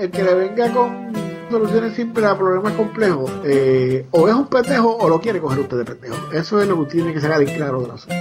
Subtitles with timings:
[0.00, 1.12] el que le venga con
[1.50, 5.78] soluciones simples a problemas complejos, eh, o es un pendejo o lo quiere coger usted
[5.78, 6.32] de pendejo.
[6.32, 8.16] Eso es lo que tiene que ser bien claro de la asunto.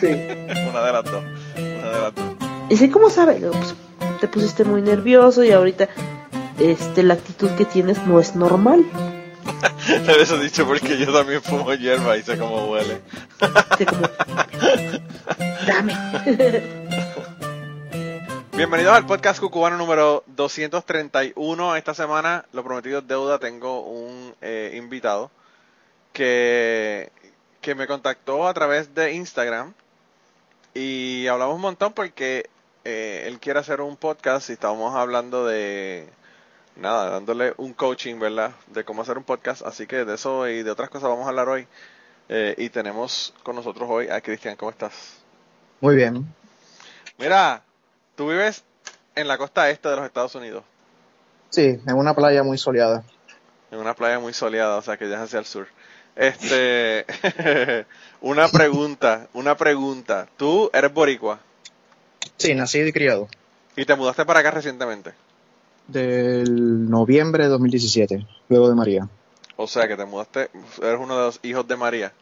[0.00, 0.06] Sí.
[0.70, 1.24] Una de las dos.
[1.56, 2.24] Una de las dos.
[2.68, 3.38] Y sí, ¿cómo sabe?
[3.38, 3.74] No, pues,
[4.20, 5.88] te pusiste muy nervioso y ahorita
[6.58, 8.84] este la actitud que tienes no es normal.
[10.06, 13.00] Le eso dicho porque yo también fumo hierba y sé cómo huele.
[13.78, 14.02] Sí, como,
[15.66, 16.81] Dame.
[18.54, 21.76] Bienvenidos al podcast cucubano número 231.
[21.76, 25.30] Esta semana, lo prometido es deuda, tengo un eh, invitado
[26.12, 27.10] que,
[27.62, 29.72] que me contactó a través de Instagram
[30.74, 32.50] y hablamos un montón porque
[32.84, 36.10] eh, él quiere hacer un podcast y estábamos hablando de,
[36.76, 38.52] nada, dándole un coaching, ¿verdad?
[38.66, 39.62] De cómo hacer un podcast.
[39.62, 41.66] Así que de eso y de otras cosas vamos a hablar hoy.
[42.28, 44.56] Eh, y tenemos con nosotros hoy a Cristian.
[44.56, 45.22] ¿Cómo estás?
[45.80, 46.26] Muy bien.
[47.18, 47.62] Mira,
[48.16, 48.64] tú vives
[49.14, 50.64] en la costa este de los Estados Unidos,
[51.50, 53.04] Sí, en una playa muy soleada.
[53.70, 55.66] en una playa muy soleada, o sea que ya es hacia el sur.
[56.16, 57.04] Este,
[58.20, 60.28] una pregunta, una pregunta.
[60.36, 61.40] Tú eres boricua
[62.38, 63.28] Sí, nacido y criado.
[63.76, 65.12] y te mudaste para acá recientemente.
[65.88, 69.08] Del noviembre de 2017, luego de María.
[69.56, 70.50] O sea que te mudaste,
[70.82, 72.12] eres uno de los hijos de María.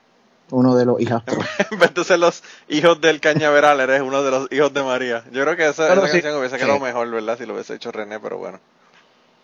[0.51, 1.45] Uno de los hijastros.
[1.71, 5.25] En vez de ser los hijos del cañaveral, eres uno de los hijos de María.
[5.33, 6.13] Yo creo que esa, esa sí.
[6.13, 6.65] canción hubiese Sí.
[6.65, 7.39] quedado mejor, ¿verdad?
[7.39, 8.59] Si lo hubiese hecho René, pero bueno.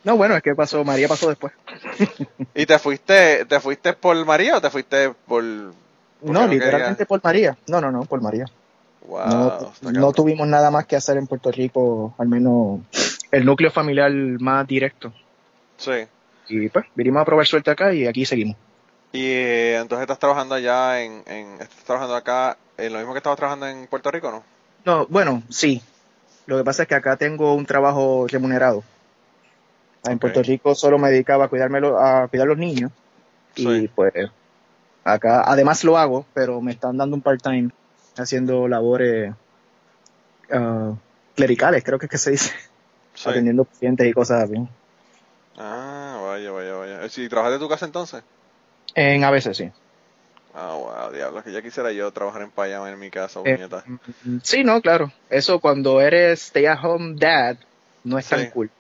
[0.04, 1.52] No, bueno, es que pasó, María pasó después.
[2.54, 5.42] ¿Y te fuiste, te fuiste por María o te fuiste por...?
[5.42, 5.72] No,
[6.22, 7.08] no literalmente querías?
[7.08, 7.56] por María.
[7.66, 8.46] No, no, no, por María.
[9.06, 12.80] Wow, no, no tuvimos nada más que hacer en Puerto Rico, al menos
[13.30, 15.12] el núcleo familiar más directo.
[15.76, 16.06] Sí.
[16.48, 18.56] Y pues, vinimos a probar suerte acá y aquí seguimos.
[19.12, 21.52] Y eh, entonces estás trabajando allá en, en...
[21.60, 24.42] Estás trabajando acá en lo mismo que estabas trabajando en Puerto Rico, ¿no?
[24.84, 25.82] No, bueno, sí.
[26.46, 28.84] Lo que pasa es que acá tengo un trabajo remunerado.
[30.04, 30.20] En Ok.
[30.20, 32.92] Puerto Rico solo me dedicaba a, cuidármelo, a cuidar los niños.
[33.56, 34.12] Y pues
[35.02, 37.70] acá, además lo hago, pero me están dando un part-time
[38.18, 39.34] haciendo labores
[40.52, 40.92] ah,
[41.34, 42.52] clericales, creo que es que se dice,
[43.14, 43.30] Sí.
[43.30, 44.68] atendiendo pacientes y cosas así.
[45.56, 47.08] Ah, vaya, vaya, vaya.
[47.08, 48.22] ¿Si trabajas de tu casa entonces?
[48.96, 49.70] En a veces sí.
[50.54, 53.84] Ah, wow, diablo, que ya quisiera yo trabajar en Payama en mi casa, Eh, puñeta.
[54.42, 55.12] Sí, no, claro.
[55.28, 57.56] Eso cuando eres stay-at-home dad
[58.04, 58.30] no es Sí.
[58.34, 58.70] tan cool.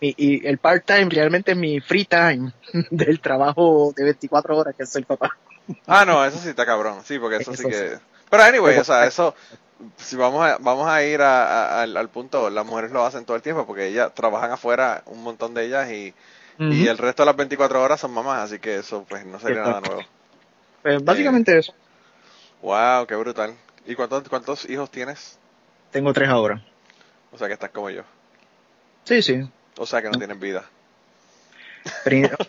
[0.00, 2.52] Y, el part-time realmente es mi free time
[2.90, 5.36] del trabajo de 24 horas que es el papá.
[5.86, 7.74] Ah, no, eso sí está cabrón, sí, porque eso, sí que...
[7.74, 8.02] sí.
[8.30, 9.34] Pero anyway, o sea, eso...
[9.98, 11.44] Si vamos a, vamos a ir a-
[11.78, 15.02] a- al, al punto, las mujeres lo hacen todo el tiempo porque ellas trabajan afuera,
[15.06, 16.14] un montón de ellas, y,
[16.58, 19.62] y el resto de las 24 horas son mamás, así que eso pues no sería
[19.62, 20.02] nada nuevo.
[20.82, 21.74] Pues básicamente eso.
[22.62, 23.54] Wow, qué brutal.
[23.86, 25.38] ¿Y cuántos, cuántos hijos tienes?
[25.90, 26.62] Tengo tres ahora.
[27.32, 28.02] O sea que estás como yo.
[29.04, 29.48] Sí, sí.
[29.78, 30.64] O sea que no tienes vida.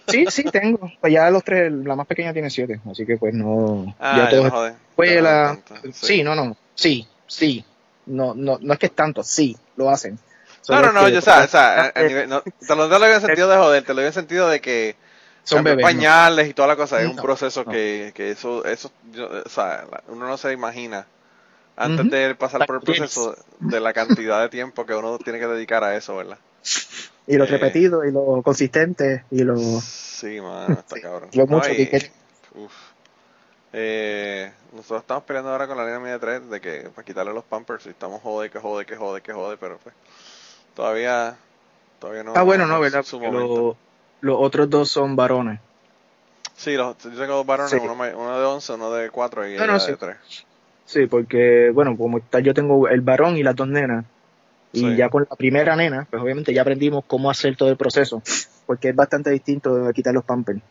[0.08, 0.92] Sí, sí, tengo.
[1.00, 3.96] Pues ya los tres, la más pequeña tiene siete, así que pues no.
[4.00, 4.70] Ah, ya ya todos no jode.
[4.90, 5.32] escuela.
[5.32, 6.24] Ya no tanto, Sí.
[6.24, 6.58] no, no.
[6.74, 7.64] Sí, sí.
[8.08, 10.18] No, no, no es que es tanto, sí, lo hacen.
[10.70, 13.06] No, no, no, yo, o sea, o sea, a- a nivel- no, te lo digo
[13.06, 14.96] en el sentido de joder, te lo digo en el sentido de que
[15.44, 17.72] son pañales y toda la cosa, es un No, proceso no.
[17.72, 21.06] que, que eso, eso, yo- o sea, uno no se imagina
[21.78, 25.48] antes de pasar por el proceso de la cantidad de tiempo que uno tiene que
[25.48, 26.38] dedicar a eso, ¿verdad?
[27.28, 27.48] Y lo Eh.
[27.48, 31.30] repetido, y lo consistente, y lo, Sí, mano, está Sí, cabrón.
[31.34, 32.12] lo mucho y- que hay que-
[32.56, 32.74] uf.
[33.74, 37.44] Eh, nosotros estamos peleando ahora con la línea media 3 de que para quitarle los
[37.44, 39.94] pampers y estamos jode, que jode, que jode, que jode, pero pues
[40.78, 41.36] todavía,
[42.00, 42.34] todavía no.
[42.36, 43.04] Ah, bueno, no, ¿verdad?
[43.12, 43.76] Lo-
[44.22, 45.60] los otros dos son varones.
[46.56, 47.78] Sí, los, yo tengo dos varones, Sí.
[47.82, 48.04] uno,
[48.40, 49.92] de 11, uno de 4 y No, de sí.
[50.00, 50.16] 3.
[50.86, 54.06] Sí, porque, bueno, como tal, yo tengo el varón y las dos nenas.
[54.72, 54.96] Y Sí.
[54.96, 58.22] ya con la primera nena, pues obviamente ya aprendimos cómo hacer todo el proceso,
[58.66, 60.62] porque es bastante distinto de quitar los pampers.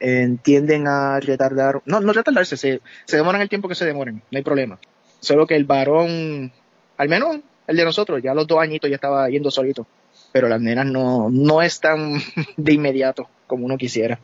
[0.00, 4.22] Eh, tienden a retardar, no, no retardarse, se, se demoran el tiempo que se demoren,
[4.30, 4.78] no hay problema.
[5.20, 6.52] Solo que el varón,
[6.96, 9.86] al menos el de nosotros, ya a los dos añitos ya estaba yendo solito.
[10.32, 12.20] Pero las nenas no, no es tan
[12.56, 14.18] de inmediato como uno quisiera.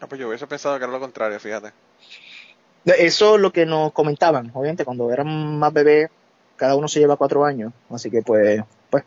[0.00, 1.72] Ah, pues yo hubiese pensado que era lo contrario, fíjate.
[2.84, 6.08] Eso es lo que nos comentaban, obviamente, cuando eran más bebés,
[6.56, 9.02] cada uno se lleva cuatro años, así que pues, pues.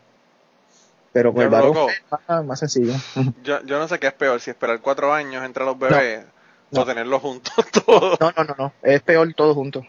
[1.12, 1.90] Pero con el Diablo, varón loco.
[1.90, 2.92] es más, más sencillo.
[3.42, 6.24] Yo, yo no sé qué es peor, si esperar 4 años entre los bebés
[6.70, 6.82] No.
[6.82, 7.52] o tenerlos juntos
[7.86, 8.20] todos.
[8.20, 9.82] No, no, no, no, es peor todo junto.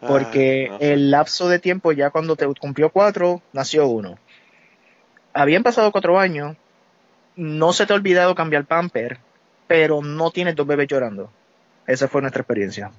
[0.00, 0.92] Porque no sé.
[0.92, 4.18] el lapso de tiempo, ya cuando te cumplió cuatro, nació uno.
[5.32, 6.56] Habían pasado cuatro años,
[7.36, 9.18] no se te ha olvidado cambiar pamper,
[9.66, 11.30] pero no tienes dos bebés llorando.
[11.86, 12.90] Esa fue nuestra experiencia.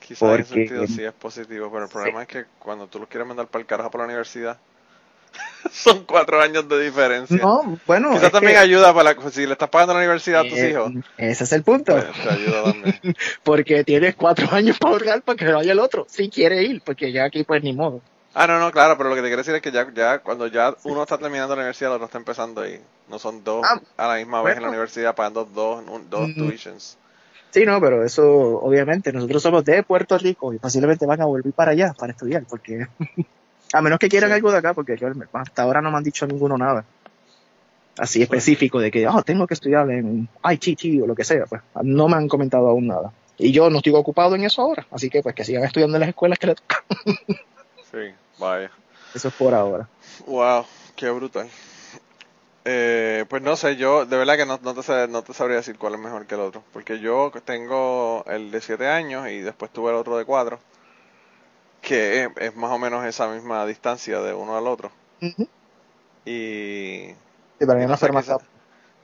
[0.00, 3.08] Quizás en ese sentido sí es positivo, pero el problema es que cuando tú los
[3.08, 4.58] quieres mandar para el carajo para la universidad,
[5.72, 7.36] son cuatro años de diferencia.
[7.38, 8.12] No, bueno.
[8.12, 10.70] Quizás también que, ayuda para la, si le estás pagando la universidad a tus eh,
[10.70, 11.92] hijos, Ese es el punto.
[11.92, 12.94] pues, te ayuda también.
[13.44, 16.06] Porque tienes cuatro años para ahorrar para que vaya el otro.
[16.08, 18.00] Si quiere ir, porque ya aquí pues ni modo.
[18.34, 20.46] Ah, no, no, claro, pero lo que te quiero decir es que ya, ya cuando
[20.46, 22.78] ya uno está terminando la universidad, el otro está empezando y
[23.08, 26.28] no son dos Ah, a la misma vez en la universidad pagando dos, un- dos
[26.28, 26.38] Mm.
[26.38, 26.96] tuitions.
[27.52, 28.24] Sí, no, pero eso
[28.60, 32.44] obviamente nosotros somos de Puerto Rico y posiblemente van a volver para allá para estudiar,
[32.48, 32.86] porque
[33.72, 34.34] a menos que quieran Sí.
[34.34, 36.84] algo de acá, porque yo hasta ahora no me han dicho ninguno nada
[37.98, 41.60] así específico de que oh, tengo que estudiar en ITT o lo que sea, pues
[41.82, 43.12] no me han comentado aún nada.
[43.36, 46.00] Y yo no estoy ocupado en eso ahora, así que pues que sigan estudiando en
[46.00, 46.84] las escuelas que les toca.
[47.90, 48.70] Sí, vaya.
[49.12, 49.88] Eso es por ahora.
[50.24, 50.64] Wow,
[50.94, 51.48] qué brutal.
[52.64, 55.76] Eh, pues no sé, yo de verdad que no, no, te, no te sabría decir
[55.76, 56.62] cuál es mejor que el otro.
[56.72, 60.60] Porque yo tengo el de 7 años y después tuve el otro de 4.
[61.80, 64.90] Que es, es más o menos esa misma distancia de uno al otro.
[65.22, 65.48] Ujú.
[66.24, 67.08] Y
[67.58, 68.06] Sí, y yo no sé,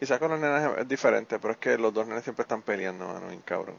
[0.00, 3.06] quizás con los nenes es, diferente, pero es que los dos nenes siempre están peleando,
[3.06, 3.74] mano, bien cabrón.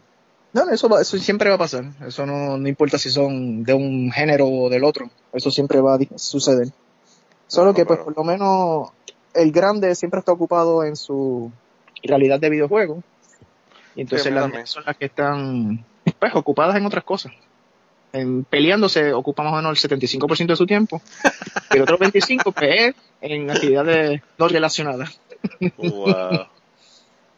[0.54, 1.84] No, no, eso, va- eso siempre va a pasar.
[2.06, 5.10] Eso no, no importa si son de un género o del otro.
[5.34, 6.70] Eso siempre va a suceder.
[7.48, 8.90] Solo No, que, pues, pero- por lo menos,
[9.34, 11.52] el grande siempre está ocupado en su
[12.04, 13.04] realidad de videojuego.
[13.96, 15.84] Y entonces Sí, mí las son las que están,
[16.20, 17.32] pues, ocupadas en otras cosas.
[18.14, 21.02] En peleando se ocupa más o menos el 75% de su tiempo.
[21.72, 25.20] Y el otro 25% pues, es en actividades no relacionadas.
[25.78, 26.48] Wow.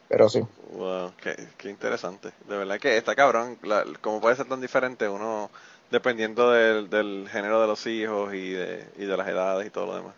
[0.08, 0.40] Pero sí.
[0.72, 2.30] Wow, qué, qué interesante.
[2.48, 3.58] De verdad que está cabrón.
[3.62, 5.50] La, como puede ser tan diferente uno,
[5.90, 9.86] dependiendo del, del género de los hijos y de, y de las edades y todo
[9.86, 10.14] lo demás.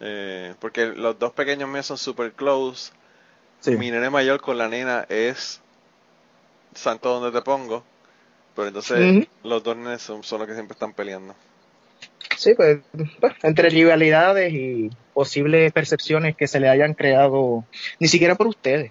[0.00, 2.92] Eh, porque los dos pequeños míos son super close.
[3.60, 3.72] sí.
[3.72, 5.60] Mi nene mayor con la nena es
[6.74, 7.84] santo donde te pongo.
[8.54, 11.34] Pero entonces los dos nenes son, son los que siempre están peleando.
[12.36, 12.80] Sí, pues,
[13.20, 17.64] pues, entre rivalidades y posibles percepciones que se le hayan creado,
[17.98, 18.90] ni siquiera por ustedes,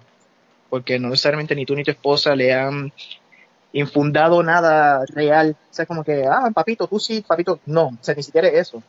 [0.70, 2.92] porque no necesariamente ni tú ni tu esposa le han
[3.72, 5.56] infundado nada real.
[5.70, 8.68] O sea, como que, ah, papito, tú sí, papito, no, o sea, ni siquiera es
[8.68, 8.82] eso.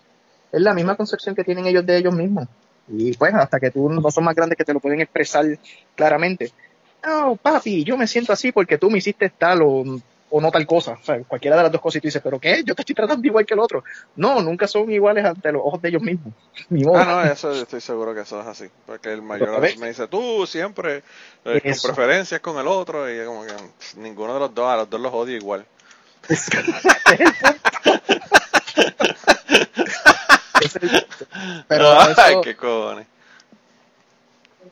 [0.52, 2.48] Es la misma concepción que tienen ellos de ellos mismos.
[2.88, 5.46] Y pues, hasta que tú no son más grandes que te lo pueden expresar
[5.96, 6.52] claramente.
[7.06, 9.84] No, papi, yo me siento así porque tú me hiciste tal o,
[10.36, 10.98] o no tal cosa.
[11.02, 12.62] O sea, cualquiera de las dos cosas y tú dices, ¿pero qué?
[12.66, 13.86] Yo te estoy tratando igual que el otro.
[14.18, 16.34] No, nunca son iguales ante los ojos de ellos mismos.
[16.70, 16.98] Ni modo.
[16.98, 18.66] Ah, no, eso estoy seguro que eso es así.
[18.86, 21.04] Porque el mayor a me dice, tú siempre
[21.46, 23.10] eh, con preferencias con el otro.
[23.10, 25.66] Y yo como que pff, ninguno de los dos, a los dos los odio igual.
[30.62, 30.80] Es.
[31.68, 33.08] Pero Ay, eso, qué cojones.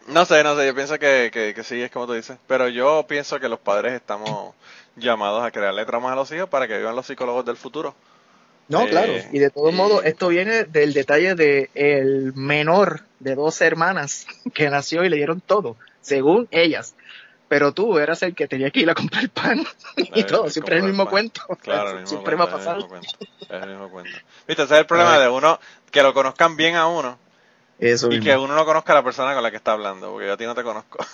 [0.07, 2.37] No sé, no sé, yo pienso que, que, que sí, es como tú dices.
[2.47, 4.53] Pero yo pienso que los padres estamos
[4.95, 7.95] llamados a crearle traumas a los hijos para que vivan los psicólogos del futuro.
[8.67, 9.13] no, eh, claro.
[9.31, 14.69] Y de todos modos, esto viene del detalle de el menor de dos hermanas que
[14.69, 16.95] nació y le dieron todo, según ellas.
[17.47, 19.63] Pero tú eras el que tenía que ir a comprar pan
[19.97, 20.49] y Eh, todo.
[20.49, 21.11] Siempre es el mismo pan.
[21.11, 21.41] cuento.
[21.61, 22.77] Claro, el mismo Siempre cuento, va a pasar.
[22.77, 23.17] Es el mismo cuento.
[23.49, 24.17] Es el mismo cuento.
[24.47, 25.59] Viste, ese es el problema de uno,
[25.91, 27.19] que lo conozcan bien a uno
[27.79, 28.23] Eso y mismo.
[28.25, 30.37] que uno no conozca a la persona con la que está hablando, porque yo a
[30.37, 30.97] ti no te conozco.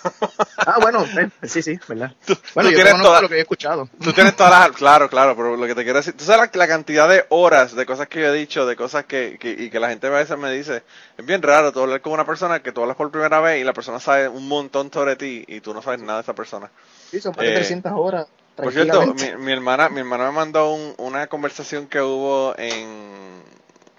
[0.66, 2.12] Ah, bueno, eh, sí, sí, ¿verdad?
[2.54, 3.88] Bueno, tú yo tienes toda- lo que he escuchado.
[4.02, 4.70] Tú tienes todas las...
[4.76, 6.14] Claro, claro, pero lo que te quiero decir...
[6.16, 9.06] Tú sabes la, la cantidad de horas de cosas que yo he dicho, de cosas
[9.06, 9.50] que, que...
[9.50, 10.82] Y que la gente a veces me dice...
[11.16, 13.64] Es bien raro tú hablar con una persona que tú hablas por primera vez y
[13.64, 16.70] la persona sabe un montón sobre ti y tú no sabes nada de esa persona.
[17.10, 18.26] Sí, son más de Eh, 300 horas.
[18.54, 23.42] Por cierto, mi hermana mi hermana me mandó un- una conversación que hubo en,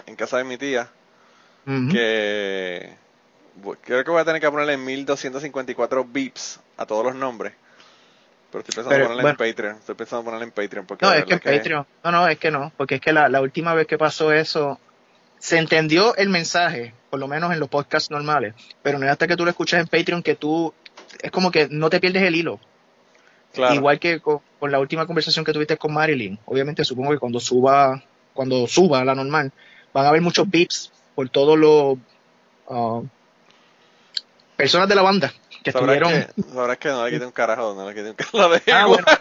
[0.06, 0.88] en casa de mi tía
[1.65, 2.96] Que...
[3.82, 7.53] Creo que voy a tener que ponerle 1254 beeps a todos los nombres.
[8.51, 9.38] Pero estoy pensando Pero, ponerle bueno.
[9.44, 9.75] en Patreon.
[9.77, 11.86] Estoy pensando ponerle en Patreon porque No, es que en Patreon.
[12.03, 12.72] No, no, es que no.
[12.75, 14.80] Porque es que la, la última vez que pasó eso,
[15.39, 18.56] se entendió el mensaje, por lo menos en los podcasts normales.
[18.82, 20.74] Pero no es hasta que tú lo escuchas en Patreon que tú.
[21.22, 22.60] Es como que no te pierdes el hilo.
[23.53, 23.75] Claro.
[23.75, 26.39] Igual que con, con la última conversación que tuviste con Marilyn.
[26.46, 28.01] Obviamente, supongo que cuando suba,
[28.34, 29.51] cuando suba la normal,
[29.94, 31.98] van a haber muchos beeps por todos los.
[32.70, 33.01] ah,
[34.58, 36.34] personas de la banda que Sabrás estuvieron.
[36.36, 38.98] que, sabrás que no le quité un carajo, no le quité un carajo.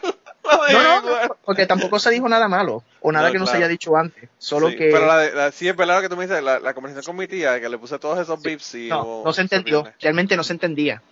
[0.52, 3.38] Ah, dejé No, no, no, porque tampoco se dijo nada malo o nada No, que
[3.38, 4.28] no se haya dicho antes.
[4.38, 4.88] Solo Sí, que.
[4.90, 7.14] Pero la, de- la- sí es verdad lo que tú me dices, la, la conversación
[7.14, 10.36] con mi tía, que le puse todos esos beeps y No, no se entendió, realmente
[10.36, 11.02] no se entendía.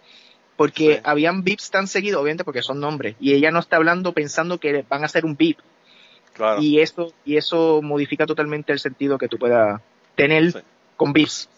[0.57, 1.01] Porque Sí.
[1.05, 4.85] habían beeps tan seguidos, obviamente porque son nombres, y ella no está hablando pensando que
[4.89, 5.59] van a hacer un beep.
[6.33, 6.61] Claro.
[6.61, 9.81] Y eso, y eso modifica totalmente el sentido que tú puedas
[10.19, 10.59] tener Sí.
[10.97, 11.49] con beeps.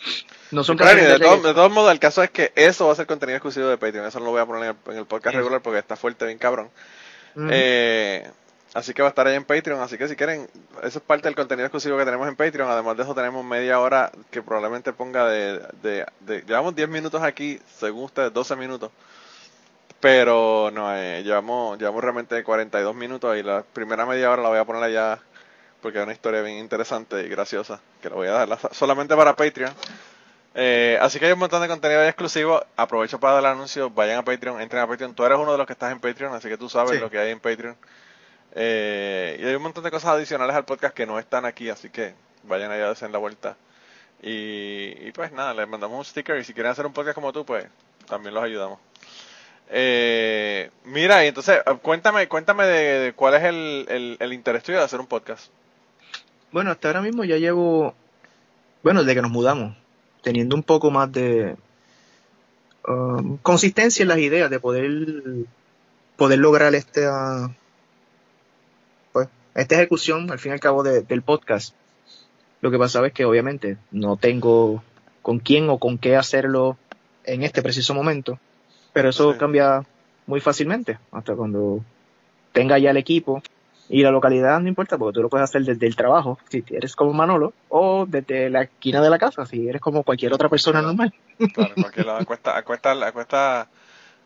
[0.52, 3.06] No son Claro, de, todo- todos modos, el caso es que eso va a ser
[3.06, 4.06] contenido exclusivo de Patreon.
[4.06, 6.26] Eso no lo voy a poner en el, en el podcast regular porque está fuerte,
[6.26, 6.70] bien cabrón.
[7.50, 8.28] Eh,
[8.72, 9.80] Así que va a estar ahí en Patreon.
[9.80, 10.48] Así que si quieren,
[10.84, 12.70] eso es parte del contenido exclusivo que tenemos en Patreon.
[12.70, 15.58] Además de eso, tenemos media hora que probablemente ponga de.
[15.82, 18.92] de, de llevamos 10 minutos aquí, según ustedes, 12 minutos.
[20.00, 24.58] Pero no, eh, llevamos, llevamos realmente 42 minutos y la primera media hora la voy
[24.58, 25.18] a poner allá
[25.80, 29.34] porque es una historia bien interesante y graciosa que la voy a dar solamente para
[29.36, 29.72] Patreon.
[30.54, 32.64] Eh, así que hay un montón de contenido exclusivo.
[32.76, 33.88] Aprovecho para dar el anuncio.
[33.90, 35.14] Vayan a Patreon, entren a Patreon.
[35.14, 36.98] Tú eres uno de los que estás en Patreon, así que tú sabes Sí.
[36.98, 37.76] lo que hay en Patreon.
[38.54, 41.88] Eh, y hay un montón de cosas adicionales al podcast que no están aquí, así
[41.90, 43.56] que vayan allá a hacer la vuelta.
[44.22, 47.32] Y, y pues nada, les mandamos un sticker y si quieren hacer un podcast como
[47.32, 47.64] tú, pues
[48.08, 48.78] también los ayudamos.
[49.72, 54.78] Eh, mira, y entonces cuéntame, cuéntame de, de cuál es el, el, el interés tuyo
[54.78, 55.46] de hacer un podcast.
[56.52, 57.94] Bueno, hasta ahora mismo ya llevo,
[58.82, 59.76] bueno, desde que nos mudamos,
[60.22, 61.56] teniendo un poco más de
[62.88, 64.90] um, consistencia en las ideas, de poder,
[66.16, 67.50] poder lograr esta,
[69.12, 71.74] pues, esta ejecución, al fin y al cabo, de- del podcast.
[72.62, 74.82] Lo que pasaba es que obviamente no tengo
[75.22, 76.76] con quién o con qué hacerlo
[77.24, 78.38] en este preciso momento,
[78.92, 79.38] pero eso Sí.
[79.38, 79.84] cambia
[80.26, 81.80] muy fácilmente, hasta cuando
[82.52, 83.42] tenga ya el equipo
[83.92, 86.94] y la localidad no importa, porque tú lo puedes hacer desde el trabajo, si eres
[86.94, 90.80] como Manolo, o desde la esquina de la casa, si eres como cualquier otra persona
[90.80, 91.12] normal.
[91.52, 93.68] Claro, en cualquier lado, acuesta, acuesta, acuesta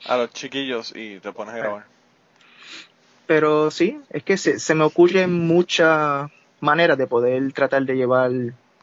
[0.06, 1.84] a los chiquillos y te pones a grabar.
[3.26, 6.30] Pero sí, es que se, se me ocurren muchas
[6.60, 8.32] maneras de poder tratar de llevar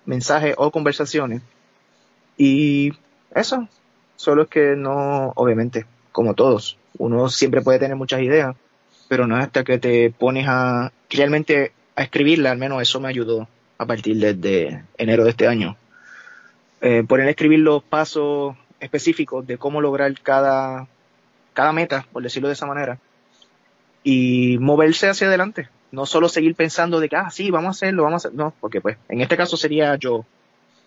[0.05, 1.43] mensajes o conversaciones.
[2.38, 2.91] Y
[3.35, 3.67] eso,
[4.15, 8.55] solo es que no, obviamente, como todos, uno siempre puede tener muchas ideas,
[9.12, 13.10] pero no es hasta que te pones a realmente a escribirla, al menos eso me
[13.10, 13.46] ayudó
[13.77, 15.75] a partir desde enero de este año.
[16.80, 20.88] Eh, poner a escribir los pasos específicos de cómo lograr cada,
[21.51, 23.00] cada meta, por decirlo de esa manera
[24.01, 25.68] y moverse hacia adelante.
[25.91, 28.38] No solo seguir pensando de que, ah, sí, vamos a hacerlo, vamos a hacer.
[28.38, 30.24] No, porque pues en este caso sería yo.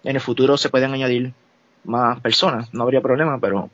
[0.02, 1.34] En el futuro se pueden añadir
[1.84, 3.68] más personas, no habría problema, pero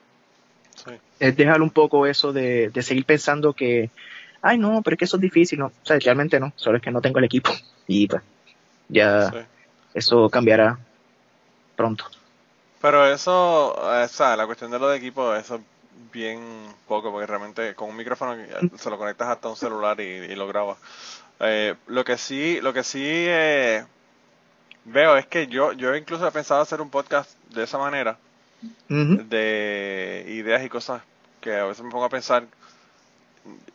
[0.75, 0.90] Sí.
[1.21, 3.90] es dejar un poco eso de, de seguir pensando que,
[4.42, 5.59] ay, no, pero es que eso es difícil.
[5.59, 7.52] No, o sea, realmente no, solo es que no tengo el equipo
[7.87, 8.23] y pues
[8.88, 9.38] ya Sí.
[9.94, 10.78] eso cambiará
[11.76, 12.04] pronto.
[12.80, 15.61] Pero eso, o sea, la cuestión de lo de equipo, eso es
[16.12, 16.40] bien
[16.88, 20.35] poco, porque realmente con un micrófono eh, se lo conectas hasta un celular y, y
[20.35, 20.78] lo grabas.
[21.40, 23.85] Eh, lo que sí, lo que sí eh,
[24.87, 28.16] veo es que yo, yo incluso he pensado hacer un podcast de esa manera,
[28.88, 31.02] de ideas y cosas
[31.40, 32.44] que a veces me pongo a pensar,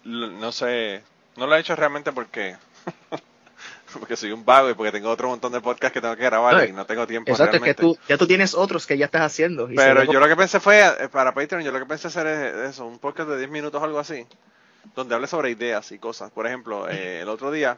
[0.06, 1.04] no sé,
[1.36, 2.56] no lo he hecho realmente porque
[4.00, 6.56] porque soy un vago y porque tengo otro montón de podcasts que tengo que grabar
[6.56, 7.82] No, y no tengo tiempo Exacto, es que realmente.
[7.82, 9.72] tú, ya tú tienes otros que ya estás haciendo.
[9.72, 12.28] y Pero yo lo que pensé fue, eh, para Patreon, yo lo que pensé hacer
[12.28, 14.26] es eso, un podcast de 10 minutos o algo así,
[14.96, 16.32] donde hable sobre ideas y cosas.
[16.32, 17.78] Por ejemplo, eh, el otro día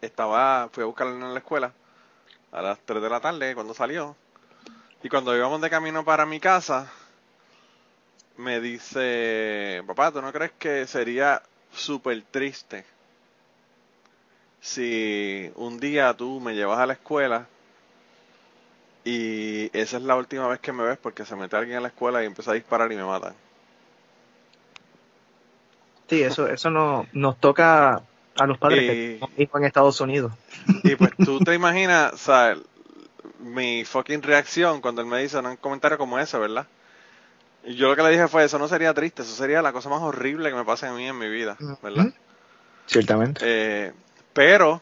[0.00, 1.72] estaba, fui a buscarlo en la escuela
[2.52, 4.16] a las 3 de la tarde cuando salió.
[5.02, 6.90] Y cuando íbamos de camino para mi casa,
[8.38, 11.42] me dice, papá, ¿tú no crees que sería
[11.72, 12.84] súper triste
[14.60, 17.48] si un día tú me llevas a la escuela
[19.04, 21.88] y esa es la última vez que me ves porque se mete alguien a la
[21.88, 23.34] escuela y empieza a disparar y me matan?
[26.08, 28.02] Sí, eso, eso no, nos toca
[28.36, 30.32] a los padres Y- que hijos en Estados Unidos.
[30.84, 32.56] Y pues tú te imaginas, o sea,
[33.40, 36.66] mi fucking reacción cuando él me dice un comentario como ese, ¿verdad?
[37.64, 39.88] Y yo lo que le dije fue, eso no sería triste, eso sería la cosa
[39.88, 42.12] más horrible que me pase a mí en mi vida, ¿verdad?
[42.86, 43.40] Ciertamente.
[43.44, 43.92] Eh,
[44.32, 44.80] pero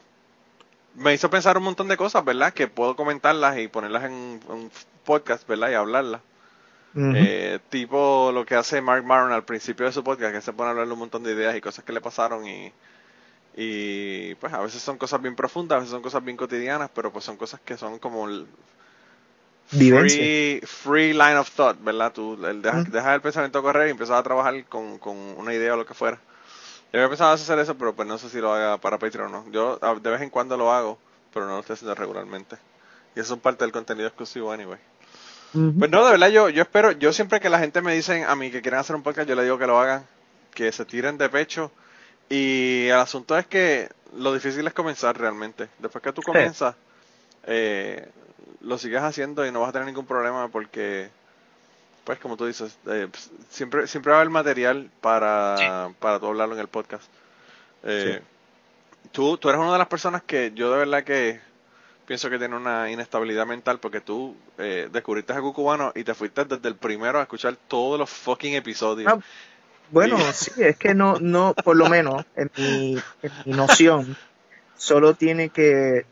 [0.95, 2.53] me hizo pensar un montón de cosas, ¿verdad?
[2.53, 4.71] Que puedo comentarlas y ponerlas en un
[5.05, 5.71] podcast, ¿verdad?
[5.71, 6.21] Y hablarlas.
[6.99, 10.69] Eh, tipo lo que hace Mark Maron al principio de su podcast, que se pone
[10.69, 12.73] a hablar un montón de ideas y cosas que le pasaron y,
[13.55, 17.13] y pues a veces son cosas bien profundas, a veces son cosas bien cotidianas, pero
[17.13, 18.47] pues son cosas que son como el
[19.73, 20.19] Vivencia.
[20.19, 22.13] free, free line of thought, ¿verdad?
[22.13, 25.75] Tú el deja, dejas el pensamiento correr y empiezas a trabajar con, con una idea
[25.75, 26.19] o lo que fuera.
[26.93, 29.45] Yo había pensado hacer eso, pero pues no sé si lo haga para Patreon o
[29.45, 29.51] no.
[29.51, 30.99] Yo de vez en cuando lo hago,
[31.33, 32.57] pero no lo estoy haciendo regularmente.
[33.15, 34.79] Y eso es parte del contenido exclusivo anyway.
[35.53, 35.79] Ujú.
[35.79, 38.37] Pues no, de verdad, yo, yo espero, yo siempre que la gente me dice a
[38.37, 40.07] mí que quieren hacer un podcast, yo le digo que lo hagan,
[40.55, 41.73] que se tiren de pecho.
[42.29, 45.69] Y el asunto es que lo difícil es comenzar realmente.
[45.79, 46.75] Después que tú comienzas,
[47.45, 48.09] eh,
[48.61, 51.09] lo sigues haciendo y no vas a tener ningún problema porque,
[52.05, 56.27] pues como tú dices, eh, pues, siempre, siempre va a haber material para, para tú
[56.27, 57.05] hablarlo en el podcast.
[57.85, 58.21] Eh,
[59.13, 61.41] tú, tú eres una de las personas que yo de verdad que
[62.07, 66.45] pienso que tiene una inestabilidad mental porque tú eh, descubriste a Cubano y te fuiste
[66.45, 69.13] desde el primero a escuchar todos los fucking episodios.
[69.13, 69.19] Ah,
[69.91, 74.17] Bueno, sí, es que no, no, por lo menos en mi, en mi noción,
[74.77, 76.07] solo tiene que,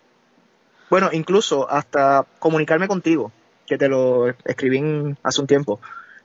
[0.90, 3.32] bueno, incluso hasta comunicarme contigo,
[3.66, 5.80] que te lo escribí en- hace un tiempo.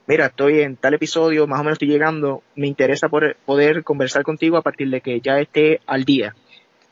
[0.06, 4.22] Mira, estoy en tal episodio, más o menos estoy llegando, me interesa poder, poder conversar
[4.24, 6.34] contigo a partir de que ya esté al día.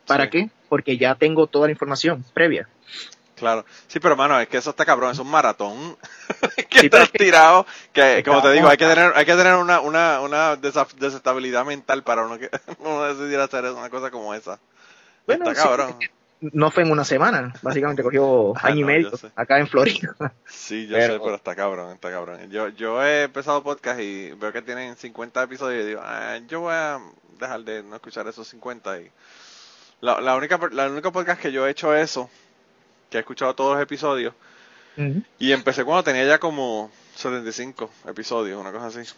[0.07, 0.31] ¿Para Sí.
[0.31, 0.51] qué?
[0.69, 2.69] Porque ya tengo toda la información previa.
[3.35, 3.65] Claro.
[3.87, 5.97] Sí, pero hermano, es que eso está cabrón, es un maratón.
[6.71, 9.81] que Sí, estás tirado, que como te digo, hay que tener, hay que tener una,
[9.81, 14.59] una, una desestabilidad mental para uno que uno decidir hacer una cosa como esa.
[15.27, 15.99] Bueno, está sí, cabrón.
[16.41, 20.15] No fue en una semana, básicamente cogió Ah, año y no, medio acá en Florida.
[20.47, 22.49] Sí, yo Pero- sé, pero está cabrón, está cabrón.
[22.51, 26.61] Yo, yo he empezado podcast y veo que tienen 50 episodios y digo, ah, yo
[26.61, 27.01] voy a
[27.41, 29.11] dejar de no escuchar esos 50 y
[30.01, 32.31] la, la única la única podcast que yo he hecho eso,
[33.11, 34.33] que he escuchado todos los episodios
[35.39, 39.13] y empecé cuando tenía ya como 75 episodios, una cosa así.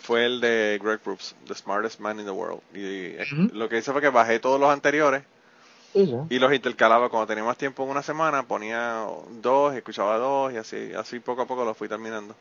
[0.00, 2.60] Fue el de Greg Proops, The Smartest Man in the World.
[2.72, 2.80] Y
[3.16, 5.22] eh, lo que hice fue que bajé todos los anteriores
[6.30, 9.04] Y los intercalaba cuando tenía más tiempo en una semana, ponía
[9.40, 12.34] dos, escuchaba dos y así, así poco a poco los fui terminando.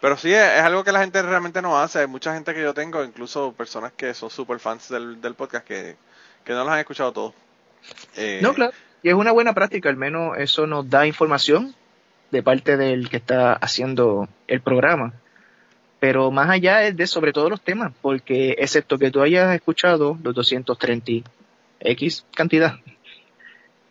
[0.00, 2.00] Pero sí, es, es algo que la gente realmente no hace.
[2.00, 5.64] Hay mucha gente que yo tengo, incluso personas que son super fans del, del podcast,
[5.66, 5.96] que,
[6.44, 7.34] que no los han escuchado todos.
[8.16, 8.72] Eh, No, claro.
[9.02, 11.74] Y es una buena práctica, al menos eso nos da información
[12.30, 15.12] de parte del que está haciendo el programa.
[16.00, 20.18] Pero más allá es de sobre todo los temas, porque excepto que tú hayas escuchado
[20.22, 21.30] los 230
[21.84, 22.76] X cantidad,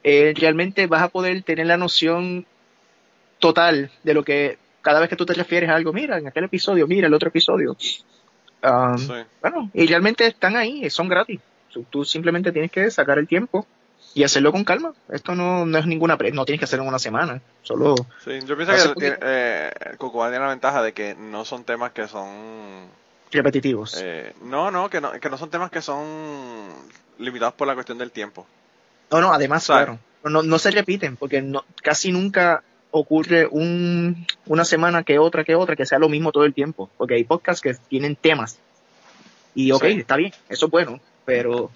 [0.04, 2.46] eh, realmente vas a poder tener la noción
[3.40, 6.46] total de lo que cada vez que tú te refieres a algo, mira, en aquel
[6.46, 7.78] episodio, mira el otro episodio.
[8.64, 9.14] Um, sí.
[9.42, 11.40] bueno, y realmente están ahí, son gratis.
[11.72, 13.66] Tú, tú simplemente tienes que sacar el tiempo
[14.14, 14.94] y hacerlo con calma.
[15.10, 17.42] Esto no, no es ninguna pre no tienes que hacerlo en una semana.
[17.62, 21.64] Solo Sí, yo pienso que tiene, eh, Cucubá tiene la ventaja de que no son
[21.64, 22.88] temas que son...
[23.32, 24.00] repetitivos.
[24.02, 26.06] eh, no, no que, no, que no son temas que son
[27.22, 28.46] limitados por la cuestión del tiempo.
[29.12, 30.00] No, no, además, claro.
[30.24, 35.56] No, no se repiten porque no, casi nunca ocurre un, una semana que otra que
[35.56, 36.90] otra que sea lo mismo todo el tiempo.
[36.98, 38.58] Porque hay podcasts que tienen temas.
[39.56, 39.92] Y ok, Sí.
[40.00, 41.00] está bien, eso es bueno.
[41.26, 41.72] Pero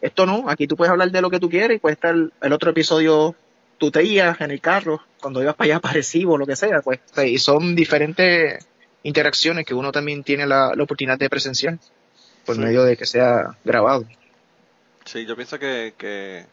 [0.00, 2.52] esto no, aquí tú puedes hablar de lo que tú quieres y puede estar el
[2.52, 3.34] otro episodio
[3.78, 7.00] tú te en el carro, cuando ibas para allá para Recibo, lo que sea, pues,
[7.16, 8.66] o y son diferentes
[9.02, 11.78] interacciones que uno también tiene la, la oportunidad de presenciar
[12.44, 12.60] por Sí.
[12.60, 14.04] medio de que sea grabado.
[15.04, 16.46] Sí, yo pienso que, que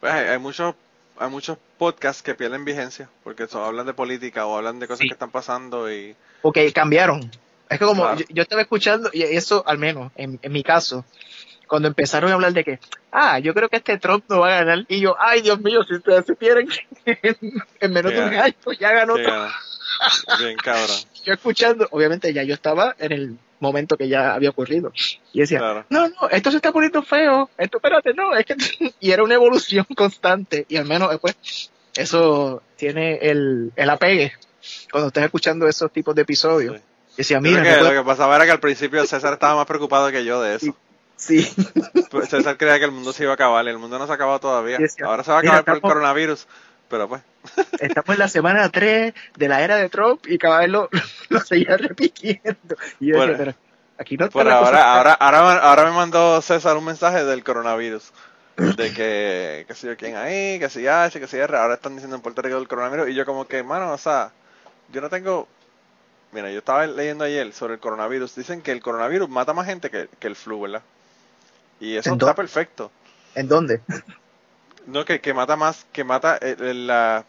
[0.00, 0.74] pues, hay, hay muchos
[1.18, 5.00] hay muchos podcasts que pierden vigencia porque so- hablan de política o hablan de cosas
[5.00, 5.08] Sí.
[5.08, 7.30] que están pasando y porque cambiaron.
[7.68, 8.18] Es que como Claro.
[8.20, 11.04] yo, yo estaba escuchando, y eso al menos en, en mi caso,
[11.68, 12.78] cuando empezaron a hablar de que,
[13.12, 15.82] ah, yo creo que este Trump no va a ganar, y yo, ay Dios mío,
[15.84, 17.36] si ustedes supieran que en,
[17.80, 18.44] en menos de un Yeah.
[18.44, 19.50] año ya ganó Sí, Trump.
[20.40, 24.92] bien cabrón, Yo escuchando, obviamente ya yo estaba en el momento que ya había ocurrido.
[25.32, 25.86] Y decía, claro.
[25.88, 28.54] no, no, esto se está poniendo feo, esto espérate, no, es que,
[29.00, 34.32] y era una evolución constante, y al menos después, eso tiene el, el apegue
[34.90, 36.76] cuando estás escuchando esos tipos de episodios.
[36.76, 36.82] Sí.
[37.16, 40.24] Decía, mira, que lo que pasaba era que al principio César estaba más preocupado que
[40.24, 40.74] yo de eso.
[41.16, 41.46] sí,
[42.10, 44.12] Pues César creía que el mundo se iba a acabar y el mundo no se
[44.12, 44.78] ha acabado todavía.
[45.04, 46.46] Ahora se va a Mira, acabar por el coronavirus,
[46.92, 47.22] pero pues,
[47.80, 50.90] estamos en la semana 3 de la era de Trump y cada vez lo,
[51.30, 52.76] lo seguía repitiendo.
[53.00, 53.58] Y yo Bueno, decía, pero
[53.96, 58.12] aquí no por ahora, ahora, ahora, ahora me mandó César un mensaje del coronavirus.
[58.56, 61.94] De que, que sé yo quién ahí, que si H, que si R, ahora están
[61.94, 63.08] diciendo en Puerto Rico del coronavirus.
[63.08, 64.30] Y yo como que, mano, o sea,
[64.92, 65.48] yo no tengo...
[66.32, 68.36] Mira, yo estaba leyendo ayer sobre el coronavirus.
[68.36, 70.82] Dicen que el coronavirus mata más gente que, que el flu, ¿verdad?
[71.80, 72.92] Y eso está perfecto.
[73.34, 73.80] ¿En dónde?
[74.86, 77.24] No, que, que mata más, que mata eh, eh, la,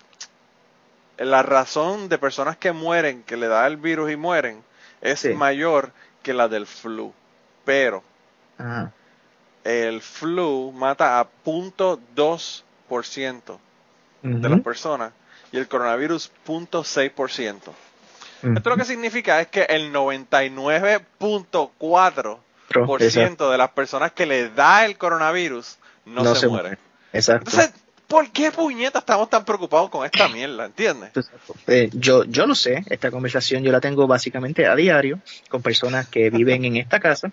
[1.18, 4.64] la razón de personas que mueren, que le da el virus y mueren,
[5.02, 5.30] es Sí.
[5.34, 5.92] mayor
[6.24, 7.14] que la del flu.
[7.66, 8.04] Pero
[8.58, 8.92] Ajá.
[9.64, 13.58] el flu mata a 0.2%
[14.24, 15.12] de las personas
[15.52, 17.60] y el coronavirus 0.6%.
[18.44, 18.54] Ujú.
[18.58, 22.38] Esto lo que significa es que el 99.4%
[22.70, 23.52] Pro- exacto.
[23.52, 26.78] de las personas que le da el coronavirus no, No se, se mueren.
[27.14, 27.52] Exacto.
[27.52, 27.74] Entonces,
[28.08, 30.66] ¿por qué puñeta estamos tan preocupados con esta mierda?
[30.66, 31.12] ¿Entiendes?
[31.68, 36.08] Eh, yo, yo lo sé, esta conversación yo la tengo básicamente a diario con personas
[36.08, 37.32] que viven en esta casa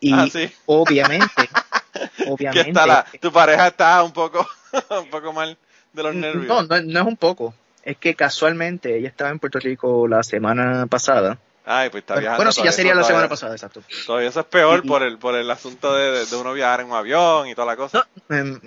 [0.00, 0.50] y Ah, sí.
[0.66, 1.48] obviamente,
[2.26, 4.46] obviamente, está la, tu pareja está un poco,
[4.90, 5.56] un poco mal
[5.92, 6.46] de los nervios.
[6.46, 10.22] no, no, no es un poco, es que casualmente ella estaba en Puerto Rico la
[10.22, 11.38] semana pasada.
[11.68, 12.38] Ay, pues está Bueno, viajando.
[12.38, 13.82] bueno, sí, ya sería la semana pasada, exacto.
[14.06, 16.86] Todavía eso es peor Y- por el, por el asunto de, de, uno viajar en
[16.86, 18.06] un avión y toda la cosa.
[18.28, 18.60] Em,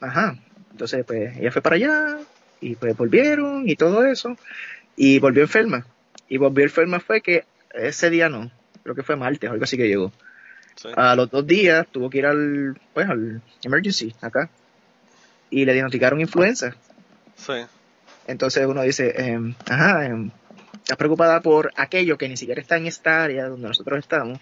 [0.00, 0.36] ajá.
[0.70, 2.18] Entonces, pues ella fue para allá
[2.60, 4.36] y pues volvieron y todo eso.
[4.96, 5.86] Y volvió enferma.
[6.28, 8.50] Y volvió enferma fue que ese día no.
[8.82, 10.12] creo que fue martes, algo así que llegó.
[10.76, 10.88] Sí.
[10.94, 14.50] A los dos días tuvo que ir al, pues, al emergency acá
[15.50, 16.76] y le diagnosticaron influenza.
[17.36, 17.54] Sí.
[18.26, 20.30] Entonces uno dice, em, ajá, em,
[20.74, 24.40] estás preocupada por aquello que ni siquiera está en esta área donde nosotros estamos.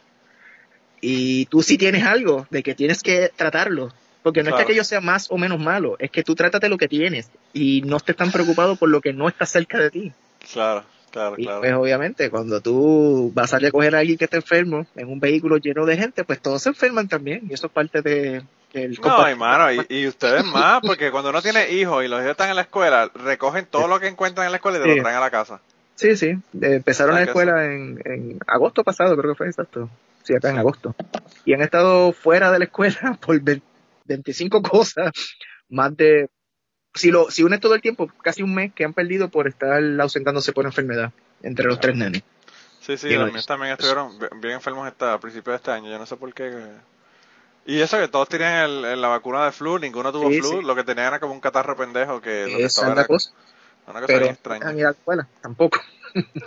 [1.00, 3.92] Y tú sí tienes algo de que tienes que tratarlo.
[4.24, 6.78] Porque no es que aquello sea más o menos malo, es que tú trátate lo
[6.78, 10.12] que tienes y no estés tan preocupado por lo que no está cerca de ti.
[10.52, 10.82] Claro,
[11.12, 11.60] claro, Y claro.
[11.60, 15.58] pues obviamente cuando tú vas a recoger a alguien que está enfermo en un vehículo
[15.58, 19.26] lleno de gente, pues todos se enferman también y eso es parte de, del No,
[19.26, 22.56] hermano, y, y ustedes más, porque cuando uno tiene hijos y los hijos están en
[22.56, 24.96] la escuela, recogen todo lo que encuentran en la escuela y te Sí.
[24.96, 25.60] lo traen a la casa.
[25.96, 26.38] Sí, sí, eh,
[26.76, 29.90] empezaron Ah, la escuela en, en agosto pasado, creo que fue exacto.
[30.22, 30.94] Sí, acá en agosto.
[31.44, 33.38] Y han estado fuera de la escuela por
[34.04, 35.12] 25 cosas,
[35.68, 36.30] más de,
[36.94, 39.82] si lo, si unes todo el tiempo, casi un mes que han perdido por estar
[40.00, 41.12] ausentándose por enfermedad
[41.42, 42.22] entre los tres nenes.
[42.80, 45.90] Sí, sí, los míos también estuvieron bi- bien enfermos hasta a principios de este año,
[45.90, 46.52] yo no sé por qué.
[47.66, 50.60] Y eso que todos tenían el- el- la vacuna de flu, ninguno tuvo Sí, flu,
[50.60, 50.66] sí.
[50.66, 53.30] lo que tenían era como un catarro pendejo que lo que estaba era cosa.
[53.86, 54.72] una cosa Pero bien no extraña.
[54.72, 55.80] la escuela, tampoco.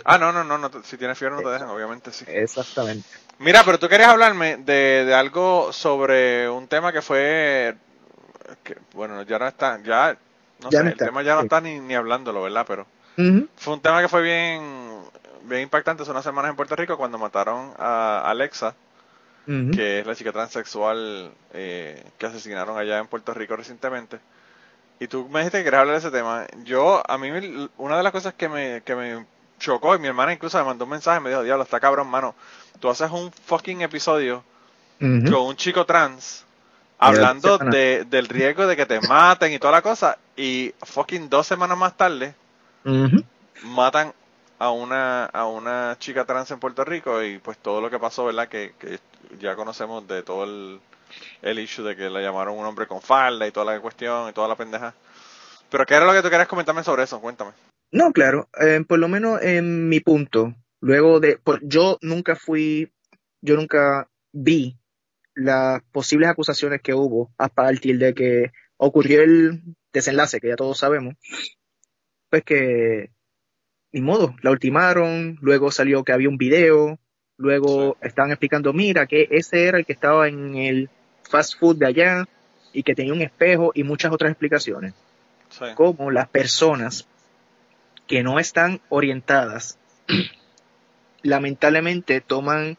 [0.04, 2.26] Ah, no, no, no, no, si tienes fiebre no te dejan, obviamente sí.
[2.26, 3.18] Exactamente.
[3.38, 7.76] Mira, pero tú querías hablarme de, de algo sobre un tema que fue,
[8.64, 10.18] que, bueno, ya no está, ya,
[10.60, 11.42] no Ya sé, no el está, tema ya no sí.
[11.42, 12.64] está ni, ni hablándolo, ¿verdad?
[12.68, 12.86] Pero
[13.56, 14.62] fue un tema que fue bien,
[15.44, 18.74] bien impactante hace unas semanas en Puerto Rico cuando mataron a Alexa,
[19.70, 24.20] que es la chica transexual eh, que asesinaron allá en Puerto Rico recientemente.
[25.00, 26.46] Y tú me dijiste que querías hablar de ese tema.
[26.64, 27.30] Yo, a mí,
[27.78, 29.26] una de las cosas que me, que me
[29.58, 32.34] chocó, y mi hermana incluso me mandó un mensaje, me dijo, diablo, está cabrón, mano.
[32.80, 34.44] Tú haces un fucking episodio
[34.98, 36.44] con un chico trans
[36.98, 41.46] hablando de, del riesgo de que te maten y toda la cosa, y fucking dos
[41.46, 42.34] semanas más tarde
[43.62, 44.12] matan
[44.58, 48.24] a una a una chica trans en Puerto Rico y pues todo lo que pasó,
[48.24, 48.48] ¿verdad?
[48.48, 48.98] Que, que
[49.38, 50.80] ya conocemos de todo el,
[51.42, 54.32] el issue de que le llamaron un hombre con falda y toda la cuestión y
[54.32, 54.94] toda la pendeja.
[55.70, 57.20] Pero ¿qué era lo que tú querías comentarme sobre eso?
[57.20, 57.52] Cuéntame.
[57.90, 62.92] No, claro, eh, por lo menos en mi punto, luego de, por- yo nunca fui,
[63.40, 64.76] yo nunca vi
[65.34, 70.78] las posibles acusaciones que hubo a partir de que ocurrió el desenlace, que ya todos
[70.78, 71.14] sabemos,
[72.30, 73.10] pues que,
[73.92, 76.98] ni modo, la ultimaron, luego salió que había un video,
[77.38, 80.90] luego estaban explicando, mira, que ese era el que estaba en el
[81.22, 82.28] fast food de allá
[82.72, 84.94] y que tenía un espejo y muchas otras explicaciones
[85.50, 85.64] Sí.
[85.74, 87.08] como las personas
[88.08, 89.78] que no están orientadas
[91.22, 92.76] lamentablemente toman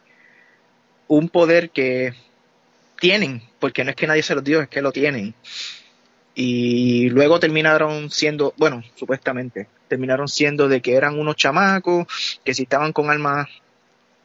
[1.08, 2.12] un poder que
[3.00, 5.34] tienen, porque no es que nadie se los dio, es que lo tienen.
[6.34, 12.06] Y luego terminaron siendo, bueno, supuestamente, terminaron siendo de que eran unos chamacos,
[12.44, 13.48] que si estaban con armas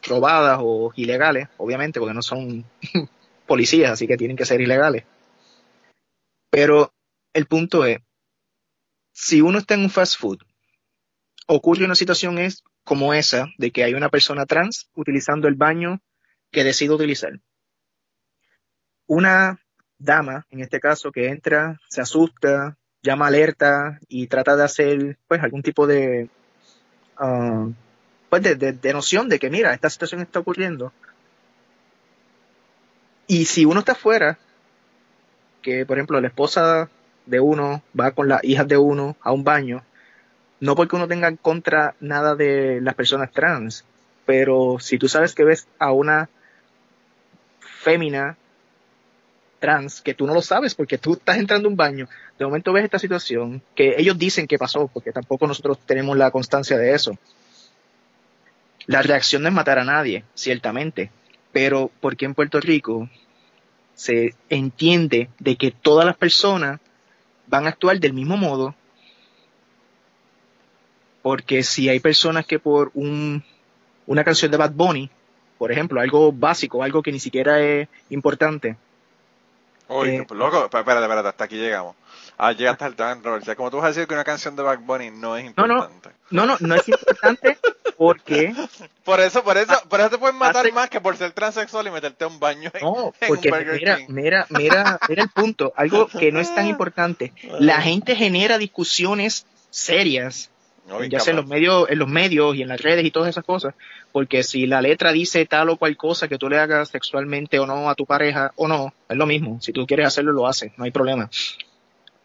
[0.04, 2.66] robadas o ilegales, obviamente, porque no son
[3.48, 5.04] policías, así que tienen que ser ilegales.
[6.50, 6.94] Pero
[7.34, 8.00] el punto es,
[9.12, 10.40] si uno está en un fast food,
[11.48, 16.02] ocurre una situación es como esa, de que hay una persona trans utilizando el baño
[16.52, 17.40] que decide utilizar.
[19.08, 19.60] Una
[19.98, 25.42] dama, en este caso, que entra, se asusta, llama alerta y trata de hacer pues
[25.44, 26.30] algún tipo de
[27.18, 27.68] ah,
[28.30, 30.94] pues de, de- de noción de que mira, esta situación está ocurriendo.
[33.28, 34.38] Y si uno está afuera,
[35.62, 36.90] que por ejemplo la esposa
[37.26, 39.84] de uno va con las hijas de uno a un baño,
[40.66, 43.86] no porque uno tenga en contra nada de las personas trans,
[44.26, 46.28] pero si tú sabes que ves a una
[47.60, 48.36] fémina
[49.60, 52.74] trans, que tú no lo sabes porque tú estás entrando a un baño, de momento
[52.74, 56.96] ves esta situación que ellos dicen que pasó, porque tampoco nosotros tenemos la constancia de
[56.96, 57.16] eso.
[58.88, 61.12] La reacción no es matar a nadie, ciertamente,
[61.52, 63.08] pero porque en Puerto Rico
[63.94, 66.80] se entiende de que todas las personas
[67.46, 68.74] van a actuar del mismo modo
[71.26, 73.44] porque si hay personas que por un,
[74.06, 75.10] una canción de Bad Bunny,
[75.58, 78.78] por ejemplo, algo básico, algo que ni siquiera es importante,
[79.88, 81.96] Uy, Eh, qué loco, Espérate, espérate, espérate, hasta aquí llegamos.
[82.38, 83.56] Ah, llegaste al tema controversial.
[83.56, 85.50] Como tú vas a decir que una canción de Bad Bunny no es no.
[85.50, 86.10] importante.
[86.30, 87.58] no, no, no es importante
[87.98, 88.54] porque,
[89.04, 91.88] Por eso, por eso, por eso te pueden matar Hace- más que por ser transexual
[91.88, 94.06] y meterte a un baño en, no, en porque un Burger mira, King.
[94.10, 97.34] mira, mira, mira el punto, algo que no es tan importante.
[97.60, 100.52] La gente genera discusiones serias
[101.10, 103.44] Ya sea en los medios, en los medios y en las redes y todas esas
[103.44, 103.74] cosas,
[104.12, 107.66] porque si la letra dice tal o cual cosa que tú le hagas sexualmente o
[107.66, 109.60] no a tu pareja o no, es lo mismo.
[109.62, 111.30] Si tú quieres hacerlo, lo haces, no hay problema.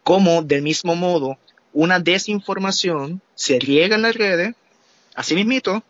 [0.03, 1.37] Como del mismo modo,
[1.73, 4.53] una desinformación se riega en las redes,
[5.15, 5.83] así mismito,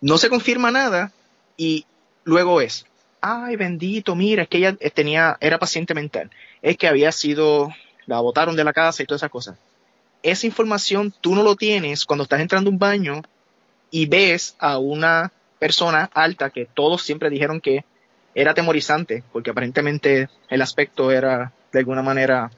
[0.00, 1.12] no se confirma nada
[1.56, 1.86] y
[2.24, 2.86] luego es,
[3.20, 6.30] ay bendito, mira, es que ella tenía, era paciente mental,
[6.62, 7.72] es que había sido,
[8.06, 9.56] la botaron de la casa y todas esas cosas.
[10.22, 13.22] Esa información tú no lo tienes cuando estás entrando a un baño
[13.90, 17.84] y ves a una persona alta que todos siempre dijeron que
[18.34, 22.50] era temorizante, porque aparentemente el aspecto era de alguna manera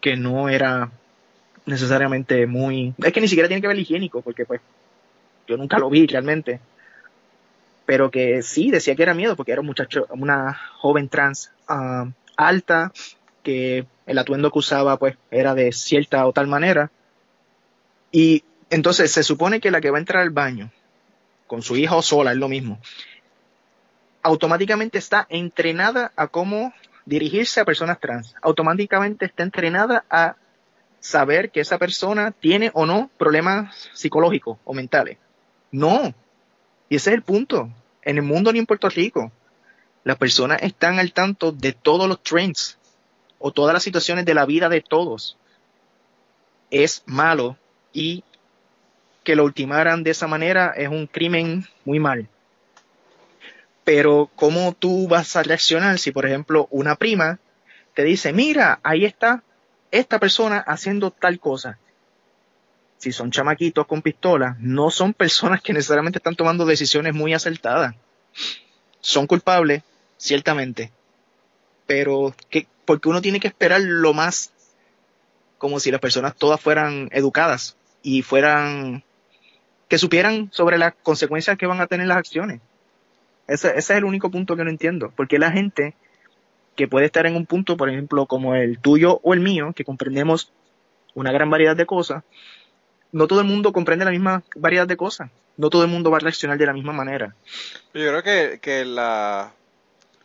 [0.00, 0.90] que no era
[1.66, 2.94] necesariamente muy...
[2.98, 4.60] Es que ni siquiera tiene que ver el higiénico, porque pues
[5.46, 6.60] yo nunca lo vi realmente.
[7.86, 12.08] Pero que sí, decía que era miedo, porque era un muchacho, una joven trans ah,
[12.36, 12.92] alta,
[13.42, 16.90] que el atuendo que usaba pues era de cierta o tal manera.
[18.10, 20.70] Y entonces se supone que la que va a entrar al baño
[21.46, 22.80] con su hija o sola es lo mismo.
[24.22, 26.72] Automáticamente está entrenada a cómo
[27.04, 28.34] dirigirse a personas trans.
[28.40, 30.36] Automáticamente está entrenada a
[31.00, 35.18] saber que esa persona tiene o no problemas psicológicos o mentales.
[35.72, 36.14] No.
[36.88, 37.68] Y ese es el punto.
[38.02, 39.32] En el mundo ni en Puerto Rico,
[40.04, 42.78] las personas están al tanto de todos los trends
[43.42, 45.36] o todas las situaciones de la vida de todos.
[46.70, 47.58] Es malo
[47.92, 48.24] y
[49.24, 52.28] que lo ultimaran de esa manera es un crimen muy mal.
[53.84, 57.40] Pero ¿cómo tú vas a reaccionar si, por ejemplo, una prima
[57.94, 59.42] te dice, mira, ahí está
[59.90, 61.78] esta persona haciendo tal cosa?
[62.98, 67.96] Si son chamaquitos con pistolas, no son personas que necesariamente están tomando decisiones muy acertadas.
[69.00, 69.82] Son culpables,
[70.16, 70.92] ciertamente.
[71.88, 74.52] Pero, ¿qué, porque uno tiene que esperar lo más
[75.58, 79.04] como si las personas todas fueran educadas y fueran
[79.88, 82.60] que supieran sobre las consecuencias que van a tener las acciones.
[83.46, 85.12] Ese, ese, es el único punto que no entiendo.
[85.14, 85.94] Porque la gente
[86.76, 89.84] que puede estar en un punto, por ejemplo, como el tuyo o el mío, que
[89.84, 90.50] comprendemos
[91.14, 92.24] una gran variedad de cosas,
[93.12, 95.30] no todo el mundo comprende la misma variedad de cosas.
[95.58, 97.36] No todo el mundo va a reaccionar de la misma manera.
[97.92, 99.52] Yo creo que, que la,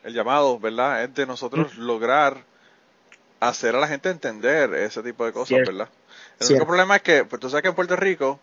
[0.07, 1.03] el llamado, ¿verdad?
[1.03, 2.37] Es de nosotros lograr
[3.41, 5.89] hacer a la gente entender ese tipo de cosas, ¿verdad?
[6.39, 8.39] El único problema es que, pues tú sabes que en Puerto Rico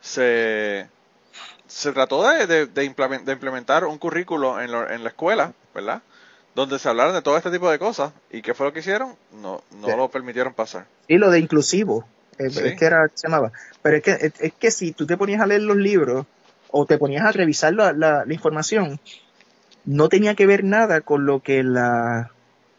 [0.00, 0.86] se,
[1.66, 6.02] se trató de, de, implementar un currículo en, en, la escuela, ¿verdad?
[6.54, 8.12] Donde se hablaron de todo este tipo de cosas.
[8.30, 9.16] ¿Y qué fue lo que hicieron?
[9.32, 10.86] No, no lo permitieron pasar.
[11.08, 12.04] Y lo de inclusivo.
[12.38, 13.52] Eh, es que era, se llamaba.
[13.80, 16.26] Pero es que, es, que si tú te ponías a leer los libros
[16.70, 19.00] o te ponías a revisar la, la, la información,
[19.86, 22.32] no tenía que ver nada con lo que la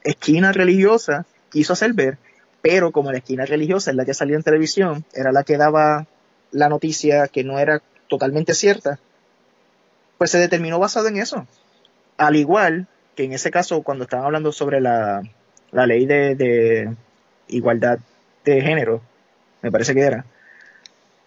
[0.04, 2.18] esquina religiosa quiso hacer ver,
[2.62, 6.06] pero como la esquina religiosa es la que salía en televisión, era la que daba
[6.52, 9.00] la noticia que no era totalmente cierta,
[10.18, 11.48] pues se determinó basado en eso.
[12.18, 15.24] Al igual que en ese caso, cuando estaban hablando sobre la,
[15.72, 16.94] la ley de, de
[17.48, 18.00] igualdad
[18.44, 19.02] de género,
[19.62, 20.26] me parece que era,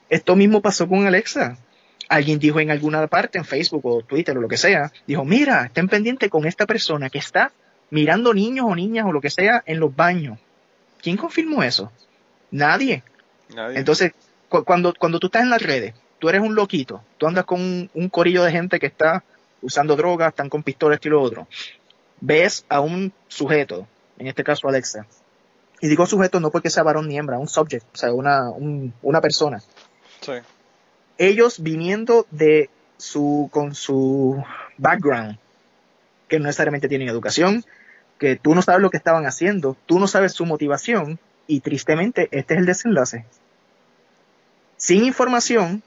[0.08, 1.56] esto mismo pasó con Alexa
[2.10, 5.66] alguien dijo en alguna parte, en Facebook o Twitter o lo que sea, dijo, mira,
[5.66, 7.52] estén pendientes con esta persona que está
[7.90, 10.38] mirando niños o niñas o lo que sea en los baños.
[11.00, 11.90] ¿Quién confirmó eso?
[12.50, 13.04] Nadie.
[13.74, 14.12] Entonces,
[14.48, 18.08] cuando, cuando tú estás en las redes, tú eres un loquito, tú andas con un,
[18.08, 19.22] corillo de gente que está
[19.62, 21.46] usando drogas, están con pistolas, y lo otro.
[22.20, 23.86] Ves a un sujeto,
[24.18, 25.06] en este caso Alexa,
[25.80, 29.20] y digo sujeto no porque sea varón ni hembra, un subject, o sea, una, una
[29.20, 29.62] persona.
[30.20, 30.32] Sí
[31.20, 34.42] ellos viniendo de su, con su
[34.78, 35.38] background,
[36.28, 37.62] que no necesariamente tienen educación,
[38.18, 42.28] que tú no sabes lo que estaban haciendo, tú no sabes su motivación, y tristemente
[42.30, 43.26] este es el desenlace.
[44.78, 45.82] Sin información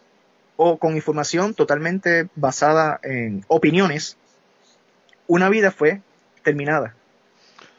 [0.55, 4.17] o con información totalmente basada en opiniones,
[5.25, 6.01] una vida fue
[6.43, 6.93] terminada.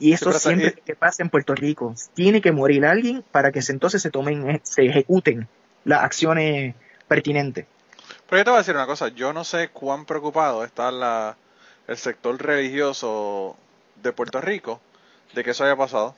[0.00, 1.94] Y eso siempre que pasa en Puerto Rico.
[2.14, 5.46] Tiene que morir alguien para que entonces se tomen, se ejecuten
[5.84, 6.74] las acciones
[7.08, 7.66] pertinente.
[8.28, 11.36] Pero yo te voy a decir una cosa, yo no sé cuán preocupado está la,
[11.86, 13.56] el sector religioso
[14.02, 14.80] de Puerto Rico
[15.34, 16.14] de que eso haya pasado.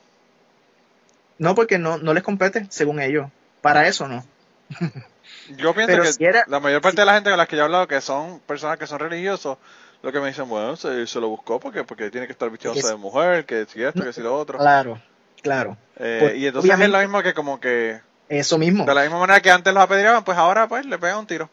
[1.37, 3.27] No, porque no, no les compete, según ellos.
[3.61, 4.25] Para eso no.
[5.57, 7.87] yo pienso que la mayor parte de la gente con la que yo he hablado,
[7.87, 9.57] que son personas que son religiosos,
[10.01, 12.95] lo que me dicen, bueno, se, lo buscó porque porque tiene que estar vestido de
[12.95, 14.57] mujer, que si esto, que si lo otro.
[14.57, 15.01] Claro,
[15.41, 15.77] claro.
[15.97, 18.85] Eh, pues, y entonces es lo mismo que como que eso mismo.
[18.85, 21.49] De la misma manera que antes los apedreaban, pues ahora pues le pegan un tiro.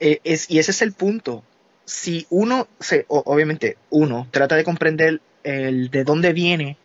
[0.00, 1.44] Eh, es, y ese es el punto.
[1.84, 6.76] Si uno, se, obviamente, uno trata de comprender el de dónde viene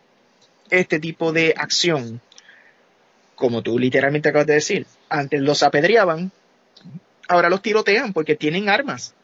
[0.70, 2.20] este tipo de acción,
[3.34, 6.30] como tú literalmente acabas de decir, antes los apedreaban,
[7.28, 9.14] ahora los tirotean porque tienen armas.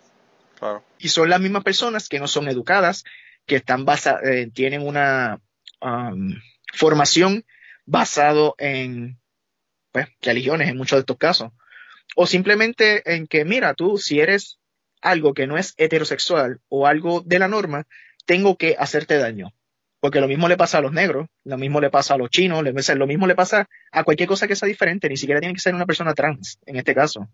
[0.59, 0.83] Claro.
[0.99, 3.05] Y son las mismas personas que no son educadas,
[3.47, 5.41] que están basadas, eh, tienen una
[5.81, 6.35] um,
[6.75, 7.45] formación
[7.87, 9.17] basado en
[9.93, 11.53] pues, religiones en muchos de estos casos.
[12.17, 14.59] O simplemente en que, mira, tú si eres
[15.01, 17.87] algo que no es heterosexual o algo de la norma,
[18.27, 19.53] tengo que hacerte daño.
[20.01, 22.63] Porque lo mismo le pasa a los negros, lo mismo le pasa a los chinos,
[22.63, 25.75] lo mismo le pasa a cualquier cosa que sea diferente, ni siquiera tiene que ser
[25.75, 27.29] una persona trans, en este caso.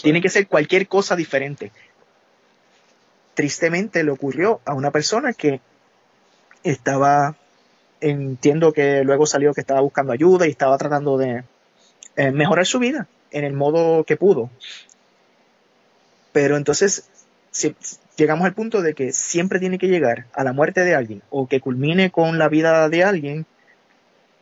[0.00, 1.72] Tiene que ser cualquier cosa diferente.
[3.34, 5.60] Tristemente le ocurrió a una persona que
[6.62, 7.34] estaba,
[8.00, 11.42] entiendo que luego salió que estaba buscando ayuda y estaba tratando de
[12.16, 14.50] eh, mejorar su vida en el modo que pudo.
[16.32, 17.08] Pero entonces
[17.52, 17.76] si,
[18.16, 21.46] llegamos al punto de que siempre tiene que llegar a la muerte de alguien o
[21.46, 23.46] que culmine con la vida de alguien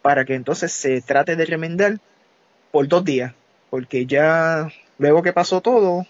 [0.02, 1.98] para que entonces se trate de remendar
[2.70, 3.34] por dos días,
[3.68, 6.06] porque ya luego que pasó todo,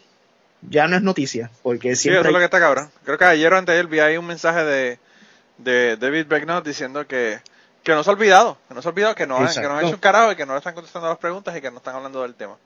[0.62, 2.18] ya no es noticia, porque siempre...
[2.18, 2.90] Sí, eso es lo que está cabrón.
[3.04, 4.98] Creo que ayer o antes vi ahí un mensaje de,
[5.58, 7.40] de David Becknott diciendo que,
[7.82, 9.82] que no se ha olvidado, que no se ha olvidado, que no, que no ha
[9.82, 11.96] hecho un carajo y que no le están contestando las preguntas y que no están
[11.96, 12.56] hablando del tema.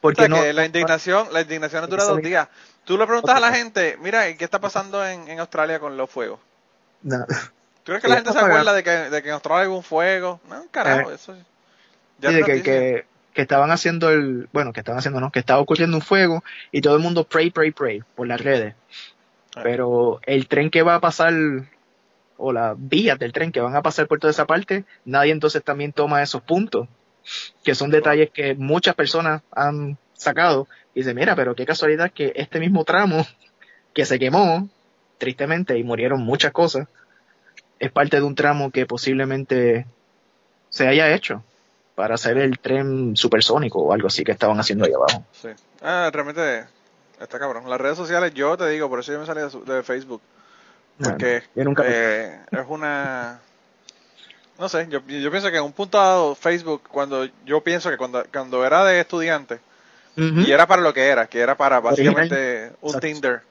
[0.00, 2.48] Porque no, la indignación, la indignación dura dos días.
[2.84, 6.08] Tú le preguntas a la gente, mira, ¿qué está pasando en, en Australia con los
[6.08, 6.40] fuegos?
[7.02, 7.26] No.
[7.26, 9.82] ¿Tú crees que la gente se acuerda de que, de que en Australia hay un
[9.82, 10.40] fuego?
[10.48, 11.34] No, carajo, eh, eso
[12.18, 15.60] ya sí, que, que, que, estaban haciendo el, bueno, que estaban haciendo, no, que estaba
[15.60, 18.74] ocurriendo un fuego y todo el mundo pray, pray, pray por las redes.
[19.56, 19.60] Eh.
[19.62, 21.32] Pero el tren que va a pasar,
[22.38, 25.62] o las vías del tren que van a pasar por toda esa parte, nadie entonces
[25.62, 26.88] también toma esos puntos,
[27.62, 32.32] que son detalles que muchas personas han sacado y dice, mira, pero qué casualidad que
[32.36, 33.26] este mismo tramo
[33.92, 34.68] que se quemó,
[35.18, 36.88] tristemente, y murieron muchas cosas,
[37.78, 39.86] es parte de un tramo que posiblemente
[40.70, 41.42] se haya hecho
[41.94, 45.24] para hacer el tren supersónico o algo así que estaban haciendo ahí abajo.
[45.32, 45.48] Sí.
[45.82, 46.64] Ah, realmente
[47.20, 47.68] está cabrón.
[47.68, 50.22] Las redes sociales, yo te digo, por eso yo me salí de, Facebook.
[51.02, 53.40] Porque eh, es una...
[54.58, 57.96] No sé, yo, yo pienso que en un punto dado Facebook, cuando yo pienso que
[57.96, 59.60] cuando, cuando era de estudiante,
[60.18, 63.42] y era para lo que era, que era para básicamente un Tinder,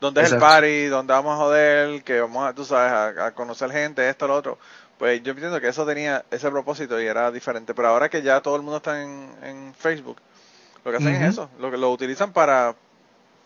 [0.00, 3.70] donde es el party, donde vamos a joder, que vamos a, tú sabes, a, conocer
[3.70, 4.58] gente, esto, lo otro.
[4.98, 7.74] Pues yo entiendo que eso tenía ese propósito y era diferente.
[7.74, 10.16] Pero ahora que ya todo el mundo está en, Facebook,
[10.84, 12.74] lo que hacen es eso, lo que lo utilizan para,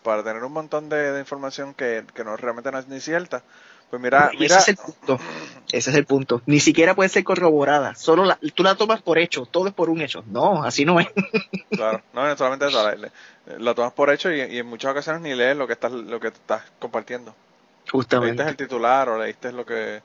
[0.03, 3.43] para tener un montón de, información que, que no realmente no es ni cierta
[3.91, 5.19] pues mira, Ese es el punto.
[5.69, 6.41] Ese es el punto.
[6.45, 7.93] Ni siquiera puede ser corroborada.
[7.95, 9.45] Solo la, tú la tomas por hecho.
[9.45, 10.23] Todo es por un hecho.
[10.27, 11.09] No, así no es.
[11.69, 12.01] claro.
[12.13, 12.89] No, solamente eso.
[13.59, 16.29] La, tomas por hecho y, en muchas ocasiones ni lees lo que estás, lo que
[16.29, 17.35] estás compartiendo.
[17.91, 18.37] Justamente.
[18.43, 20.01] Leíste el titular o leíste lo que,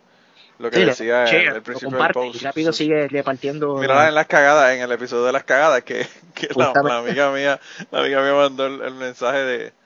[0.58, 2.34] lo que decía el principio del post.
[2.34, 3.76] Y rápido sigue repartiendo.
[3.76, 6.04] Mira en las cagadas, en el episodio de las cagadas, que,
[6.34, 7.60] que la, amiga mía,
[7.92, 9.85] la amiga mía mandó el mensaje de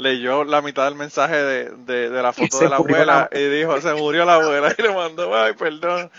[0.00, 3.94] leyó la mitad del mensaje de, de, la foto de la abuela y dijo, se
[3.94, 6.10] murió la abuela y le mandó, ay, perdón,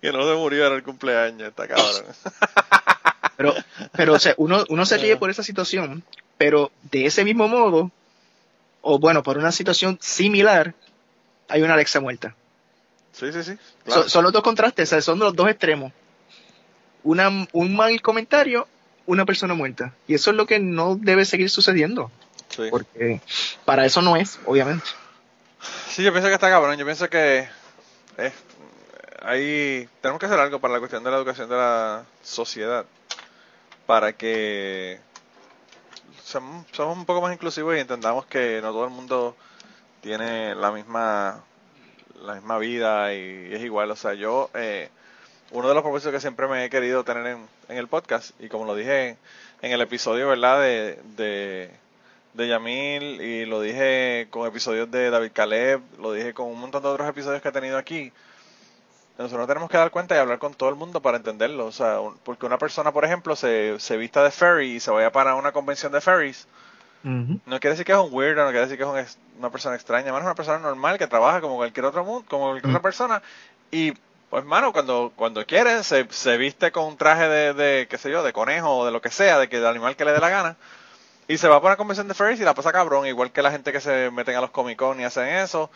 [0.00, 2.04] que no se murió, era el cumpleaños, está cabrón.
[3.34, 3.54] Pero,
[3.92, 6.04] pero o sea, uno, uno se ríe por esa situación,
[6.38, 7.90] pero de ese mismo modo,
[8.82, 10.74] o bueno, por una situación similar,
[11.48, 12.36] hay una Alexa muerta.
[13.12, 13.56] Sí, sí, sí.
[14.06, 15.92] son los dos contrastes, son los dos extremos.
[17.02, 18.68] Una, un mal comentario,
[19.06, 19.92] una persona muerta.
[20.06, 22.12] Y eso es lo que no debe seguir sucediendo.
[22.70, 23.20] Porque
[23.64, 24.86] para eso no es, obviamente.
[25.88, 26.76] Sí, yo pienso que está cabrón.
[26.76, 27.48] Yo pienso que
[28.18, 28.32] eh,
[29.22, 32.84] ahí tenemos que hacer algo para la cuestión de la educación de la sociedad.
[33.86, 35.00] Para que
[36.24, 39.36] somos, un poco más inclusivos y entendamos que no todo el mundo
[40.00, 41.42] tiene la misma
[42.22, 43.90] la misma vida y, es igual.
[43.90, 44.88] O sea, yo, eh,
[45.50, 48.48] uno de los propósitos que siempre me he querido tener en, en el podcast, y
[48.48, 49.16] como lo dije
[49.60, 50.60] en, el episodio, ¿verdad?
[50.60, 51.70] de de
[52.34, 56.88] Yamil y lo dije con episodios de David Caleb, lo dije con un montón de
[56.88, 58.12] otros episodios que he tenido aquí.
[59.18, 61.66] Nosotros tenemos que dar cuenta y hablar con todo el mundo para entenderlo.
[61.66, 65.12] O sea, porque una persona, por ejemplo, se, se vista de ferry y se vaya
[65.12, 66.48] para una convención de ferries,
[67.04, 70.16] no quiere decir que es un weirdo, no quiere decir que es una persona extraña,
[70.16, 73.22] es una persona normal que trabaja como cualquier otro mundo, como cualquier otra persona.
[73.72, 73.92] Y,
[74.30, 78.10] pues, mano, cuando, cuando quiere, se, se viste con un traje de, de, qué sé
[78.10, 80.20] yo, de conejo o de lo que sea, de que del animal que le dé
[80.20, 80.56] la gana
[81.32, 83.50] y se va por una convención de furries y la pasa cabrón, igual que la
[83.50, 85.70] gente que se meten a los Comic Con y hacen eso.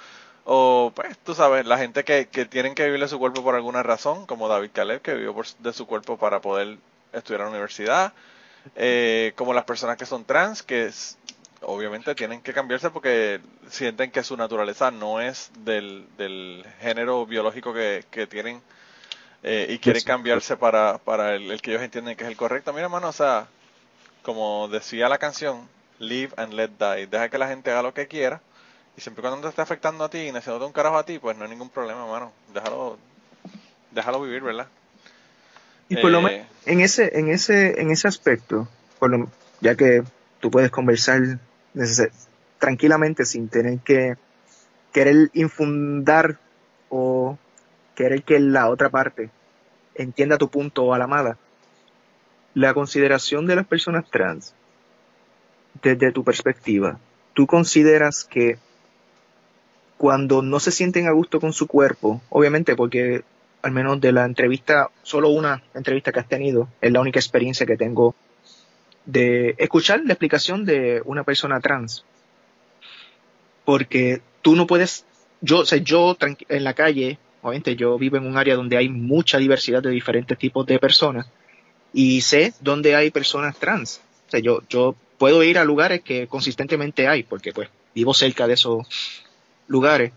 [0.44, 3.54] O, pues, tú sabes, la gente que, que tienen que vivir de su cuerpo por
[3.54, 6.76] alguna razón, como David Caleb, que vivió de su cuerpo para poder
[7.14, 8.12] estudiar en la universidad.
[8.74, 10.90] Eh, como las personas que son trans, que
[11.62, 13.40] obviamente tienen que cambiarse porque
[13.70, 18.60] sienten que su naturaleza no es del, del género biológico que, que tienen
[19.42, 22.74] eh, y quieren cambiarse para, para el, el, que ellos entienden que es el correcto.
[22.74, 23.48] Mira, hermano, o sea,
[24.26, 25.68] como decía la canción,
[26.00, 27.06] live and let die.
[27.06, 28.40] Deja que la gente haga lo que quiera.
[28.96, 31.36] Y siempre cuando te esté afectando a ti y necesitando un carajo a ti, pues
[31.36, 32.32] no hay ningún problema, mano.
[32.52, 32.98] Déjalo,
[33.92, 34.66] déjalo vivir, ¿verdad?
[35.88, 38.66] Y por lo menos eh, en ese, en ese, en ese aspecto,
[38.98, 39.28] por
[39.60, 40.02] ya que
[40.40, 41.38] tú puedes conversar
[42.58, 44.16] tranquilamente sin tener que
[44.92, 46.40] querer infundar
[46.88, 47.38] o
[47.94, 49.30] querer que la otra parte
[49.94, 51.38] entienda tu punto a la mala.
[52.56, 54.54] La consideración de las personas trans,
[55.82, 56.98] desde tu perspectiva,
[57.34, 58.56] ¿tú consideras que
[59.98, 63.24] cuando no se sienten a gusto con su cuerpo, obviamente porque
[63.60, 67.66] al menos de la entrevista, solo una entrevista que has tenido, es la única experiencia
[67.66, 68.14] que tengo
[69.04, 72.06] de escuchar la explicación de una persona trans.
[73.66, 75.04] Porque tú no puedes,
[75.42, 76.16] yo, o sea, yo
[76.48, 80.38] en la calle, obviamente yo vivo en un área donde hay mucha diversidad de diferentes
[80.38, 81.30] tipos de personas
[81.96, 84.02] y sé dónde hay personas trans.
[84.28, 88.46] O sea, yo, yo puedo ir a lugares que consistentemente hay, porque pues vivo cerca
[88.46, 88.86] de esos
[89.66, 90.12] lugares,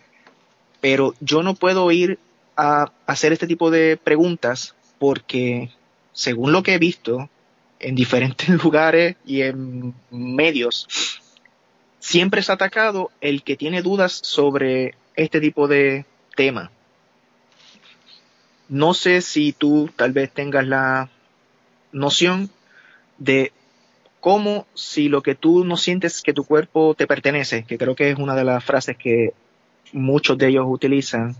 [0.81, 2.19] pero yo no puedo ir
[2.57, 5.69] a hacer este tipo de preguntas porque,
[6.11, 7.29] según lo que he visto
[7.79, 11.21] en diferentes lugares y en medios,
[11.99, 16.05] siempre es atacado el que tiene dudas sobre este tipo de
[16.35, 16.71] tema.
[18.67, 21.09] No sé si tú tal vez tengas la
[21.91, 22.49] noción
[23.17, 23.51] de
[24.19, 28.11] cómo si lo que tú no sientes que tu cuerpo te pertenece, que creo que
[28.11, 29.33] es una de las frases que
[29.93, 31.35] muchos de ellos utilizan,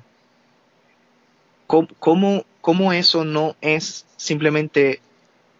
[1.68, 5.02] ¿cómo, cómo, eso no es simplemente,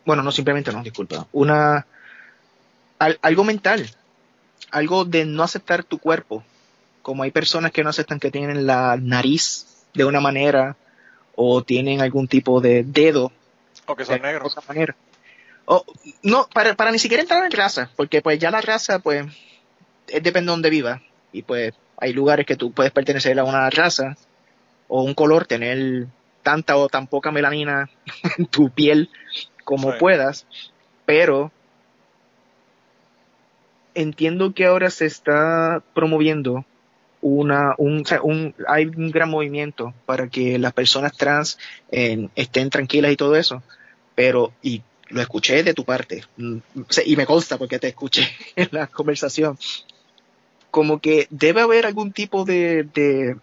[0.06, 1.86] bueno, no simplemente no, disculpa, una,
[3.22, 3.90] algo mental,
[4.72, 6.44] algo de no aceptar tu cuerpo,
[7.02, 10.76] como hay personas que no aceptan que tienen la nariz de una manera
[11.36, 13.32] o tienen algún tipo de dedo.
[13.90, 14.56] O que son negros.
[14.68, 14.96] Manera.
[15.66, 15.84] O,
[16.22, 19.26] no, para, para ni siquiera entrar en raza, porque pues ya la raza, pues,
[20.08, 21.02] depende de donde viva.
[21.32, 24.16] Y pues hay lugares que tú puedes pertenecer a una raza
[24.88, 26.08] o un color, tener
[26.44, 27.90] tanta o tan poca melanina
[28.38, 29.10] en tu piel
[29.64, 30.46] como puedas,
[31.06, 31.52] pero
[33.94, 36.66] entiendo que ahora se está promoviendo
[37.22, 41.60] una, un, un, hay un gran movimiento para que las personas trans
[41.92, 43.62] estén tranquilas y todo eso,
[44.20, 46.58] pero, y lo escuché de tu parte, mm,
[47.06, 49.58] y me consta porque te escuché en la conversación,
[50.72, 53.38] como que debe haber algún tipo de, de,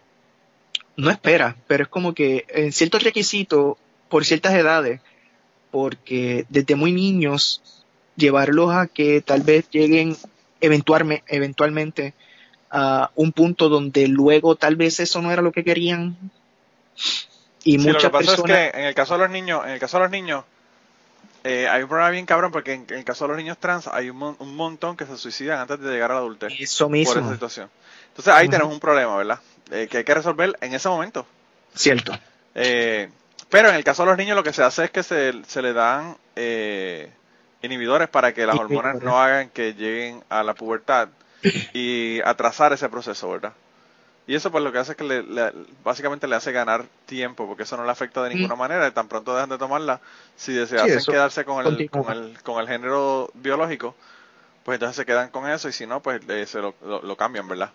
[0.95, 3.75] no espera, pero es como que en ciertos requisitos,
[4.07, 5.01] por ciertas edades,
[5.71, 7.63] porque desde muy niños,
[8.15, 10.15] llevarlos a que tal vez lleguen
[10.61, 12.13] eventualmente, eventualmente
[12.69, 16.15] a un punto donde luego tal vez eso no era lo que querían.
[17.63, 19.79] Y muchas lo que pasa es que en el caso de los niños, en el
[19.79, 20.45] caso de los niños,
[21.49, 24.09] eh, hay un problema bien cabrón porque en, el caso de los niños trans hay
[24.09, 26.53] un, montón que se suicidan antes de llegar a la adultez.
[26.59, 27.13] Eso mismo.
[27.13, 27.69] Por esa situación.
[28.09, 29.39] Entonces ahí tenemos un problema, ¿verdad?
[29.71, 31.25] Eh, que hay que resolver en ese momento.
[31.73, 32.11] Cierto.
[32.53, 33.09] Eh,
[33.49, 35.61] pero en el caso de los niños lo que se hace es que se, se
[35.61, 36.17] le dan
[37.61, 41.07] inhibidores para que las hormonas no hagan que lleguen a la pubertad
[41.73, 43.53] y atrasar ese proceso, ¿verdad?
[44.27, 45.23] Y eso pues lo que hace es que le,
[45.85, 49.07] básicamente le hace ganar tiempo, porque eso no le afecta de ninguna manera, y tan
[49.07, 50.01] pronto dejan de tomarla,
[50.35, 53.95] si desean quedarse con el, con el, con el género biológico,
[54.65, 57.47] pues entonces se quedan con eso, y si no, pues eh, se lo, lo, cambian,
[57.47, 57.71] ¿verdad?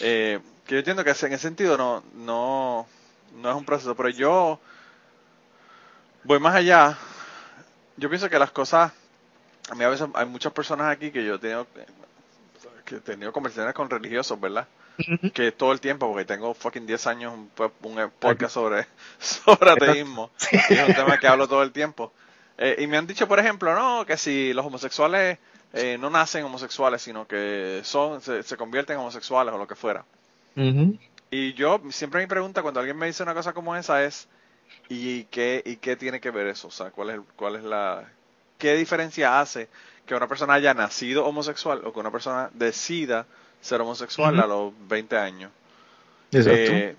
[0.00, 2.88] Eh, que yo entiendo que en ese sentido no, no,
[3.36, 4.58] no es un proceso, pero yo
[6.24, 6.98] voy más allá.
[7.96, 8.92] Yo pienso que las cosas,
[9.70, 11.66] a mí a veces hay muchas personas aquí que yo he tenido,
[12.84, 14.66] que he tenido conversaciones con religiosos, ¿verdad?
[15.34, 17.50] Que todo el tiempo, porque tengo fucking 10 años un,
[17.82, 18.86] un podcast sobre,
[19.18, 20.30] sobre ateísmo,
[20.70, 22.12] y es un tema que hablo todo el tiempo.
[22.58, 25.38] Eh, y me han dicho, por ejemplo, no, que si los homosexuales
[25.72, 29.74] eh, no nacen homosexuales, sino que son se, se convierten en homosexuales o lo que
[29.74, 30.04] fuera.
[31.30, 34.26] Y yo, siempre mi pregunta cuando alguien me dice una cosa como esa es,
[34.88, 36.68] ¿y qué, y qué tiene que ver eso?
[36.68, 38.08] O sea, ¿cuál es, cuál es la...
[38.56, 39.68] ¿Qué diferencia hace
[40.06, 43.26] que una persona haya nacido homosexual o que una persona decida
[43.66, 45.50] ser homosexual a los 20 años.
[46.32, 46.96] Eh,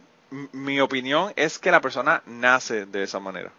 [0.52, 3.52] mi opinión es que la persona nace de esa manera.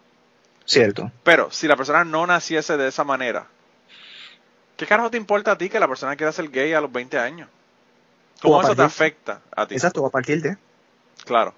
[0.65, 1.11] Cierto.
[1.23, 3.47] Pero si la persona no naciese de esa manera,
[4.77, 7.17] ¿qué carajo te importa a ti que la persona quiera ser gay a los 20
[7.17, 7.49] años?
[8.41, 9.75] ¿Cómo eso te afecta a ti?
[9.75, 10.57] Exacto, a partir de.
[11.25, 11.53] Claro.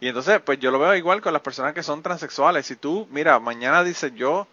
[0.00, 2.66] Y entonces, pues yo lo veo igual con las personas que son transexuales.
[2.66, 4.46] Si tú, mira, mañana dices yo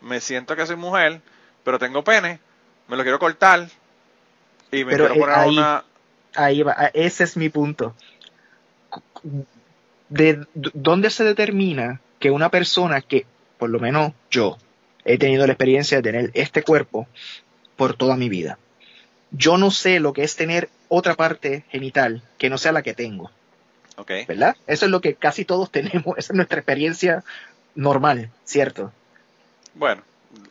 [0.00, 1.20] me siento que soy mujer,
[1.64, 2.40] pero tengo pene,
[2.88, 3.68] me lo quiero cortar,
[4.74, 5.84] y me Pero quiero poner ahí, una...
[6.34, 7.94] ahí va, ese es mi punto.
[10.08, 13.26] ¿De dónde se determina que una persona que,
[13.58, 14.58] por lo menos yo,
[15.04, 17.06] he tenido la experiencia de tener este cuerpo
[17.76, 18.58] por toda mi vida?
[19.30, 22.94] Yo no sé lo que es tener otra parte genital que no sea la que
[22.94, 23.30] tengo.
[23.96, 24.24] Okay.
[24.26, 24.56] ¿Verdad?
[24.66, 27.24] Eso es lo que casi todos tenemos, esa es nuestra experiencia
[27.74, 28.92] normal, ¿cierto?
[29.74, 30.02] Bueno.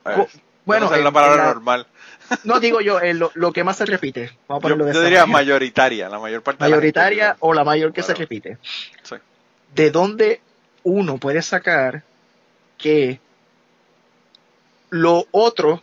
[0.06, 0.28] Eh,
[0.66, 1.88] Bueno, no en- la palabra la- normal.
[2.46, 4.32] No digo yo, eh, lo, lo que más se repite.
[4.48, 5.26] Vamos a Yo, de diría manera.
[5.28, 8.58] mayoritaria, la mayor parte de la gente mayoritaria o la mayor que se repite.
[9.04, 9.16] Sí.
[9.76, 10.42] ¿De dónde
[10.84, 12.04] uno puede sacar
[12.78, 13.20] que
[14.90, 15.82] lo otro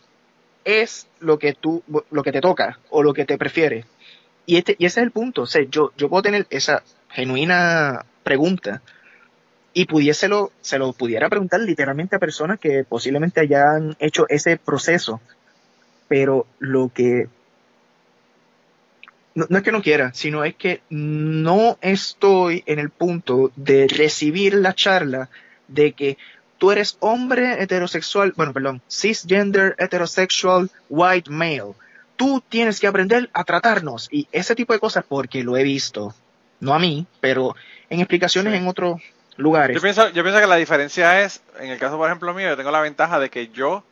[0.65, 3.85] es lo que tú, lo que te toca o lo que te prefiere?
[4.45, 5.43] Y, este, y ese es el punto.
[5.43, 8.81] O sea, yo, yo puedo tener esa genuina pregunta
[9.73, 15.21] y pudiéselo, se lo pudiera preguntar literalmente a personas que posiblemente hayan hecho ese proceso.
[16.07, 17.29] Pero lo que
[19.33, 23.87] no, no es que no quiera, sino es que no estoy en el punto de
[23.87, 25.29] recibir la charla
[25.67, 26.17] de que
[26.57, 31.73] tú eres hombre heterosexual, bueno, perdón, cisgender, heterosexual, white male.
[32.17, 36.13] Tú tienes que aprender a tratarnos y ese tipo de cosas porque lo he visto,
[36.59, 37.55] no a mí, pero
[37.89, 39.01] en explicaciones en otros
[39.41, 39.75] lugares.
[39.75, 42.57] Yo pienso, yo pienso que la diferencia es, en el caso por ejemplo mío, yo
[42.57, 43.83] tengo la ventaja de que yo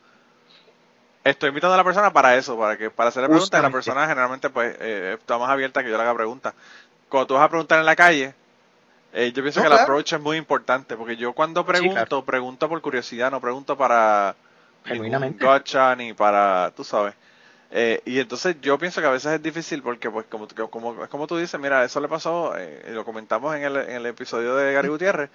[1.24, 4.50] estoy invitando a la persona para eso, para que para hacerle preguntas, la persona generalmente
[4.50, 6.54] pues eh, está más abierta que yo le haga preguntas.
[7.08, 8.34] Cuando tú vas a preguntar en la calle,
[9.12, 9.82] eh, yo pienso No, que el claro.
[9.82, 12.24] approach es muy importante, porque yo cuando pregunto, claro.
[12.24, 14.36] pregunto por curiosidad, no pregunto para
[14.84, 15.44] Genuinamente.
[15.96, 17.14] ni para, tú sabes.
[17.72, 21.26] Eh, y entonces yo pienso que a veces es difícil porque, pues, como, como, como
[21.28, 24.72] tú dices, mira, eso le pasó, eh, lo comentamos en el, en el episodio de
[24.72, 25.30] Gary Gutiérrez,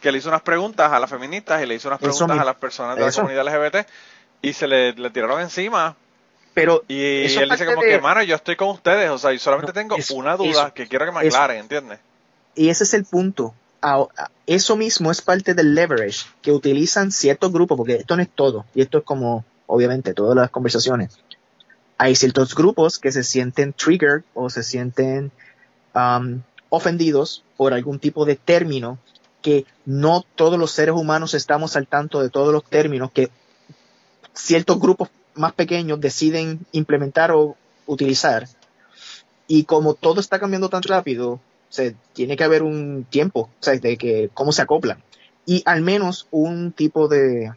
[0.00, 2.54] que le hizo unas preguntas a las feministas y le hizo unas preguntas a las
[2.56, 3.22] personas de Eso.
[3.22, 3.44] la comunidad
[3.82, 3.86] LGBT
[4.42, 5.96] y se le, le tiraron encima.
[6.54, 7.00] Pero Y
[7.36, 9.74] él dice como de- que, mano, yo estoy con ustedes, o sea, y solamente No,
[9.74, 11.98] tengo eso- una duda que quiero que me aclaren, ¿entiendes?
[12.54, 13.52] Y ese es el punto.
[14.46, 18.64] Eso mismo es parte del leverage que utilizan ciertos grupos, porque esto no es todo,
[18.74, 21.18] y esto es como, obviamente, todas las conversaciones.
[22.02, 25.30] Hay ciertos grupos que se sienten triggered o se sienten
[25.94, 26.40] um,
[26.70, 28.98] ofendidos por algún tipo de término
[29.42, 33.28] que no todos los seres humanos estamos al tanto de todos los términos que
[34.32, 38.48] ciertos grupos más pequeños deciden implementar o utilizar.
[39.46, 43.62] Y como todo está cambiando tan rápido, o sea, tiene que haber un tiempo, o
[43.62, 45.02] sea, de que cómo se acoplan.
[45.44, 47.52] Y al menos un tipo de,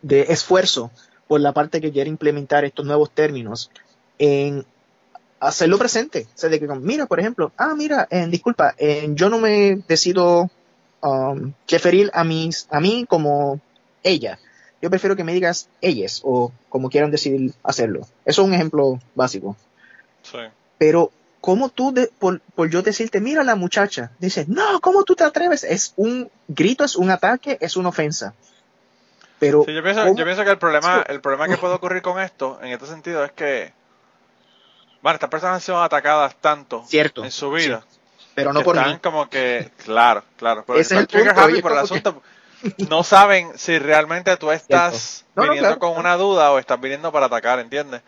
[0.00, 0.90] de esfuerzo
[1.30, 3.70] por la parte que quiere implementar estos nuevos términos
[4.18, 4.66] en
[5.38, 6.26] hacerlo presente.
[6.34, 9.76] O sea, de que, mira, por ejemplo, ah, mira, eh, disculpa, eh, yo no me
[9.86, 10.50] decido
[11.02, 13.60] um, referir a, mis, a mí como
[14.02, 14.40] ella.
[14.82, 18.00] Yo prefiero que me digas ellas o como quieran decidir hacerlo.
[18.24, 19.56] Eso es un ejemplo básico.
[20.24, 20.38] Sí.
[20.78, 25.14] Pero, ¿cómo tú, de- por, por yo decirte, mira la muchacha, dices, no, ¿cómo tú
[25.14, 25.62] te atreves?
[25.62, 28.34] Es un grito, es un ataque, es una ofensa.
[29.40, 31.04] Pero, Sí, yo pienso, yo pienso que el problema, Sí.
[31.12, 33.72] el problema que puede ocurrir con esto, en este sentido, es que,
[35.02, 37.82] bueno, estas personas han sido atacadas tanto Cierto, en su vida.
[38.34, 38.98] pero no por están mí.
[39.02, 42.22] como que, claro, claro, pero Ese es el punto, happy por el que- asunto.
[42.88, 46.78] No saben si realmente tú estás No, no, viniendo claro, con una duda o estás
[46.78, 48.02] viniendo para atacar, ¿entiendes?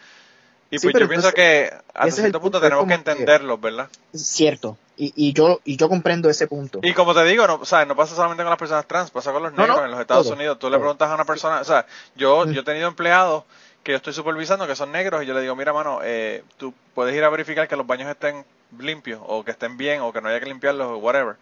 [0.70, 3.88] Y Sí, pues yo pienso que hasta cierto punto tenemos que- entenderlos, ¿verdad?
[4.14, 4.76] Cierto.
[4.96, 6.80] Y, y yo, y yo comprendo ese punto.
[6.82, 9.32] Y como te digo, no, o sea, no pasa solamente con las personas trans, pasa
[9.32, 10.58] con los negros no, en los Estados todo, Unidos.
[10.58, 13.44] Tú le preguntas a una persona, o sea, yo, yo he tenido empleados
[13.82, 16.72] que yo estoy supervisando que son negros y yo le digo, mira, mano, eh, tú
[16.94, 18.44] puedes ir a verificar que los baños estén
[18.78, 21.36] limpios o que estén bien o que no haya que limpiarlos o whatever.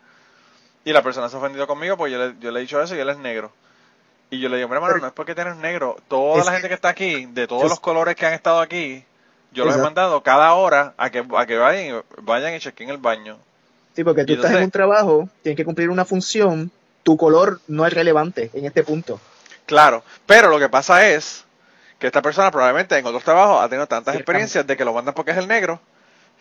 [0.85, 2.95] Y la persona se ha ofendido conmigo porque yo le, yo le he dicho eso
[2.95, 3.53] y él es negro.
[4.31, 5.97] Y yo le digo, mira, mano, no es porque tienes negro.
[6.09, 9.05] Toda la gente que está aquí, de todos los colores que han estado aquí,
[9.53, 12.91] yo los he mandado cada hora a que, a que vayan, y- vayan y chequen
[12.91, 13.37] el baño.
[13.95, 16.71] Sí, porque tú estás en un trabajo, tienes que cumplir una función,
[17.03, 19.21] tu color no es relevante en este punto.
[19.67, 21.45] Claro, pero lo que pasa es
[21.99, 25.15] que esta persona probablemente en otros trabajos ha tenido tantas experiencias de que lo mandan
[25.15, 25.81] porque es el negro,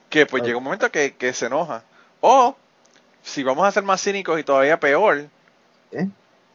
[0.10, 1.84] que pues llega un momento que, que se enoja.
[2.22, 2.56] O,
[3.24, 5.26] si vamos a ser más cínicos y todavía peor,
[5.92, 6.08] ¿eh?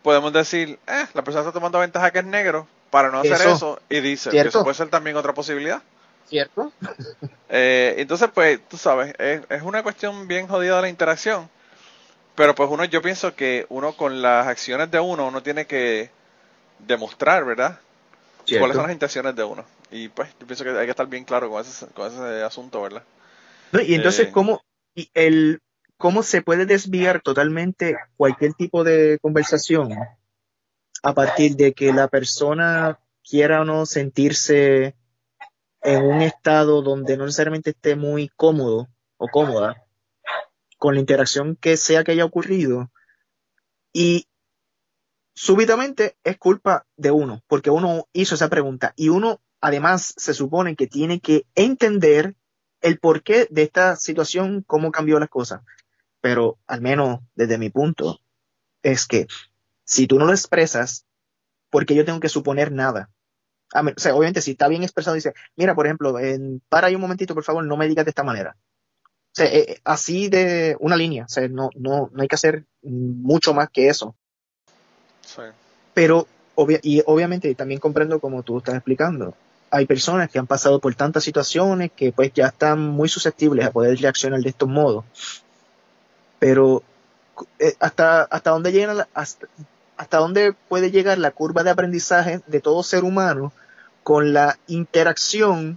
[0.02, 3.52] podemos decir, eh, la persona está tomando ventaja que es negro para no hacer Eso.
[3.54, 5.82] eso, y dice que eso puede ser también otra posibilidad.
[6.28, 6.72] ¿Cierto?
[7.48, 11.48] Eh, entonces, pues, tú sabes, es, es una cuestión bien jodida de la interacción.
[12.34, 16.10] Pero pues uno, yo pienso que uno con las acciones de uno, uno tiene que
[16.80, 17.78] demostrar, ¿verdad?
[18.58, 19.64] cuáles son las intenciones de uno.
[19.90, 22.82] Y pues yo pienso que hay que estar bien claro con ese, con ese asunto,
[22.82, 23.04] ¿verdad?
[23.72, 24.62] No, y entonces, Eh, ¿cómo,
[24.94, 25.60] y el,
[25.96, 29.96] ¿cómo se puede desviar totalmente cualquier tipo de conversación
[31.02, 34.94] a partir de que la persona quiera o no sentirse
[35.84, 39.84] en un estado donde no necesariamente esté muy cómodo o cómoda
[40.78, 42.90] con la interacción que sea que haya ocurrido.
[43.92, 44.26] Y
[45.34, 48.94] súbitamente es culpa de uno, porque uno hizo esa pregunta.
[48.96, 52.34] Y uno además se supone que tiene que entender
[52.80, 55.60] el porqué de esta situación, cómo cambió las cosas.
[56.22, 58.20] Pero al menos desde mi punto,
[58.82, 59.26] es que
[59.84, 61.06] si tú no lo expresas,
[61.68, 63.10] porque yo tengo que suponer nada
[63.74, 66.86] a ver, o sea, obviamente si está bien expresado, dice, mira, por ejemplo, en, para
[66.86, 68.56] ahí un momentito, por favor, no me digas de esta manera.
[68.96, 72.64] O sea, eh, así de una línea, o sea, no, no, no hay que hacer
[72.82, 74.14] mucho más que eso.
[75.22, 75.42] Sí.
[75.92, 79.34] Pero, obvia- y obviamente también comprendo como tú estás explicando.
[79.70, 83.72] Hay personas que han pasado por tantas situaciones que pues ya están muy susceptibles a
[83.72, 85.04] poder reaccionar de estos modos.
[86.38, 86.82] Pero
[87.58, 89.48] eh, hasta, hasta dónde llega la- hasta,
[89.96, 93.52] hasta dónde puede llegar la curva de aprendizaje de todo ser humano
[94.04, 95.76] con la interacción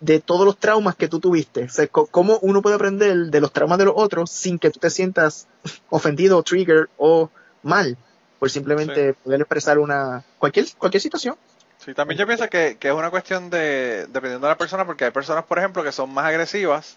[0.00, 1.64] de todos los traumas que tú tuviste.
[1.64, 4.70] O sea, co- cómo uno puede aprender de los traumas de los otros sin que
[4.70, 5.46] tú te sientas
[5.88, 7.30] ofendido, trigger o
[7.62, 7.96] mal
[8.38, 11.36] por simplemente poder expresar una cualquier cualquier situación.
[11.78, 15.04] Sí, también yo pienso que, que es una cuestión de, dependiendo de la persona, porque
[15.06, 16.96] hay personas, por ejemplo, que son más agresivas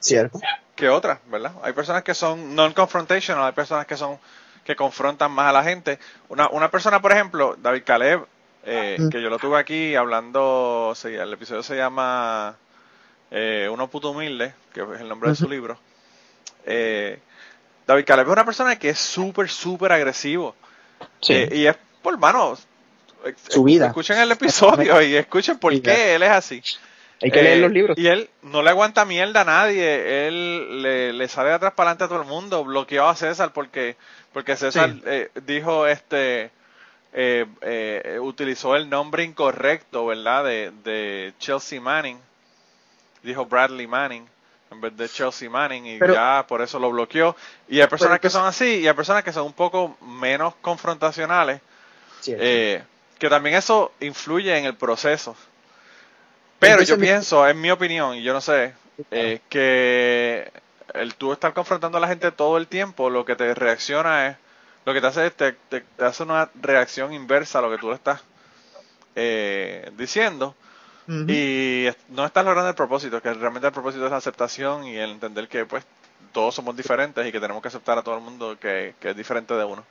[0.00, 0.40] Cierto.
[0.74, 1.52] que otras, ¿verdad?
[1.62, 4.18] Hay personas que son non-confrontational, hay personas que son
[4.64, 5.98] que confrontan más a la gente.
[6.28, 8.26] Una, una persona, por ejemplo, David Caleb,
[8.64, 9.08] eh, Mm.
[9.08, 12.56] que yo lo tuve aquí hablando, el episodio se llama
[13.30, 15.78] eh, Uno puto humilde, que es el nombre de su libro.
[16.66, 17.18] Eh,
[17.86, 20.54] David Caleb es una persona que es súper, súper agresivo.
[21.20, 21.32] Sí.
[21.34, 22.56] Eh, y es por mano.
[23.48, 23.86] Su vida.
[23.88, 26.62] Escuchen el episodio y escuchen por qué él es así.
[27.22, 27.96] Hay que Eh, leer los libros.
[27.98, 30.26] Y él no le aguanta mierda a nadie.
[30.26, 32.64] Él le, le sale de atrás para adelante a todo el mundo.
[32.64, 33.96] Bloqueó a César porque,
[34.32, 35.02] porque César Sí.
[35.06, 36.50] eh, dijo este.
[37.12, 40.44] Eh, eh, utilizó el nombre incorrecto, ¿verdad?
[40.44, 42.18] De, de Chelsea Manning.
[43.22, 44.26] Dijo Bradley Manning
[44.70, 47.36] en vez de Chelsea Manning y Pero- ya por eso lo bloqueó.
[47.68, 51.60] Y hay personas que son así y hay personas que son un poco menos confrontacionales.
[52.26, 52.82] Eh,
[53.18, 55.36] que también eso influye en el proceso.
[56.58, 58.72] Pero Entonces, yo pienso, en mi opinión, y yo no sé,
[59.10, 60.50] eh, que
[60.94, 64.36] el tú estar confrontando a la gente todo el tiempo, lo que te reacciona es,
[64.84, 67.78] lo que te hace es, te, te- te hace una reacción inversa a lo que
[67.78, 68.20] tú le estás
[69.14, 70.54] eh, diciendo
[71.28, 75.10] y no estás logrando el propósito, que realmente el propósito es la aceptación y el
[75.10, 75.84] entender que pues
[76.32, 79.16] todos somos diferentes y que tenemos que aceptar a todo el mundo que, que es
[79.16, 79.84] diferente de uno.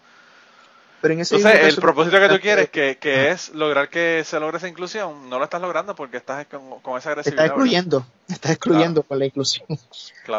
[1.02, 2.72] Pero en ese Entonces, el propósito que tú quieres, Ajá.
[2.72, 6.46] que, que es lograr que se logre esa inclusión, no lo estás logrando porque estás
[6.48, 7.46] con, con esa agresividad.
[7.46, 9.68] Estás excluyendo, estás excluyendo con la inclusión.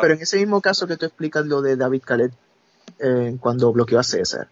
[0.01, 2.31] Pero en ese mismo caso que tú explicas lo de David Khaled
[2.99, 4.49] eh, cuando bloqueó a César,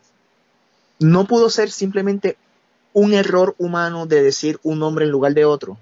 [0.98, 2.36] no pudo ser simplemente
[2.92, 5.72] un error humano de decir un nombre en lugar de otro.
[5.72, 5.78] O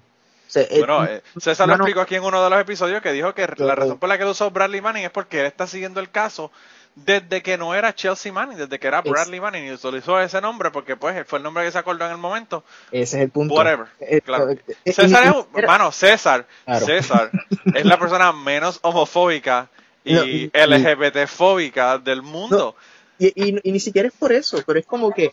[0.51, 3.11] sea, eh, Bueno, eh, César lo no, explicó aquí en uno de los episodios que
[3.11, 5.99] dijo que la razón por la que usó Bradley Manning es porque él está siguiendo
[5.99, 6.51] el caso
[6.95, 10.41] desde que no era Chelsea Manning, desde que era Es- Bradley Manning y utilizó ese
[10.41, 12.63] nombre porque pues fue el nombre que se acordó en el momento.
[12.91, 13.53] ese es el punto.
[13.53, 14.49] Whatever, Eh, claro.
[14.49, 16.85] eh, eh, César y- es, hermano, César, Claro.
[16.85, 17.31] César
[17.75, 19.69] es la persona menos homofóbica
[20.03, 22.75] y, No, y- y- LGBT fóbica del mundo.
[23.17, 25.31] Y, y- y ni siquiera es por eso, pero es como que,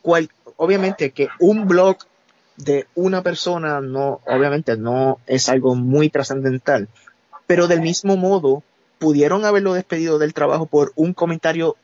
[0.00, 1.98] cual, obviamente que un blog
[2.56, 6.88] de una persona no, obviamente no es algo muy trascendental,
[7.46, 8.62] pero del mismo modo
[8.98, 11.76] pudieron haberlo despedido del trabajo por un comentario,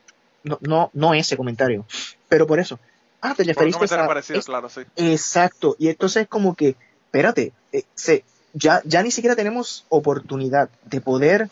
[0.43, 1.85] no, no, no ese comentario,
[2.27, 2.79] pero por eso.
[3.21, 4.81] Ah, te referiste a parecido, es- claro, sí.
[4.95, 6.75] Exacto, y entonces es como que,
[7.05, 8.23] espérate, eh, se,
[8.53, 11.49] ya, ya ni siquiera tenemos oportunidad de poder,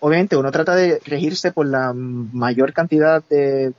[0.00, 3.72] obviamente uno trata de regirse por la mayor cantidad de,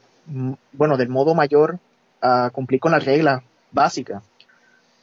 [0.74, 1.80] bueno, del modo mayor
[2.22, 4.24] a cumplir con las reglas básicas,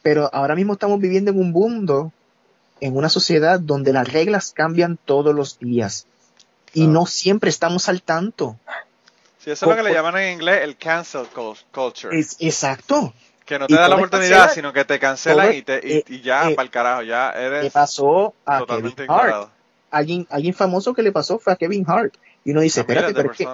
[0.01, 2.11] pero ahora mismo estamos viviendo en un mundo,
[2.81, 6.05] en una sociedad donde las reglas cambian todos los días
[6.73, 6.91] y Claro.
[6.91, 8.57] no siempre estamos al tanto.
[9.39, 12.19] Sí, eso es lo que le llaman en inglés el cancel cul- culture.
[12.19, 13.13] Es, exacto.
[13.45, 16.21] Que no te da la oportunidad, sino que te cancelan y, te, y, eh, y
[16.21, 19.21] ya, eh, para el carajo, ya Le eres pasó a totalmente Kevin Hart.
[19.27, 19.49] ignorado.
[19.91, 22.13] alguien, alguien famoso que le pasó fue a Kevin Hart.
[22.43, 23.47] Y uno dice, A espérate, pero es que,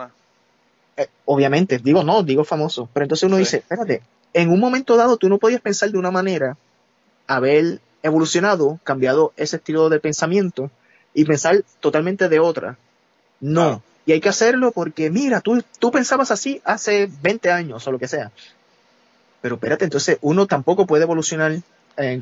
[0.97, 3.41] eh, obviamente, digo no, digo famoso, pero entonces uno Sí.
[3.43, 4.01] dice, espérate,
[4.33, 6.57] en un momento dado tú no podías pensar de una manera,
[7.27, 10.71] haber evolucionado, cambiado ese estilo de pensamiento
[11.13, 12.77] y pensar totalmente de otra.
[13.39, 13.81] No.
[14.05, 17.99] Y hay que hacerlo porque, mira, tú, tú pensabas así hace 20 años o lo
[17.99, 18.31] que sea.
[19.41, 21.57] Pero espérate, entonces uno tampoco puede evolucionar
[21.97, 22.21] eh,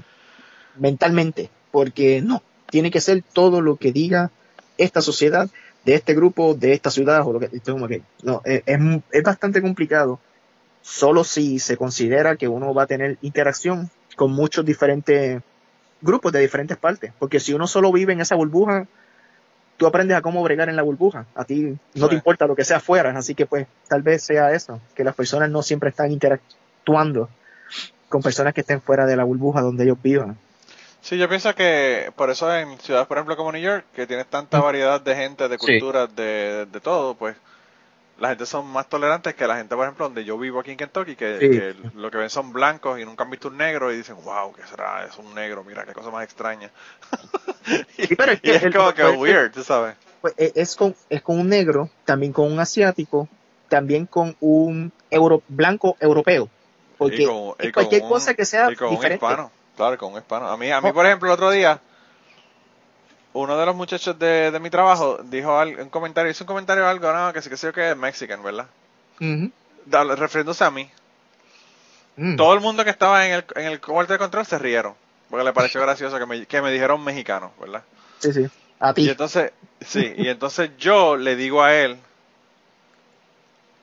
[0.78, 4.32] mentalmente, porque no, tiene que ser todo lo que diga
[4.78, 5.50] esta sociedad,
[5.86, 8.80] de este grupo, de esta ciudad, o lo que que, no, es, es,
[9.12, 10.20] es bastante complicado,
[10.82, 15.42] solo si se considera que uno va a tener interacción con muchos diferentes
[16.02, 18.88] grupos de diferentes partes, porque si uno solo vive en esa burbuja,
[19.78, 22.66] tú aprendes a cómo bregar en la burbuja, a ti no te importa lo que
[22.66, 26.12] sea afuera, así que pues tal vez sea eso, que las personas no siempre están
[26.12, 30.38] interactuando con personas que estén fuera de la burbuja donde ellos vivan.
[31.02, 34.26] Sí, yo pienso que por eso en ciudades, por ejemplo, como New York, que tienes
[34.28, 34.64] tanta Mm.
[34.64, 35.66] variedad de gente, de Sí.
[35.80, 37.36] culturas, de, de todo, pues
[38.20, 40.78] la gente son más tolerantes que la gente, por ejemplo, donde yo vivo aquí en
[40.78, 41.50] Kentucky, que, Sí.
[41.52, 44.52] que lo que ven son blancos y nunca han visto un negro y dicen, wow,
[44.54, 45.06] ¿qué será?
[45.06, 46.70] Es un negro, mira, qué cosa más extraña.
[47.98, 49.96] y, Sí, pero es y que es el- como que pues, weird, tú sabes.
[50.22, 53.30] Pues, eh, es con, es con un negro, también con un asiático,
[53.70, 56.50] también con un euro, blanco europeo.
[57.00, 59.26] Porque con, es cualquier un- cosa que sea y con diferente.
[59.26, 60.48] un hispano, claro, con un hispano.
[60.50, 60.94] A mí, a mí Oh.
[60.94, 61.80] por ejemplo, el otro día,
[63.34, 66.88] uno de los muchachos de, de mi trabajo dijo al- un comentario, hizo un comentario
[66.88, 68.68] algo, no, que sí que sé yo que es mexican, ¿verdad?
[69.86, 70.90] Da- refiriéndose a mí.
[72.18, 72.36] Mm.
[72.36, 74.94] Todo el mundo que estaba en el, en el cuarto de control se rieron,
[75.30, 77.84] porque le pareció gracioso que me, que me dijeron mexicano, ¿verdad?
[78.20, 78.48] Sí, sí.
[78.82, 79.04] A ti.
[79.04, 81.98] Y entonces, sí, y entonces yo le digo a él,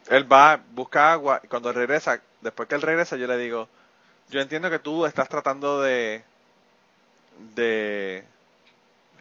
[0.08, 3.68] él va, busca agua, y cuando regresa, después que él regresa, yo le digo,
[4.30, 6.24] yo entiendo que tú estás tratando de,
[7.54, 8.24] de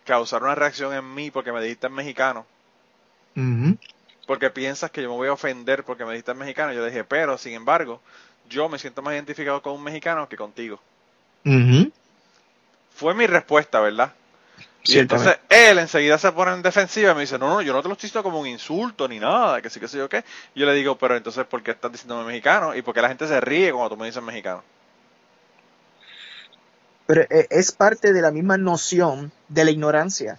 [0.06, 2.46] causar una reacción en mí porque me dijiste mexicano,
[3.36, 3.78] Ujú.
[4.28, 6.74] porque piensas que yo me voy a ofender porque me dijiste mexicano.
[6.74, 8.02] Yo le dije, pero, sin embargo,
[8.50, 10.80] yo me siento más identificado con un mexicano que contigo.
[12.96, 14.14] Fue mi respuesta, ¿verdad?
[14.88, 17.82] Y entonces él enseguida se pone en defensiva y me dice, no, no, yo no
[17.82, 20.24] te lo estoy diciendo como un insulto ni nada, que sí, que sé yo qué.
[20.54, 22.76] Y yo le digo, pero entonces, ¿por qué estás diciéndome mexicano?
[22.76, 24.64] Y por qué la gente se ríe cuando tú me dices mexicano.
[27.08, 30.38] Pero eh, es parte de la misma noción de la ignorancia.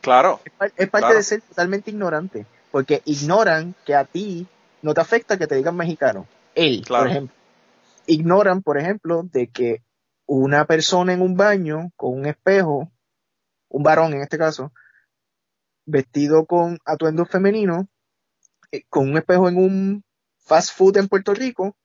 [0.00, 1.16] Claro, Es, par- es parte Claro.
[1.16, 2.46] de ser totalmente ignorante.
[2.70, 4.46] Porque ignoran que a ti
[4.82, 6.26] no te afecta que te digan mexicano.
[6.54, 7.04] Él, Claro.
[7.04, 7.36] por ejemplo.
[8.06, 9.82] Ignoran, por ejemplo, de que
[10.26, 12.90] una persona en un baño con un espejo,
[13.68, 14.72] un varón en este caso,
[15.86, 17.88] vestido con atuendo femenino,
[18.72, 20.04] eh, con un espejo en un
[20.38, 21.76] fast food en Puerto Rico,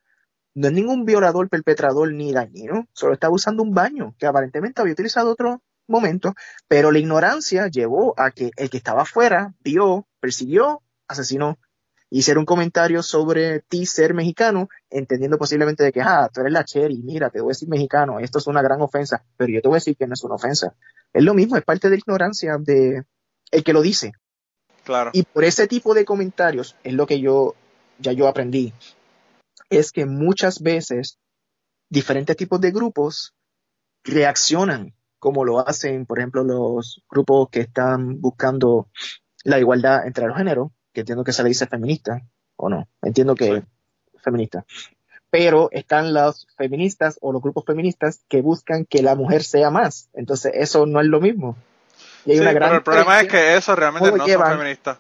[0.56, 4.94] no es ningún violador, perpetrador ni dañino, solo estaba usando un baño que aparentemente había
[4.94, 6.36] utilizado otro momento,
[6.68, 11.58] pero la ignorancia llevó a que el que estaba afuera vio, persiguió, asesinó.
[12.10, 16.64] Hicieron un comentario sobre ti ser mexicano, entendiendo posiblemente de que, ah, tú eres la
[16.64, 19.68] cherry, mira, te voy a decir mexicano, esto es una gran ofensa, pero yo te
[19.68, 20.76] voy a decir que no es una ofensa.
[21.14, 23.04] Es lo mismo, es parte de la ignorancia de
[23.52, 24.14] el que lo dice.
[24.84, 25.12] claro.
[25.14, 27.56] Y por ese tipo de comentarios es lo que yo
[28.00, 28.74] ya yo aprendí.
[29.70, 31.20] Es que muchas veces
[31.90, 33.34] diferentes tipos de grupos
[34.04, 34.94] reaccionan
[35.24, 38.90] como lo hacen, por ejemplo, los grupos que están buscando
[39.46, 42.22] la igualdad entre los géneros, que entiendo que se le dice feminista,
[42.58, 44.18] o no, entiendo que Sí.
[44.22, 44.66] feminista.
[45.34, 50.08] Pero están los feministas o los grupos feministas que buscan que la mujer sea más.
[50.14, 51.56] Entonces, eso no es lo mismo.
[52.24, 54.48] Y hay Sí, una gran pero el problema es que eso realmente ¿Cómo no llevan?
[54.50, 54.98] son feministas.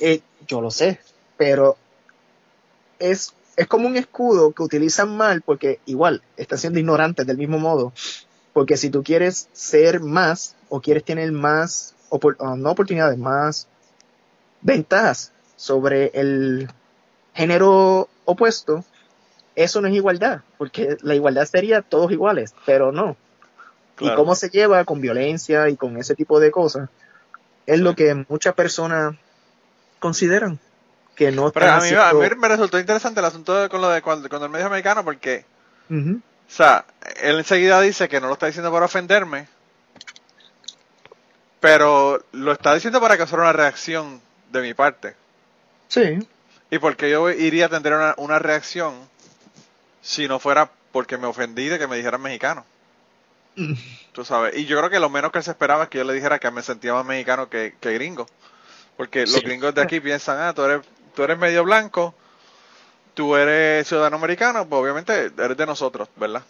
[0.00, 0.98] Eh, yo lo sé,
[1.36, 1.76] pero
[2.98, 7.58] es, es como un escudo que utilizan mal porque igual están siendo ignorantes del mismo
[7.58, 7.92] modo.
[8.54, 13.68] Porque si tú quieres ser más o quieres tener más, opor- ah, no oportunidades, más
[14.62, 16.70] ventajas sobre el
[17.34, 18.82] género opuesto,
[19.56, 23.16] eso no es igualdad, porque la igualdad sería todos iguales, pero no.
[24.00, 26.88] Y cómo se lleva con violencia y con ese tipo de cosas,
[27.66, 29.14] es lo que muchas personas
[30.00, 30.58] consideran
[31.14, 33.88] que no Pero a mí, a mí me resultó interesante el asunto de- con lo
[33.88, 35.44] de cuando, el medio americano porque,
[35.90, 36.84] o sea,
[37.22, 39.46] él enseguida dice que no lo está diciendo para ofenderme,
[41.60, 45.14] pero lo está diciendo para causar una reacción de mi parte.
[45.88, 46.18] Sí,
[46.70, 48.94] ¿Y por qué yo iría a tener una, una reacción
[50.04, 52.64] si no fuera porque me ofendí de que me dijeran mexicano?
[54.12, 54.56] Tú sabes.
[54.56, 56.38] Y yo creo que lo menos que él se esperaba es que yo le dijera
[56.38, 58.26] que me sentía más mexicano que, que gringo.
[58.96, 60.86] Porque los gringos de aquí piensan, ah, tú eres,
[61.16, 62.14] tú eres medio blanco,
[63.14, 66.42] tú eres ciudadano americano, pues obviamente eres de nosotros, ¿verdad?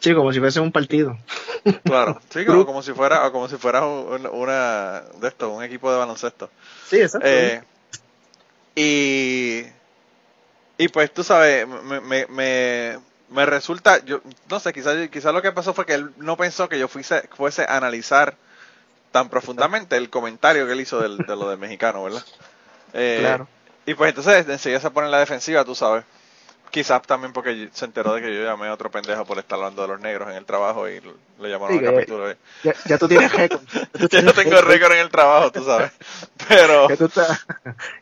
[0.00, 1.16] sí, como si fuese un partido.
[1.84, 2.20] Claro.
[2.30, 5.92] Sí, como, como si fuera, o como si fuera un- una, de esto, un equipo
[5.92, 6.50] de baloncesto.
[6.88, 7.26] Sí, exacto.
[7.30, 7.62] Eh,
[8.74, 9.62] y,
[10.82, 12.98] y pues tú sabes, me, me, me,
[13.30, 14.20] me resulta, yo
[14.50, 17.28] no sé, quizás quizás lo que pasó fue que él no pensó que yo fuese,
[17.36, 18.36] fuese a analizar
[19.12, 22.24] tan profundamente el comentario que él hizo del, de lo del mexicano, ¿verdad?
[22.94, 23.48] Eh, Claro.
[23.86, 26.04] Y pues entonces enseguida se pone en la defensiva, tú sabes.
[26.72, 29.82] Quizás también porque se enteró de que yo llamé a otro pendejo por estar hablando
[29.82, 31.02] de los negros en el trabajo y
[31.38, 32.34] le llamaron Sí, al capítulo.
[32.64, 33.60] ya, ya tú tienes récord.
[34.10, 35.92] Yo no tengo récord en el trabajo, tú sabes.
[36.48, 36.88] Pero...
[36.88, 37.44] Que tú, estás-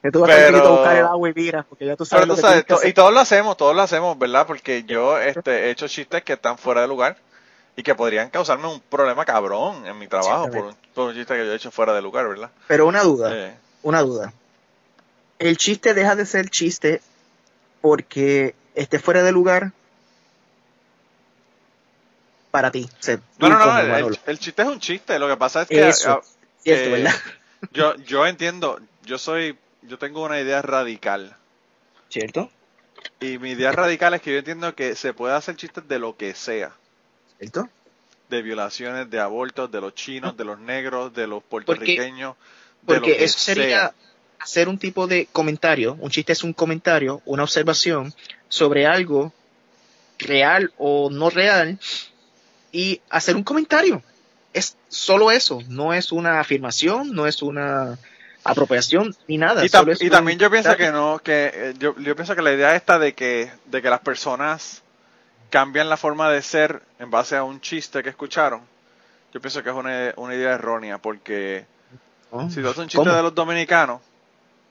[0.00, 2.62] que tú vas Pero- a buscar el agua y miras, porque ya tú sabes Pero
[2.64, 4.46] tú to- y todos lo hacemos, todos lo hacemos, ¿verdad?
[4.46, 7.16] Porque yo este, he hecho chistes que están fuera de lugar
[7.74, 11.34] y que podrían causarme un problema cabrón en mi trabajo por un, por un chiste
[11.34, 12.50] que yo he hecho fuera de lugar, ¿verdad?
[12.68, 14.32] Pero una duda, Eh, una duda.
[15.40, 17.00] El chiste deja de ser chiste
[17.80, 19.72] porque esté fuera de lugar
[22.50, 22.88] para ti.
[22.98, 25.62] O sea, no, no, no, el, el- el chiste es un chiste, lo que pasa
[25.62, 26.22] es que Eso, ah,
[26.62, 27.14] cierto, eh, ¿verdad?
[27.72, 31.36] yo, yo entiendo, yo soy yo tengo una idea radical.
[32.08, 32.50] ¿Cierto?
[33.20, 36.16] Y mi idea radical es que yo entiendo que se puede hacer chistes de lo
[36.16, 36.72] que sea.
[37.38, 37.68] ¿Cierto?
[38.28, 42.36] De violaciones, de abortos, de los chinos, de los negros, de los puertorriqueños.
[42.82, 43.94] de lo Porque que eso sería sea.
[44.40, 48.12] Hacer un tipo de comentario, un chiste es un comentario, una observación
[48.48, 49.32] sobre algo
[50.18, 51.78] real o no real
[52.72, 54.02] y hacer un comentario.
[54.52, 57.98] Es solo eso, no es una afirmación, no es una
[58.42, 59.64] apropiación ni nada.
[59.64, 62.98] Y, también yo pienso que no, que eh, yo, yo pienso que la idea esta
[62.98, 64.82] de que, de que las personas
[65.50, 68.62] cambian la forma de ser en base a un chiste que escucharon,
[69.32, 71.66] yo pienso que es una, una idea errónea, porque
[72.30, 73.12] Oh, si tú haces un chiste ¿cómo?
[73.14, 74.00] de los dominicanos,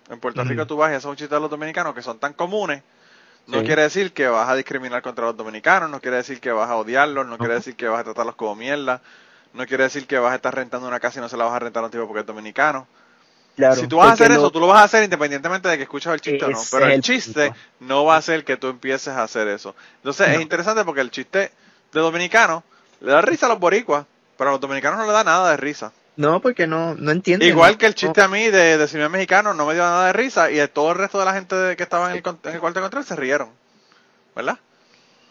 [0.09, 0.43] en Puerto.
[0.43, 2.83] Rico tú vas y haces un chiste de los dominicanos que son tan comunes,
[3.47, 3.63] no Sí.
[3.63, 6.77] quiere decir que vas a discriminar contra los dominicanos, no quiere decir que vas a
[6.77, 9.01] odiarlos, no quiere decir que vas a tratarlos como mierda,
[9.53, 11.53] no quiere decir que vas a estar rentando una casa y no se la vas
[11.55, 12.87] a rentar a un tipo porque es dominicano.
[13.55, 15.77] Claro, si tú vas a hacer lo- eso, tú lo vas a hacer independientemente de
[15.77, 16.67] que escuches el chiste o no.
[16.69, 19.75] Pero el el chiste no va a ser que tú empieces a hacer eso.
[19.97, 21.51] Entonces es interesante porque el chiste
[21.91, 22.63] de dominicano
[23.01, 24.05] le da risa a los boricuas,
[24.37, 25.93] pero a los dominicanos no le da nada de risa.
[26.19, 27.47] No, porque no, no entienden.
[27.47, 27.95] Igual que el No.
[27.95, 30.91] chiste a mí de, de cine mexicano no me dio nada de risa y todo
[30.91, 33.05] el resto de la gente que estaba en el, con- en el cuarto de control
[33.05, 33.49] se rieron.
[34.35, 34.59] ¿Verdad?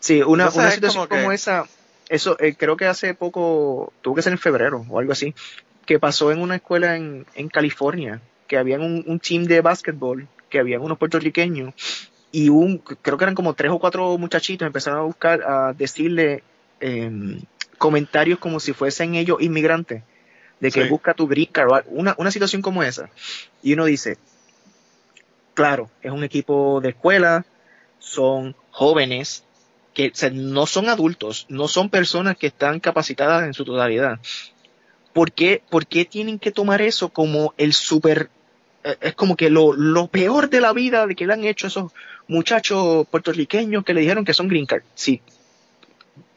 [0.01, 1.67] Sí, una, Entonces una situación como como, que- esa,
[2.09, 5.35] eso eh, creo que hace poco, tuvo que ser en febrero o algo así,
[5.85, 10.27] que pasó en una escuela en, en California, que habían un, un team de básquetbol,
[10.49, 11.75] que habían unos puertorriqueños,
[12.33, 16.43] y un, creo que eran como tres o cuatro muchachitos, empezaron a buscar, a decirle
[16.81, 17.43] em,
[17.77, 20.03] comentarios como si fuesen ellos inmigrantes,
[20.61, 20.89] de que Sí.
[20.89, 23.11] busca tu green card, una, una situación como esa.
[23.63, 24.19] Y uno dice,
[25.55, 27.45] claro, es un equipo de escuela,
[27.99, 29.45] son jóvenes,
[29.95, 34.19] que o sea, no son adultos, no son personas que están capacitadas en su totalidad.
[35.13, 38.31] ¿Por qué, por qué tienen que tomar eso como el super,
[38.85, 41.67] eh, es como que lo, lo peor de la vida de que le han hecho
[41.67, 41.93] esos
[42.29, 44.83] muchachos puertorriqueños que le dijeron que son green card?
[44.95, 45.21] Sí.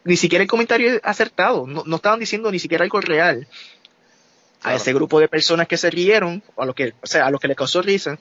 [0.03, 3.47] Ni siquiera el comentario es acertado, no, no estaban diciendo ni siquiera algo real.
[4.63, 7.31] A ese grupo de personas que se rieron, o a los que, o sea, a
[7.31, 8.19] los que les causó risa,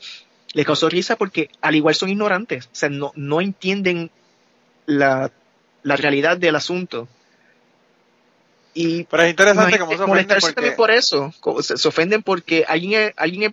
[0.55, 4.11] les causó risa porque al igual son ignorantes, o sea, no, no entienden
[4.87, 5.31] la,
[5.83, 7.09] la realidad del asunto.
[8.73, 10.55] Y Pero es interesante cómo se molestarse porque...
[10.55, 11.33] también por eso,
[11.63, 13.53] se, se ofenden porque alguien es, alguien es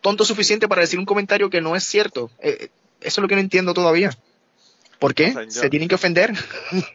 [0.00, 2.30] tonto suficiente para decir un comentario que no es cierto.
[2.40, 2.68] Eh,
[3.00, 4.10] eso es lo que no entiendo todavía.
[4.98, 5.28] ¿Por qué?
[5.28, 6.32] O sea, yo- Se tienen que ofender.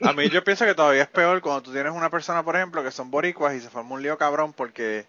[0.02, 2.84] A mí yo pienso que todavía es peor cuando tú tienes una persona, por ejemplo,
[2.84, 5.06] que son boricuas y se forma un lío cabrón porque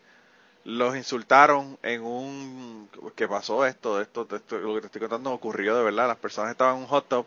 [0.65, 2.89] los insultaron en un...
[3.17, 4.01] que pasó esto?
[4.01, 6.09] Esto, esto, lo que te estoy contando ocurrió de verdad.
[6.09, 7.27] Las personas estaban en un hot tub,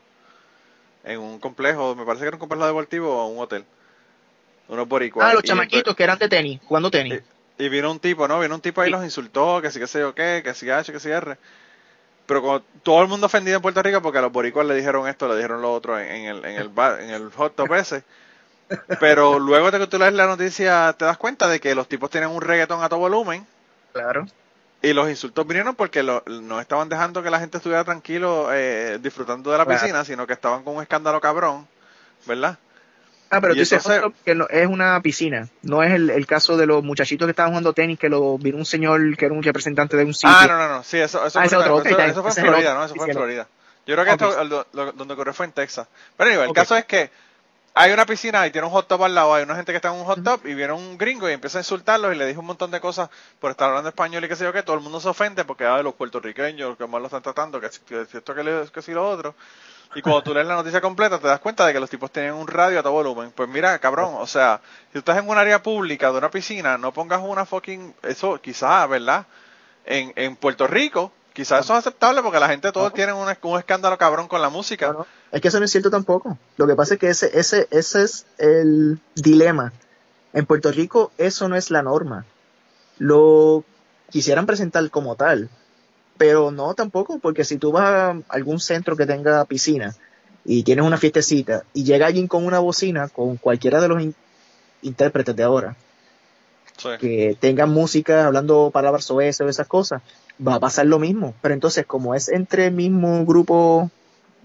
[1.04, 3.66] en un complejo, me parece que era un complejo deportivo o un hotel.
[4.68, 5.30] Unos boricuas.
[5.30, 7.22] Ah, los Y chamaquitos que eran de tenis, jugando tenis.
[7.58, 8.40] Y vino un tipo, ¿no?
[8.40, 10.70] Vino un tipo ahí y los insultó, que sí, que sé yo qué, que sí
[10.70, 11.38] H, que sí R.
[12.28, 15.08] Pero como todo el mundo ofendido en Puerto Rico porque a los boricuas le dijeron
[15.08, 17.74] esto, le dijeron lo otro en, en el, en, el bar- en el hot tub
[17.76, 18.04] ese.
[19.00, 22.10] Pero luego de que tú lees la noticia te das cuenta de que los tipos
[22.10, 23.46] tienen un reggaetón a todo volumen
[23.94, 24.26] Claro.
[24.82, 28.98] y los insultos vinieron porque lo- no estaban dejando que la gente estuviera tranquilo eh,
[29.02, 29.80] disfrutando de la Claro.
[29.82, 31.68] piscina, sino que estaban con un escándalo cabrón,
[32.26, 32.58] ¿verdad?
[33.30, 35.48] Ah, pero Y tú dices entonces- que no, es una piscina.
[35.64, 38.58] No es el, el caso de los muchachitos que estaban jugando tenis que lo vino
[38.58, 40.30] un señor que era un representante de un sitio.
[40.32, 42.48] Ah, no, no, no, sí, eso, eso, Ah, fue, otro, ok, eso- eso fue en
[42.48, 42.86] Florida.
[42.86, 43.48] Eso fue en Florida.
[43.88, 44.22] Yo creo que Ok.
[44.32, 45.88] esto, lo- lo- donde ocurrió fue en Texas.
[46.18, 47.10] Pero anyway, el caso es que
[47.78, 49.90] hay una piscina y tiene un hot tub al lado, hay una gente que está
[49.90, 52.40] en un hot tub y viene un gringo y empieza a insultarlos y le dijo
[52.40, 53.10] un montón de cosas
[53.40, 55.66] por estar hablando español y qué sé yo qué, todo el mundo se ofende porque
[55.66, 58.94] ah, los puertorriqueños, que mal lo están tratando, que, que esto, que, le- que si
[58.94, 59.36] lo otro.
[59.96, 62.34] Y cuando tú lees la noticia completa te das cuenta de que los tipos tienen
[62.34, 63.32] un radio a todo volumen.
[63.32, 66.78] Pues mira, cabrón, o sea, si tú estás en un área pública de una piscina,
[66.78, 69.26] no pongas una fucking, eso quizás, ¿verdad?
[69.86, 73.60] En, en Puerto Rico, quizás eso es aceptable porque la gente todos tienen un, un
[73.60, 74.88] escándalo cabrón con la música.
[74.94, 76.38] No, no, Es que eso no es cierto tampoco.
[76.58, 79.72] Lo que pasa es que ese, ese, ese es el dilema.
[80.34, 82.26] En Puerto Rico eso no es la norma.
[82.98, 83.64] Lo
[84.10, 85.50] quisieran presentar como tal,
[86.18, 89.94] pero no tampoco, porque si tú vas a algún centro que tenga piscina
[90.46, 94.16] y tienes una fiestecita y llega alguien con una bocina, con cualquiera de los in-
[94.82, 95.76] intérpretes de ahora,
[96.78, 96.90] Sí.
[97.00, 100.02] que tengan música hablando palabras o eso, esas cosas,
[100.46, 101.34] va a pasar lo mismo.
[101.42, 103.90] Pero entonces, como es entre el mismo grupo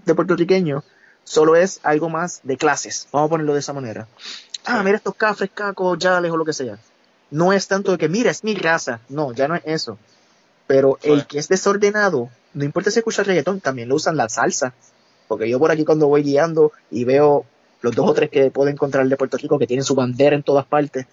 [0.05, 0.84] de puertorriqueños,
[1.24, 3.09] solo es algo más de clases.
[3.12, 4.09] Vamos a ponerlo de esa manera.
[4.64, 6.78] Ah, mira estos cafres, cacos, yales o lo que sea.
[7.30, 9.01] No es tanto de que, mira, es mi raza.
[9.09, 9.99] No, ya no es eso.
[10.66, 14.74] Pero el que es desordenado, no importa si escucha reggaetón, también lo usan la salsa.
[15.28, 17.45] Porque yo por aquí cuando voy guiando y veo
[17.82, 20.43] los dos o tres que puedo encontrar de Puerto Rico que tienen su bandera en
[20.43, 21.07] todas partes,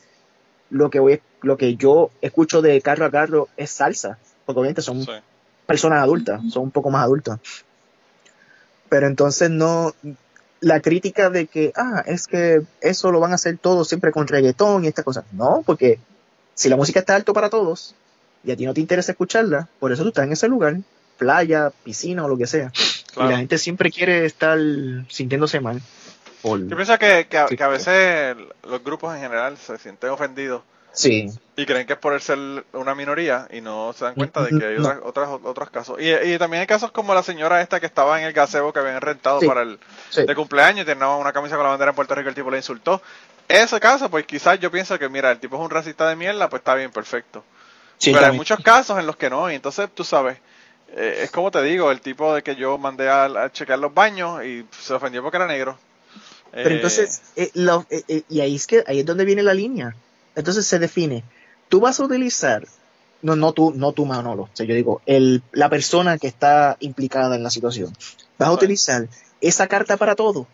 [0.69, 4.17] lo que voy, lo que yo escucho de carro a carro es salsa.
[4.47, 5.11] Porque obviamente son Sí.
[5.67, 7.39] personas adultas, son un poco más adultas.
[8.89, 9.93] Pero entonces no,
[10.61, 14.27] la crítica de que, ah, es que eso lo van a hacer todos siempre con
[14.27, 15.25] reggaetón y estas cosas.
[15.33, 15.99] No, porque
[16.55, 17.93] si la música está alto para todos
[18.43, 20.77] y a ti no te interesa escucharla, por eso tú estás en ese lugar,
[21.17, 22.71] playa, piscina o lo que sea.
[23.15, 24.57] Y la gente siempre quiere estar
[25.09, 25.81] sintiéndose mal.
[26.43, 30.61] Yo pienso que, que, a, veces los grupos en general se sienten ofendidos.
[30.97, 31.29] Sí.
[31.55, 32.39] Y creen que es por ser
[32.73, 35.99] una minoría y no se dan cuenta de que hay otras, otros casos.
[36.01, 38.79] Y, y, también hay casos como la señora esta que estaba en el gazebo que
[38.79, 39.79] habían rentado para el
[40.15, 42.49] de cumpleaños y tenía una camisa con la bandera en Puerto Rico y el tipo
[42.49, 42.99] le insultó.
[43.47, 46.49] Ese caso, pues quizás yo pienso que, mira, el tipo es un racista de mierda,
[46.49, 47.43] pues está bien, perfecto.
[48.03, 50.39] Pero hay muchos casos en los que no, y entonces tú sabes,
[50.95, 54.43] eh, es como te digo, el tipo de que yo mandé a, chequear los baños
[54.43, 55.77] y se ofendió porque era negro.
[56.51, 57.51] Pero entonces, eh,
[57.89, 59.95] eh, y ahí es que ahí es donde viene la línea.
[60.38, 61.23] Entonces se define,
[61.67, 62.67] tú vas a utilizar,
[63.23, 66.77] no, no tú, no tú Manolo, o sea, yo digo, el, la persona que está
[66.79, 67.91] implicada en la situación,
[68.38, 69.07] vas a utilizar
[69.41, 70.45] esa carta para todo.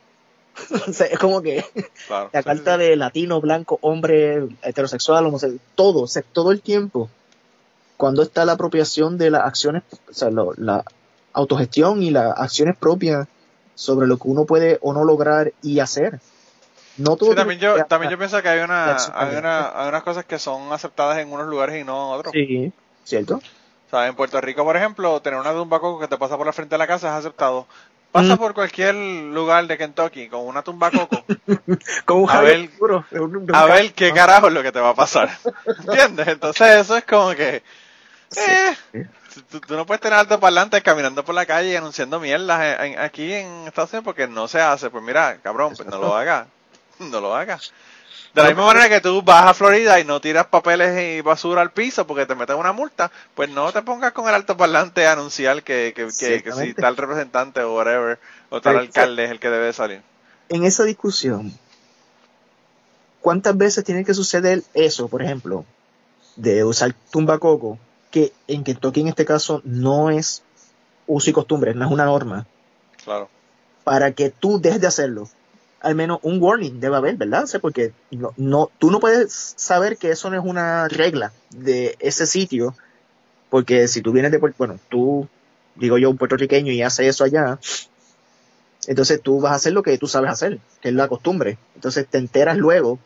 [0.88, 1.66] o sea, es como que
[2.32, 7.10] la carta de latino, blanco, hombre, heterosexual, homosexual, todo, o sea, todo el tiempo
[7.98, 10.86] cuando está la apropiación de las acciones, o sea, la
[11.34, 13.28] autogestión y las acciones propias
[13.76, 16.22] sobre lo que uno puede o no lograr y hacer.
[16.98, 20.38] No todo también yo, también yo pienso que hay, una, hay, una, unas cosas que
[20.38, 22.34] son aceptadas en unos lugares y no en otros.
[22.34, 22.72] Sí,
[23.04, 23.36] ¿cierto?
[23.36, 26.46] O sea, en Puerto Rico, por ejemplo, tener una tumba coco que te pasa por
[26.46, 27.68] la frente de la casa es aceptado.
[28.12, 28.38] Pasa mm.
[28.38, 31.24] por cualquier lugar de Kentucky con una tumba coco.
[32.06, 32.70] con un a ver,
[33.54, 35.32] a ver qué carajo es lo que te va a pasar.
[35.66, 36.28] ¿Entiendes?
[36.28, 37.64] Entonces eso es como que
[38.36, 38.76] eh,
[39.50, 43.68] tú, no puedes tener alto parlante caminando por la calle y anunciando mierdas aquí en
[43.68, 44.90] Estados Unidos porque no se hace.
[44.90, 46.48] Pues mira, cabrón, pues no lo hagas.
[47.12, 47.74] No lo hagas.
[48.34, 51.62] De la misma manera que tú vas a Florida y no tiras papeles y basura
[51.62, 55.12] al piso porque te meten una multa, pues no te pongas con el altoparlante a
[55.12, 59.50] anunciar que, que, que, si tal representante o whatever, o tal alcalde es el que
[59.52, 60.02] debe salir.
[60.50, 61.54] En esa discusión,
[63.22, 65.64] ¿cuántas veces tiene que suceder eso, por ejemplo,
[66.36, 67.78] de usar tumbacoco
[68.10, 70.44] que en Kentucky en este caso no es
[71.08, 72.46] uso y costumbre, no es una norma.
[73.04, 73.30] Claro.
[73.84, 75.30] Para que tú dejes de hacerlo.
[75.84, 77.48] Al menos un warning debe haber, ¿verdad?
[77.62, 82.26] porque no, no, tú no puedes saber que eso no es una regla de ese
[82.26, 82.76] sitio,
[83.50, 85.28] porque si tú vienes de, bueno, tú,
[85.76, 87.60] digo yo, un puertorriqueño y hace eso allá,
[88.88, 91.58] entonces tú vas a hacer lo que tú sabes hacer, que es la costumbre.
[91.76, 93.00] Entonces te enteras luego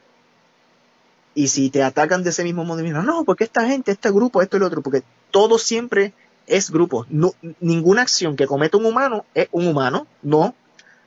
[1.37, 4.57] y si te atacan de ese mismo modo, no, porque esta gente, este grupo, esto
[4.57, 6.13] y lo otro, porque todo siempre
[6.47, 7.05] es grupo.
[7.09, 10.55] No, ninguna acción que cometa un humano es un humano, no.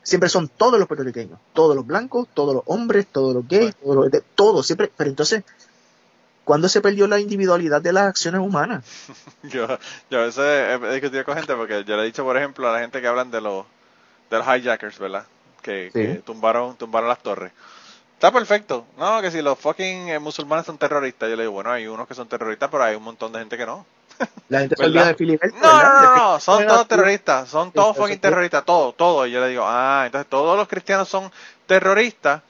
[0.03, 3.97] Siempre son todos los puertorriqueños, todos los blancos, todos los hombres, todos los gays, todos,
[3.97, 4.91] los, todos siempre.
[4.97, 5.45] Pero entonces,
[6.45, 8.85] ¿cuándo se perdió la individualidad de las acciones humanas?
[9.43, 9.67] yo,
[10.11, 12.73] yo a veces he discutido con gente porque yo le he dicho, por ejemplo, a
[12.73, 13.67] la gente que hablan de los,
[14.31, 15.27] de los hijackers, ¿verdad?
[15.63, 17.53] Que, que tumbaron, tumbaron las torres.
[18.21, 18.87] Está perfecto.
[18.99, 22.07] No, que si los fucking eh, musulmanes son terroristas, yo le digo, bueno, hay unos
[22.07, 23.87] que son terroristas, pero hay un montón de gente que no.
[24.49, 25.57] La gente se olvida de Filiberto.
[25.61, 29.27] No, no, no, no, son todos terroristas, son todos fucking terroristas, todo, todo.
[29.27, 31.31] Y yo le digo, ah, entonces todos los cristianos son
[31.67, 32.43] terroristas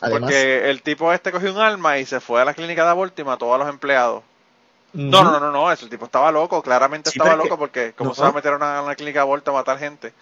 [0.00, 3.22] porque el tipo este cogió un arma y se fue a la clínica de aborto
[3.22, 4.22] y mató a los empleados.
[4.92, 8.28] No, no, no, no, ese tipo estaba loco, claramente estaba loco porque como se va
[8.28, 10.12] a meter a una, una clínica de aborto a matar gente.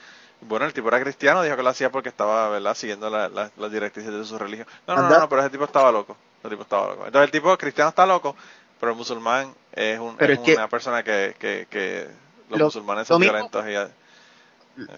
[0.41, 4.13] Bueno, el tipo era cristiano, dijo que lo hacía porque estaba, ¿verdad?, siguiendo las directrices
[4.13, 4.67] de su religión.
[4.87, 6.17] No, no, no, pero ese tipo estaba loco.
[6.43, 7.07] El tipo estaba loco.
[7.07, 8.35] Entonces el tipo cristiano está loco,
[8.83, 12.09] pero el musulmán es, un, una persona que, que, que
[12.51, 13.75] los musulmanes son violentos y...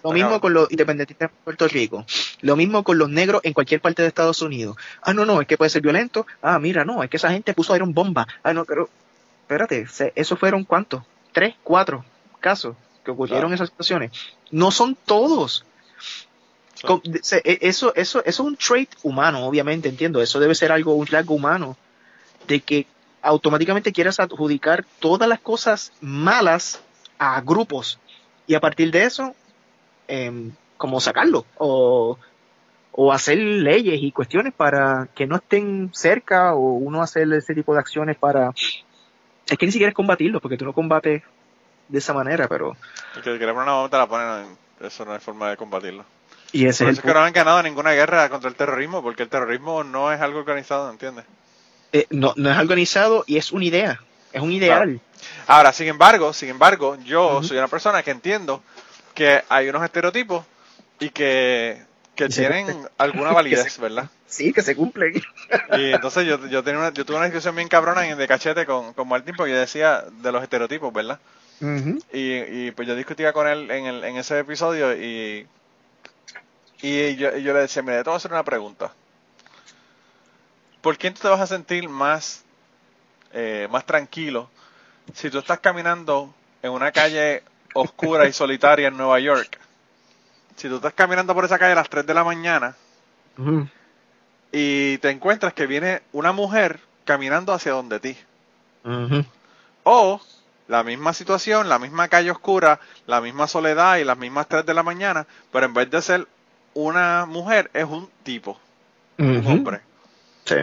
[0.01, 2.03] Lo mismo con los independentistas de Puerto Rico.
[2.41, 4.75] Lo mismo con los negros en cualquier parte de Estados Unidos.
[5.03, 6.25] Ah, no, no, es que puede ser violento.
[6.41, 8.27] Ah, mira, no, es que esa gente puso un bomba.
[8.41, 8.89] Ah, no, pero
[9.41, 11.03] espérate, ¿eso fueron cuántos?
[11.31, 12.03] ¿Tres, cuatro
[12.39, 12.75] casos?
[13.03, 14.11] que ocurrieron esas situaciones,
[14.49, 15.63] no son todos.
[16.83, 20.21] E, eso, eso, eso es un trait humano, obviamente, entiendo.
[20.23, 21.77] Eso debe ser algo, un rasgo humano,
[22.47, 22.87] de que
[23.25, 26.81] automáticamente quieras adjudicar todas las cosas malas
[27.17, 27.99] a grupos
[28.47, 29.35] y a partir de eso,
[30.07, 32.17] eh, como sacarlo o,
[32.91, 37.73] o hacer leyes y cuestiones para que no estén cerca o uno hacer ese tipo
[37.73, 38.51] de acciones para...
[39.47, 41.23] Es que ni siquiera es combatirlo, porque tú no combates
[41.87, 42.75] de esa manera, pero...
[43.15, 46.05] El que poner una bomba te la ponen, eso no es forma de combatirlo.
[46.51, 49.83] Y ese es, que no han ganado ninguna guerra contra el terrorismo, porque el terrorismo
[49.83, 51.25] no es algo organizado, ¿entiendes?
[51.95, 54.01] Eh, no, no es organizado y es una idea,
[54.33, 54.99] es un ideal.
[55.47, 58.61] Ahora, sin embargo, sin embargo, yo soy una persona que entiendo
[59.13, 60.43] que hay unos estereotipos
[60.99, 61.81] y que,
[62.13, 64.09] que tienen alguna validez, ¿verdad?
[64.27, 65.23] Sí, que se cumplen.
[65.77, 68.65] Y entonces yo, yo, tenía una, yo tuve una discusión bien cabrona en de cachete
[68.65, 71.17] con, con Martín porque yo decía de los estereotipos, ¿verdad?
[72.11, 75.47] Y, y pues yo discutía con él en, el, en ese episodio y,
[76.81, 78.91] y yo, yo le decía, mira, te voy a hacer una pregunta.
[80.85, 82.43] ¿Por quién tú te vas a sentir más,
[83.33, 84.51] eh, más tranquilo
[85.15, 86.31] si tú estás caminando
[86.61, 87.41] en una calle
[87.73, 89.59] oscura y solitaria en Nueva York?
[90.55, 92.75] Si tú estás caminando por esa calle a las 3 de la mañana
[94.51, 98.15] y te encuentras que viene una mujer caminando hacia donde ti.
[99.81, 100.21] O
[100.67, 104.73] la misma situación, la misma calle oscura, la misma soledad y las mismas 3 de
[104.75, 106.27] la mañana, pero en vez de ser
[106.75, 108.59] una mujer, es un tipo,
[109.17, 109.81] un hombre.
[110.45, 110.55] Sí.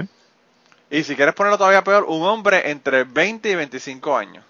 [0.91, 4.45] Y si quieres ponerlo todavía peor, un hombre entre 20 y 25 años.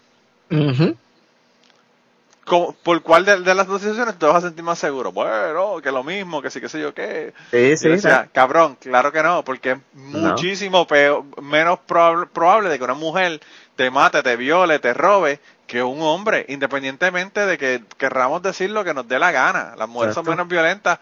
[2.45, 5.13] ¿Cómo- ¿Por cuál de, de las dos situaciones te vas a sentir más seguro?
[5.13, 7.33] Bueno, que lo mismo, que sí, que sé yo qué.
[7.53, 7.89] Sí, sí.
[7.89, 10.19] decía, cabrón, claro que no, porque es No.
[10.31, 13.41] muchísimo peor- menos probable, probable de que una mujer
[13.77, 18.83] te mate, te viole, te robe, que un hombre, independientemente de que querramos decir lo
[18.83, 19.75] que nos dé la gana.
[19.79, 20.99] Las mujeres son menos violentas,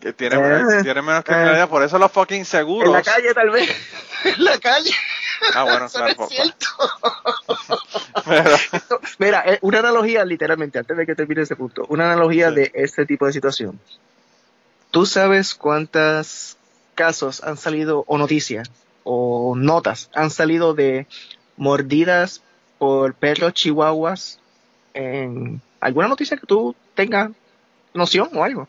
[0.00, 2.86] que tienen, Eh, tienen menos criminalidad, por eso los fucking seguros.
[2.88, 3.70] En la calle, tal vez.
[4.24, 4.90] en la calle.
[5.54, 6.66] Ah, bueno, Eso claro, no es cierto.
[8.24, 12.54] Pero- Mira, eh, una analogía, literalmente, antes de que termine ese punto, una analogía Sí.
[12.56, 13.78] de este tipo de situación.
[14.90, 16.56] ¿Tú sabes cuántos
[16.94, 18.70] casos han salido, o noticias,
[19.04, 21.06] o notas, han salido de
[21.56, 22.42] mordidas
[22.78, 24.38] por perros chihuahuas
[24.94, 27.30] en alguna noticia que tú tengas
[27.94, 28.68] noción o algo?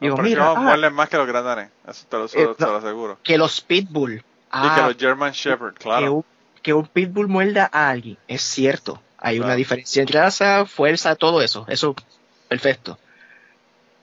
[0.00, 2.72] Digo, mira, no ah, más que los grandanes, eso te lo, Eh, te no.
[2.72, 3.18] lo aseguro.
[3.22, 4.12] que los pitbull.
[4.14, 6.12] y que Ah, los German Shepherd, que, claro.
[6.14, 6.24] un,
[6.62, 8.16] que un pitbull muerda a alguien.
[8.28, 9.02] Es cierto.
[9.18, 9.46] Hay Claro.
[9.48, 11.64] una diferencia en raza, fuerza, todo eso.
[11.68, 11.94] Eso,
[12.48, 12.98] perfecto.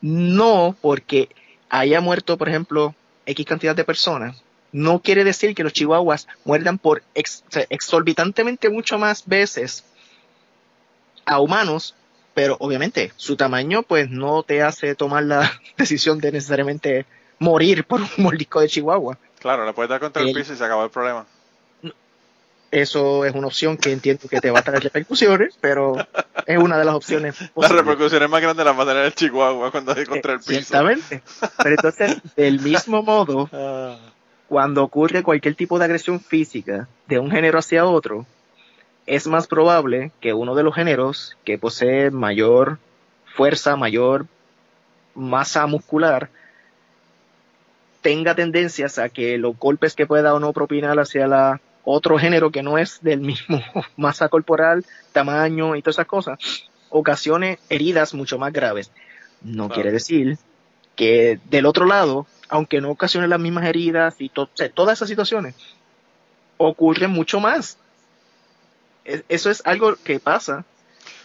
[0.01, 1.29] No porque
[1.69, 2.93] haya muerto, por ejemplo,
[3.25, 8.97] X cantidad de personas, no quiere decir que los chihuahuas muerdan por ex- exorbitantemente mucho
[8.97, 9.85] más veces
[11.25, 11.95] a humanos,
[12.33, 17.05] pero obviamente su tamaño pues no te hace tomar la decisión de necesariamente
[17.39, 19.17] morir por un mordisco de chihuahua.
[19.39, 21.25] Claro, le puedes dar contra el El- piso y se acabó el problema.
[22.71, 25.95] Eso es una opción que entiendo que te va a traer repercusiones, pero
[26.47, 27.85] es una de las opciones Las posibles.
[27.85, 30.51] repercusiones más grandes las va a tener el Chihuahua cuando hay contra el piso.
[30.53, 31.21] Ciertamente.
[31.61, 33.97] Pero entonces, del mismo modo, Ah,
[34.47, 38.25] cuando ocurre cualquier tipo de agresión física de un género hacia otro,
[39.05, 42.79] es más probable que uno de los géneros que posee mayor
[43.35, 44.27] fuerza, mayor
[45.15, 46.29] masa muscular,
[48.01, 52.51] tenga tendencias a que los golpes que pueda o no propinar hacia la otro género
[52.51, 53.61] que no es del mismo
[53.97, 56.37] masa corporal, tamaño y todas esas cosas,
[56.89, 58.91] ocasione heridas mucho más graves.
[59.41, 59.73] No Claro.
[59.75, 60.37] quiere decir
[60.95, 65.55] que del otro lado, aunque no ocasione las mismas heridas y to- todas esas situaciones,
[66.57, 67.77] ocurren mucho más.
[69.05, 70.63] Eso es algo que pasa.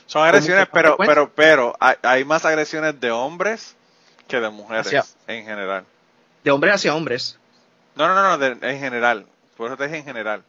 [0.07, 3.75] Son agresiones, pero, pero, pero, hay, hay más agresiones de hombres
[4.27, 5.85] que de mujeres Hacia- en general.
[6.45, 7.39] De hombres hacia hombres.
[7.95, 9.27] No, no, no, no, de- en general.
[9.57, 10.43] Por eso te dije en general.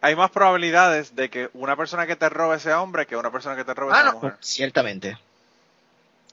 [0.00, 3.56] Hay más probabilidades de que una persona que te robe sea hombre que una persona
[3.56, 4.36] que te robe Ah, sea no, mujer.
[4.40, 5.18] ciertamente.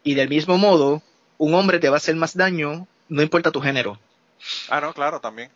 [0.03, 1.01] Y del mismo modo,
[1.37, 3.97] un hombre te va a hacer más daño, no importa tu género.
[4.69, 5.49] Ah, no, claro, también.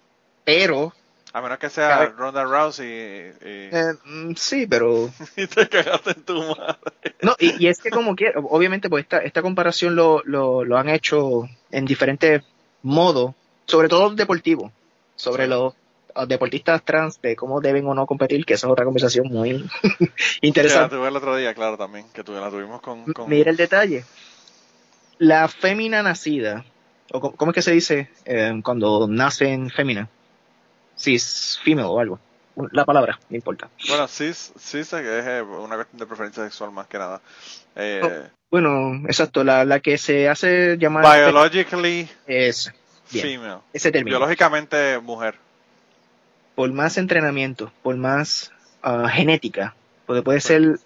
[0.45, 0.94] Pero,
[1.36, 6.12] A menos que sea Cabe- Ronda Rousey y, eh, mm, sí, pero y te cagaste
[6.12, 6.78] en tu madre.
[7.22, 10.78] No, y, y es que como quiera, obviamente pues esta, esta comparación lo, lo, lo
[10.78, 12.41] han hecho en diferentes
[12.84, 13.36] modos,
[13.66, 14.72] sobre todo deportivo,
[15.18, 15.49] sobre Sí.
[15.49, 15.74] los
[16.30, 20.06] deportistas trans, de cómo deben o no competir, que esa es otra conversación muy Que
[20.06, 20.95] la interesante.
[20.95, 22.06] tuve el otro día, claro, también.
[22.14, 23.12] Que tuve, la tuvimos con...
[23.12, 24.06] con- Mira el detalle.
[25.18, 26.64] La fémina nacida,
[27.12, 30.07] o ¿cómo es que se dice eh, cuando nacen fémina?
[30.98, 32.20] Cis, female o algo.
[32.72, 33.70] La palabra, no importa.
[33.90, 37.20] Bueno, sí, sí sé que es eh, una cuestión de preferencia sexual más que nada.
[37.76, 42.72] Eh, Oh, Bueno, exacto, la, la que se hace llamar biologically es
[43.12, 43.60] bien, female.
[43.74, 44.18] ese término.
[44.18, 45.36] Biológicamente mujer.
[46.56, 50.80] por más entrenamiento, por más ah, genética, porque puede ser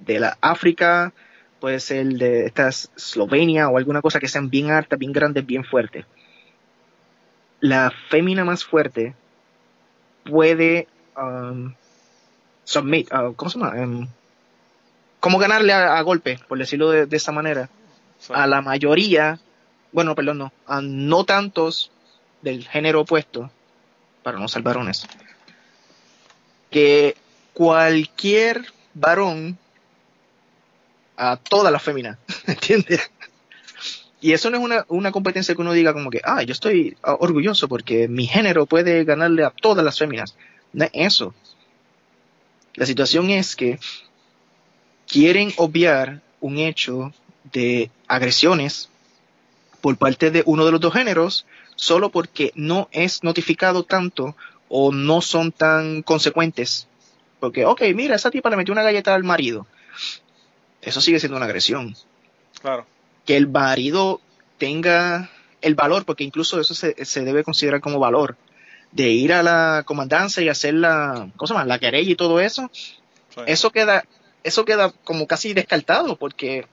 [0.00, 1.12] de la África,
[1.60, 5.62] puede ser de estas Eslovenia o alguna cosa que sean bien altas, bien grandes, bien
[5.64, 6.06] fuertes.
[7.64, 9.14] La fémina más fuerte
[10.22, 10.86] puede
[11.16, 11.72] um,
[12.64, 13.80] submit, ah, ¿cómo se llama?
[13.80, 14.06] Em,
[15.18, 17.70] ¿Cómo ganarle a, a golpe, por decirlo de, de esa manera?
[18.18, 18.34] Sí.
[18.36, 19.40] a la mayoría,
[19.92, 21.90] bueno, perdón, no, a no tantos
[22.42, 23.50] del género opuesto,
[24.22, 25.06] para no ser varones,
[26.70, 27.16] que
[27.54, 29.56] cualquier varón
[31.16, 33.10] a toda la fémina, ¿entiendes?
[34.24, 36.96] Y eso no es una, una competencia que uno diga como que, ah, yo estoy
[37.02, 40.34] orgulloso porque mi género puede ganarle a todas las féminas.
[40.72, 41.34] No es eso.
[42.72, 43.78] La situación es que
[45.06, 47.12] quieren obviar un hecho
[47.52, 48.88] de agresiones
[49.82, 51.44] por parte de uno de los dos géneros
[51.76, 54.34] solo porque no es notificado tanto
[54.70, 56.88] o no son tan consecuentes.
[57.40, 59.66] Porque, ok, mira, esa tipa le metió una galleta al marido.
[60.80, 61.94] Eso sigue siendo una agresión.
[62.62, 62.86] Claro.
[63.24, 64.20] Que el marido
[64.58, 65.30] tenga
[65.62, 68.36] el valor, porque incluso eso se, se debe considerar como valor,
[68.92, 72.70] de ir a la comandancia y hacer la, cosa más, la querella y todo eso,
[73.34, 73.40] Sí.
[73.46, 74.04] eso queda,
[74.44, 76.66] eso queda como casi descartado, porque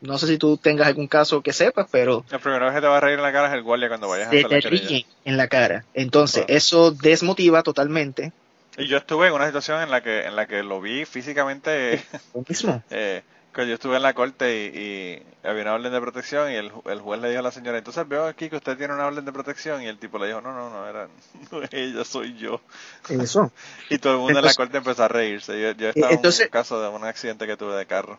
[0.00, 2.96] no sé si tú tengas algún caso que sepas, pero El primero que te va
[2.96, 4.62] a reír en la cara es el guardia cuando vayas a se hacer la te
[4.62, 4.88] querella.
[4.88, 5.84] ríen en la cara.
[5.92, 8.32] Entonces, eso desmotiva totalmente.
[8.78, 12.02] Y yo estuve en una situación en la que en la que lo vi físicamente
[12.34, 12.82] Lo mismo.
[12.90, 13.22] eh,
[13.56, 16.70] que yo estuve en la corte y, y había una orden de protección y el,
[16.84, 19.24] el juez le dijo a la señora, entonces veo aquí que usted tiene una orden
[19.24, 21.08] de protección y el tipo le dijo, no, no, no, era,
[21.50, 22.60] no ella, soy yo.
[23.08, 23.50] Eso.
[23.90, 25.60] Y todo el mundo en la corte empezó a reírse.
[25.60, 28.18] Yo, yo estaba en entonces- un caso de un accidente que tuve de carro.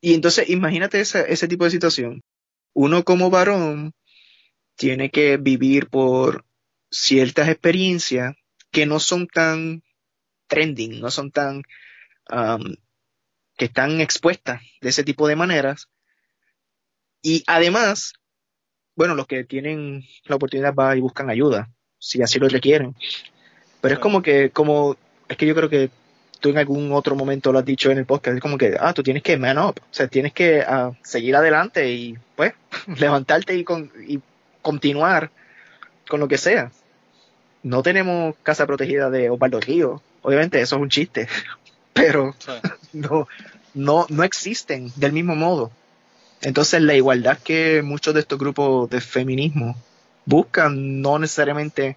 [0.00, 2.22] Y entonces, imagínate ese, ese tipo de situación.
[2.74, 3.92] Uno como varón
[4.76, 6.44] tiene que vivir por
[6.90, 8.34] ciertas experiencias
[8.70, 9.82] que no son tan
[10.48, 11.62] trending, no son tan
[12.30, 12.74] um,
[13.56, 15.88] que están expuestas de ese tipo de maneras.
[17.22, 18.12] Y además,
[18.94, 22.94] bueno, los que tienen la oportunidad van y buscan ayuda, si así lo requieren.
[23.80, 24.96] Pero es como que, como,
[25.28, 25.90] es que yo creo que
[26.40, 28.92] tú en algún otro momento lo has dicho en el podcast, es como que, ah,
[28.92, 32.52] tú tienes que man up, o sea, tienes que ah, seguir adelante y, pues,
[32.98, 34.20] levantarte y, con, y
[34.60, 35.30] continuar
[36.08, 36.70] con lo que sea.
[37.62, 41.26] No tenemos casa protegida de Osvaldo Río, obviamente eso es un chiste,
[41.92, 42.52] pero Sí.
[42.96, 43.28] No,
[43.74, 45.70] no, no existen del mismo modo.
[46.42, 49.74] Entonces la igualdad que muchos de estos grupos de feminismo
[50.24, 51.96] buscan no necesariamente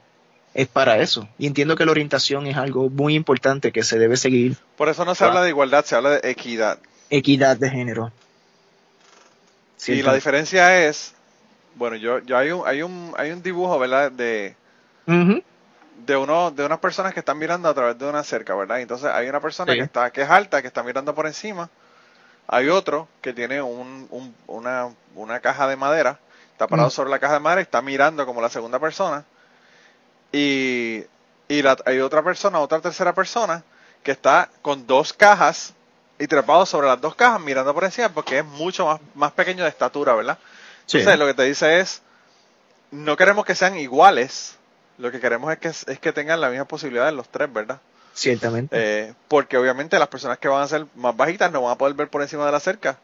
[0.53, 1.27] es para eso.
[1.37, 4.55] Y entiendo que la orientación es algo muy importante que se debe seguir.
[4.77, 5.27] Por eso no se Ah.
[5.27, 6.79] habla de igualdad, se habla de equidad.
[7.09, 8.11] Equidad de género.
[9.77, 10.07] Y Cierto.
[10.07, 11.13] la diferencia es,
[11.75, 14.11] bueno, yo, yo hay un, hay un, hay un dibujo, ¿verdad?
[14.11, 14.55] De,
[15.07, 15.41] Ujú.
[16.05, 18.79] De uno, de unas personas que están mirando a través de una cerca, ¿verdad?
[18.81, 19.79] Entonces hay una persona Sí.
[19.79, 21.69] que está, que es alta, que está mirando por encima.
[22.47, 26.19] Hay otro que tiene un, un- una, una caja de madera,
[26.51, 26.91] está parado Mm.
[26.91, 29.23] sobre la caja de madera y está mirando como la segunda persona.
[30.31, 31.03] Y,
[31.47, 33.63] y la- hay otra persona, otra tercera persona,
[34.03, 35.73] que está con dos cajas
[36.17, 39.63] y trepado sobre las dos cajas mirando por encima porque es mucho más, más pequeño
[39.63, 40.37] de estatura, ¿verdad?
[40.85, 40.97] Sí.
[40.99, 42.01] Entonces lo que te dice es,
[42.91, 44.55] no queremos que sean iguales,
[44.99, 47.79] lo que queremos es que, es que tengan la misma posibilidad los tres, ¿verdad?
[48.13, 48.75] Ciertamente.
[48.77, 51.95] Eh, porque obviamente las personas que van a ser más bajitas no van a poder
[51.95, 52.99] ver por encima de la cerca.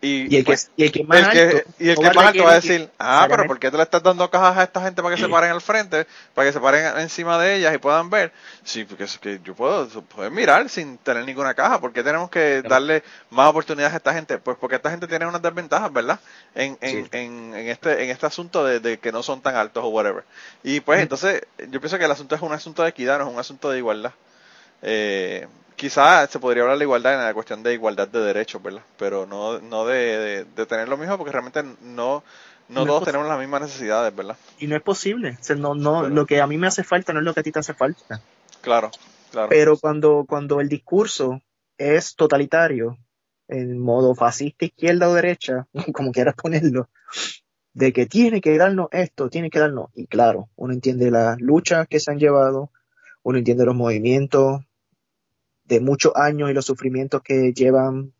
[0.00, 1.70] Y, y, el que, pues, y el que más el que- alto.
[1.80, 4.00] y el que más alto va a decir, ah, pero ¿por qué te le estás
[4.00, 6.06] dando cajas a esta gente para que se paren al frente?
[6.34, 8.30] Para que se paren encima de ellas y puedan ver.
[8.62, 11.80] Sí, porque es que yo puedo, puedo mirar sin tener ninguna caja.
[11.80, 14.38] ¿Por qué tenemos que darle más oportunidades a esta gente?
[14.38, 16.20] Pues porque esta gente tiene unas desventajas, ¿verdad?
[16.54, 17.08] En, en, Sí.
[17.10, 20.22] en, en este, en este asunto de, de que no son tan altos o whatever.
[20.62, 23.32] Y pues entonces yo pienso que el asunto es un asunto de equidad, no es
[23.34, 24.12] un asunto de igualdad.
[24.82, 25.48] Eh,
[25.78, 28.82] quizá se podría hablar de igualdad en la cuestión de igualdad de derechos, ¿verdad?
[28.98, 32.22] Pero no, no de, de, de tener lo mismo, porque realmente no,
[32.68, 34.36] no, todos tenemos las mismas necesidades, ¿verdad?
[34.58, 35.38] Y no es posible.
[35.40, 37.32] O sea, no, no, Pero- lo que a mí me hace falta no es lo
[37.32, 38.20] que a ti te hace falta.
[38.60, 38.90] Claro,
[39.30, 39.48] claro.
[39.48, 41.40] Pero cuando, cuando el discurso
[41.78, 42.98] es totalitario,
[43.46, 46.90] en modo fascista, izquierda o derecha, como quieras ponerlo,
[47.72, 49.90] de que tiene que darnos esto, tiene que darnos.
[49.94, 52.72] Y claro, uno entiende las luchas que se han llevado,
[53.22, 54.62] uno entiende los movimientos
[55.68, 58.12] de muchos años y los sufrimientos que llevan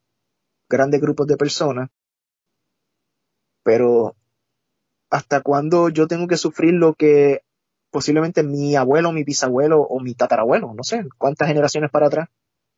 [0.69, 1.89] grandes grupos de personas.
[3.63, 4.15] Pero,
[5.11, 7.43] ¿hasta cuándo yo tengo que sufrir lo que
[7.91, 12.29] posiblemente mi abuelo, mi bisabuelo o mi tatarabuelo, no sé, cuántas generaciones para atrás,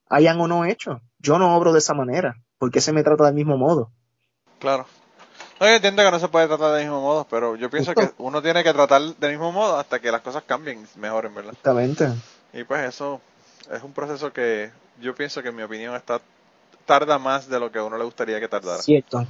[0.09, 1.01] hayan o no hecho?
[1.19, 2.37] Yo no obro de esa manera.
[2.59, 3.91] ¿Por qué se me trata del mismo modo?
[4.61, 4.87] Claro.
[5.59, 8.11] No, yo entiendo que no se puede tratar del mismo modo, pero yo pienso que
[8.19, 11.53] uno tiene que tratar del mismo modo hasta que las cosas cambien mejoren, ¿verdad?
[11.53, 12.09] Exactamente.
[12.53, 13.21] Y pues eso
[13.71, 14.71] es un proceso que
[15.01, 16.21] yo pienso que en mi opinión está
[16.87, 18.83] tarda más de lo que a uno le gustaría que tardara.
[18.83, 19.27] Cierto.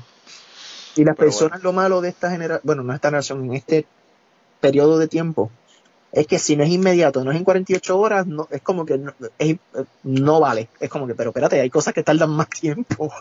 [0.96, 3.86] Y las Pero personas, lo malo de esta generación, bueno, no esta generación, en este
[4.60, 5.50] periodo de tiempo,
[6.12, 8.98] es que si no es inmediato, no es en 48 horas, no, es como que
[8.98, 9.56] no, es-
[10.02, 10.68] no vale.
[10.80, 13.12] Es como que, pero espérate, hay cosas que tardan más tiempo.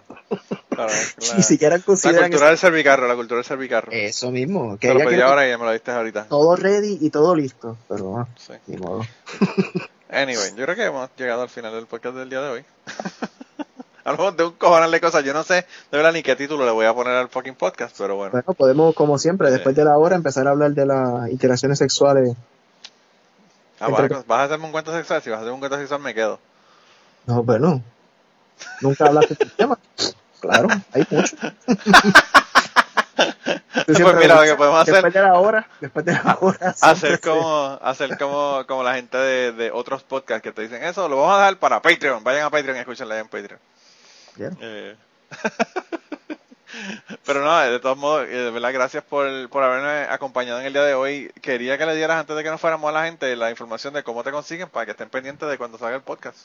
[0.69, 3.91] Claro, la, Ni siquiera la consideran cultura del servicarro, la cultura del servicarro.
[3.91, 4.77] eso, mismo.
[4.79, 6.25] Que Te lo pedí que- ahora y ya me lo diste ahorita.
[6.25, 7.77] todo ready y todo listo.
[7.87, 8.53] Pero, Sí.
[8.67, 9.01] ni modo.
[10.09, 12.65] Anyway, yo creo que hemos llegado al final del podcast del día de hoy.
[14.05, 15.23] Hablamos de un cojonal de cosas.
[15.23, 15.53] Yo no sé
[15.91, 18.31] de verdad ni qué título le voy a poner al fucking podcast, pero bueno.
[18.31, 22.33] Bueno, podemos, como siempre, después de la hora, empezar a hablar de las interacciones sexuales.
[23.79, 25.21] Ah, vas, a, entre- vas a hacerme un cuento sexual.
[25.21, 26.39] Si vas a hacer un cuento sexual, me quedo.
[27.27, 27.81] No, bueno.
[28.81, 29.77] Nunca hablaste del tema.
[30.39, 31.35] Claro, hay mucho.
[33.85, 36.75] Pues mira, lo que podemos hacer Después de la hora, después de la hora.
[36.81, 41.07] hacer como hacer como, como la gente de, de otros podcasts que te dicen eso,
[41.07, 42.23] lo vamos a dar para Patreon.
[42.23, 43.59] Vayan a Patreon y escúchenla en Patreon.
[44.35, 44.57] Bien.
[44.61, 44.95] Eh,
[47.25, 50.73] Pero no, de todos modos, eh, de verdad, gracias por, por haberme acompañado en el
[50.73, 51.31] día de hoy.
[51.41, 54.03] Quería que le dieras, antes de que nos fuéramos a la gente, la información de
[54.03, 56.37] cómo te consiguen para que estén pendientes de cuando salga el podcast.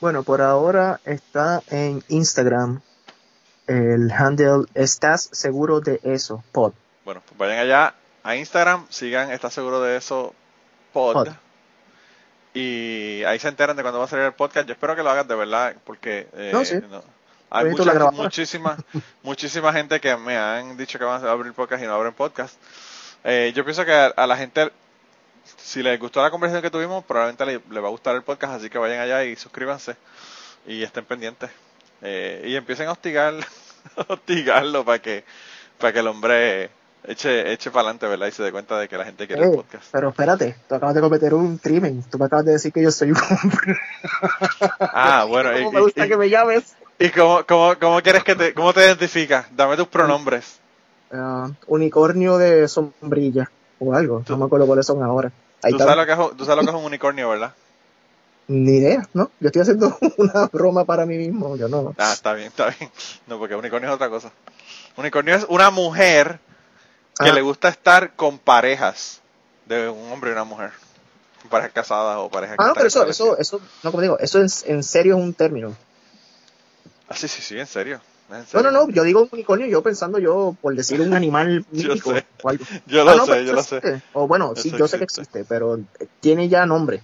[0.00, 2.80] Bueno, por ahora está en Instagram.
[3.70, 6.42] El handle ¿Estás seguro de eso?
[6.50, 6.72] Pod.
[7.04, 7.94] Bueno, pues vayan allá
[8.24, 10.34] a Instagram, sigan, ¿estás seguro de eso?
[10.92, 11.12] Pod.
[11.14, 11.28] Pod.
[12.52, 14.66] Y ahí se enteran de cuándo va a salir el podcast.
[14.66, 16.74] Yo espero que lo hagas de verdad, porque eh, No, sí.
[17.50, 18.76] hay mucha- muchísima,
[19.22, 22.56] muchísima gente que me han dicho que van a abrir podcast y no abren podcast.
[23.22, 24.72] Eh, yo pienso que a, a la gente,
[25.58, 28.54] si les gustó la conversación que tuvimos, probablemente le, le va a gustar el podcast,
[28.54, 29.94] así que vayan allá y suscríbanse
[30.66, 31.50] y estén pendientes.
[32.02, 33.34] Eh, y empiecen a hostigar,
[34.08, 35.24] hostigarlo para que,
[35.78, 36.70] para que el hombre
[37.04, 38.26] eche, eche para adelante, ¿verdad?
[38.28, 39.84] Y se dé cuenta de que la gente quiere el podcast.
[39.92, 42.02] pero espérate, tú acabas de cometer un crimen.
[42.10, 43.76] Tú me acabas de decir que yo soy un hombre.
[44.80, 46.74] Ah, bueno, y, ¿Cómo me gusta y- que me llames?
[46.98, 49.46] ¿Y cómo, cómo, cómo quieres que te, cómo te identificas?
[49.56, 50.58] Dame tus pronombres.
[51.10, 54.22] Ah, unicornio de sombrilla o algo.
[54.28, 55.32] No me acuerdo cuáles son ahora.
[55.62, 57.54] Ahí Tú sabes, lo que es, tú sabes lo que es un unicornio, ¿verdad?
[58.52, 59.30] Ni idea, ¿no?
[59.38, 61.56] Yo estoy haciendo una broma para mí mismo.
[61.56, 61.94] Yo no.
[61.98, 62.90] Ah, está bien, está bien.
[63.28, 64.32] No, porque unicornio es otra cosa.
[64.96, 66.40] Unicornio es una mujer
[67.18, 67.32] que Ah.
[67.32, 69.20] le gusta estar con parejas
[69.66, 70.72] de un hombre y una mujer.
[71.48, 74.40] Parejas casadas o parejas que Ah, no, pero eso, eso, eso, no, como digo, eso
[74.40, 75.76] en, en serio es un término.
[77.08, 78.00] Ah, sí, sí, sí, en serio.
[78.30, 78.70] en No, serio.
[78.70, 82.26] no, no, yo digo unicornio, yo pensando yo por decir un animal Yo mítico sé.
[82.42, 82.64] o algo.
[82.86, 84.02] Yo lo Ah, no, sé, yo lo sé.
[84.12, 85.22] O bueno, sí, yo sé que existe.
[85.40, 85.78] existe, pero
[86.20, 87.00] tiene ya nombre.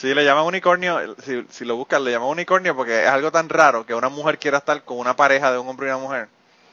[0.00, 3.50] Sí, le llaman unicornio, si, si lo buscas, le llaman unicornio porque es algo tan
[3.50, 6.28] raro que una mujer quiera estar con una pareja de un hombre y una mujer.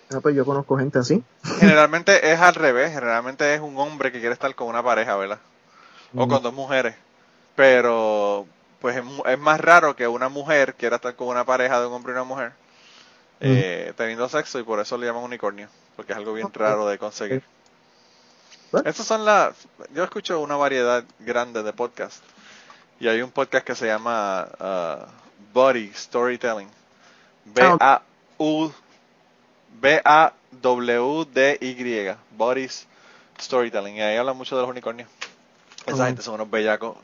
[0.10, 1.22] No, pues yo conozco gente así.
[1.60, 5.40] Generalmente es al revés, generalmente es un hombre que quiere estar con una pareja, ¿verdad?
[6.16, 6.30] O Mm.
[6.30, 6.96] con dos mujeres.
[7.58, 8.46] Pero,
[8.80, 11.94] pues es, es más raro que una mujer quiera estar con una pareja de un
[11.96, 12.54] hombre y una mujer
[13.42, 15.68] eh, teniendo sexo y por eso le llaman unicornio,
[15.98, 16.56] porque es algo bien Ok.
[16.56, 17.44] raro de conseguir.
[18.86, 19.54] Esas son las...
[19.94, 22.22] Yo escucho una variedad grande de podcasts
[23.00, 25.06] y hay un podcast que se llama uh,
[25.54, 26.70] Body Storytelling.
[27.46, 28.72] B-A-U...
[29.80, 31.06] B-A-W-D-Y.
[32.36, 32.88] Bodies
[33.40, 33.96] Storytelling.
[33.98, 35.08] Y ahí habla mucho de los unicornios.
[35.86, 36.98] Esa gente son unos bellacos.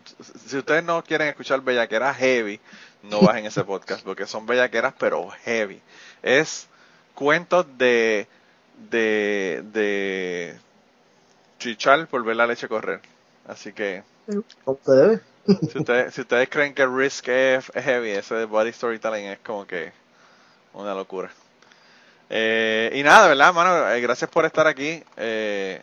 [0.46, 2.60] Si ustedes no quieren escuchar bellaqueras heavy,
[3.02, 5.82] no bajen ese podcast, porque son bellaqueras pero heavy.
[6.22, 6.68] Es
[7.16, 8.28] cuentos de
[8.90, 10.58] de de
[11.60, 13.00] chichar por ver la leche correr.
[13.48, 14.04] Así que
[14.66, 15.33] Como se debe.
[15.46, 19.40] Si ustedes, si ustedes creen que Risk es, es heavy, ese de Body Storytelling es
[19.40, 19.92] como que
[20.74, 21.30] una locura.
[22.30, 23.90] Eh, y nada, ¿verdad, mano?
[23.92, 25.04] Eh, gracias por estar aquí.
[25.18, 25.82] Eh,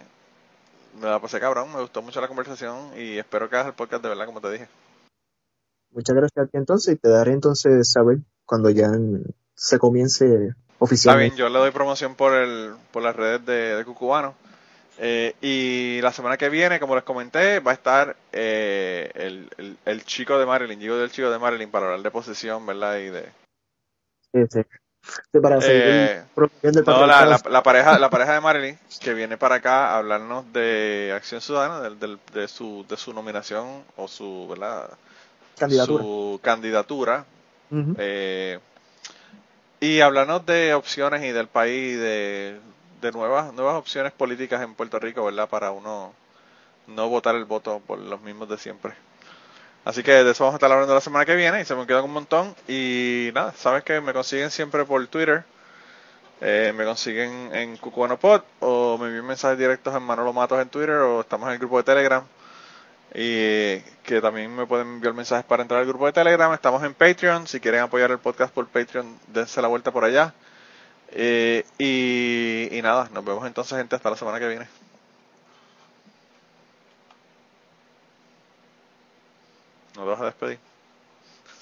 [1.00, 4.02] me la pasé cabrón, me gustó mucho la conversación y espero que hagas el podcast
[4.02, 4.68] de verdad, como te dije.
[5.92, 8.90] Muchas gracias a ti entonces y te daré entonces saber cuando ya
[9.54, 11.36] se comience Está bien, oficialmente.
[11.36, 14.34] yo le doy promoción por el por las redes de, de Cucubano.
[15.02, 19.76] Eh, y la semana que viene, como les comenté, va a estar eh, el, el,
[19.86, 22.98] el chico de Marilyn, digo del chico de Marilyn para hablar de posesión, ¿verdad?
[22.98, 23.24] Y de,
[24.32, 24.60] Sí, sí.
[25.32, 26.22] Sí, para seguir Eh,
[26.62, 29.96] el No, la, la, la pareja, la pareja de Marilyn, que viene para acá a
[29.98, 34.90] hablarnos de Acción Ciudadana, del- de, su, de su nominación o su, ¿verdad?
[35.58, 36.04] candidatura.
[36.04, 37.24] su candidatura.
[37.96, 38.58] Eh,
[39.80, 42.60] y hablarnos de opciones y del país, de,
[43.00, 45.48] de nuevas, nuevas opciones políticas en Puerto Rico, ¿verdad?
[45.48, 46.12] Para uno
[46.86, 48.94] no votar el voto por los mismos de siempre.
[49.84, 51.86] Así que de eso vamos a estar hablando la semana que viene y se me
[51.86, 52.54] quedan un montón.
[52.68, 55.44] Y nada, sabes que me consiguen siempre por Twitter.
[56.42, 60.68] Eh, me consiguen en Cucubano Pod o me envían mensajes directos en Manolo Matos en
[60.68, 62.24] Twitter o estamos en el grupo de Telegram.
[63.14, 66.52] Y que también me pueden enviar mensajes para entrar al grupo de Telegram.
[66.52, 67.46] Estamos en Patreon.
[67.46, 70.34] Si quieren apoyar el podcast por Patreon, dense la vuelta por allá.
[71.12, 74.68] Eh, y, y nada, nos vemos entonces, gente, hasta la semana que viene.
[79.96, 80.58] Nos vas a despedir.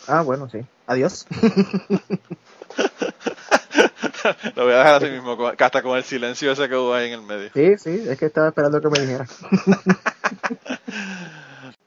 [0.06, 0.64] Ah, bueno, sí.
[0.86, 1.26] Adiós.
[4.54, 7.14] Lo voy a dejar así mismo, hasta con el silencio ese que hubo ahí en
[7.14, 7.50] el medio.
[7.54, 9.26] Sí, sí, es que estaba esperando que me dijera.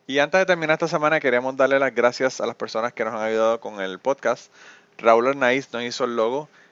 [0.07, 3.13] Y antes de terminar esta semana, queremos darle las gracias a las personas que nos
[3.13, 4.51] han ayudado con el podcast.
[4.97, 6.49] Raúl Arnaiz nos hizo el logo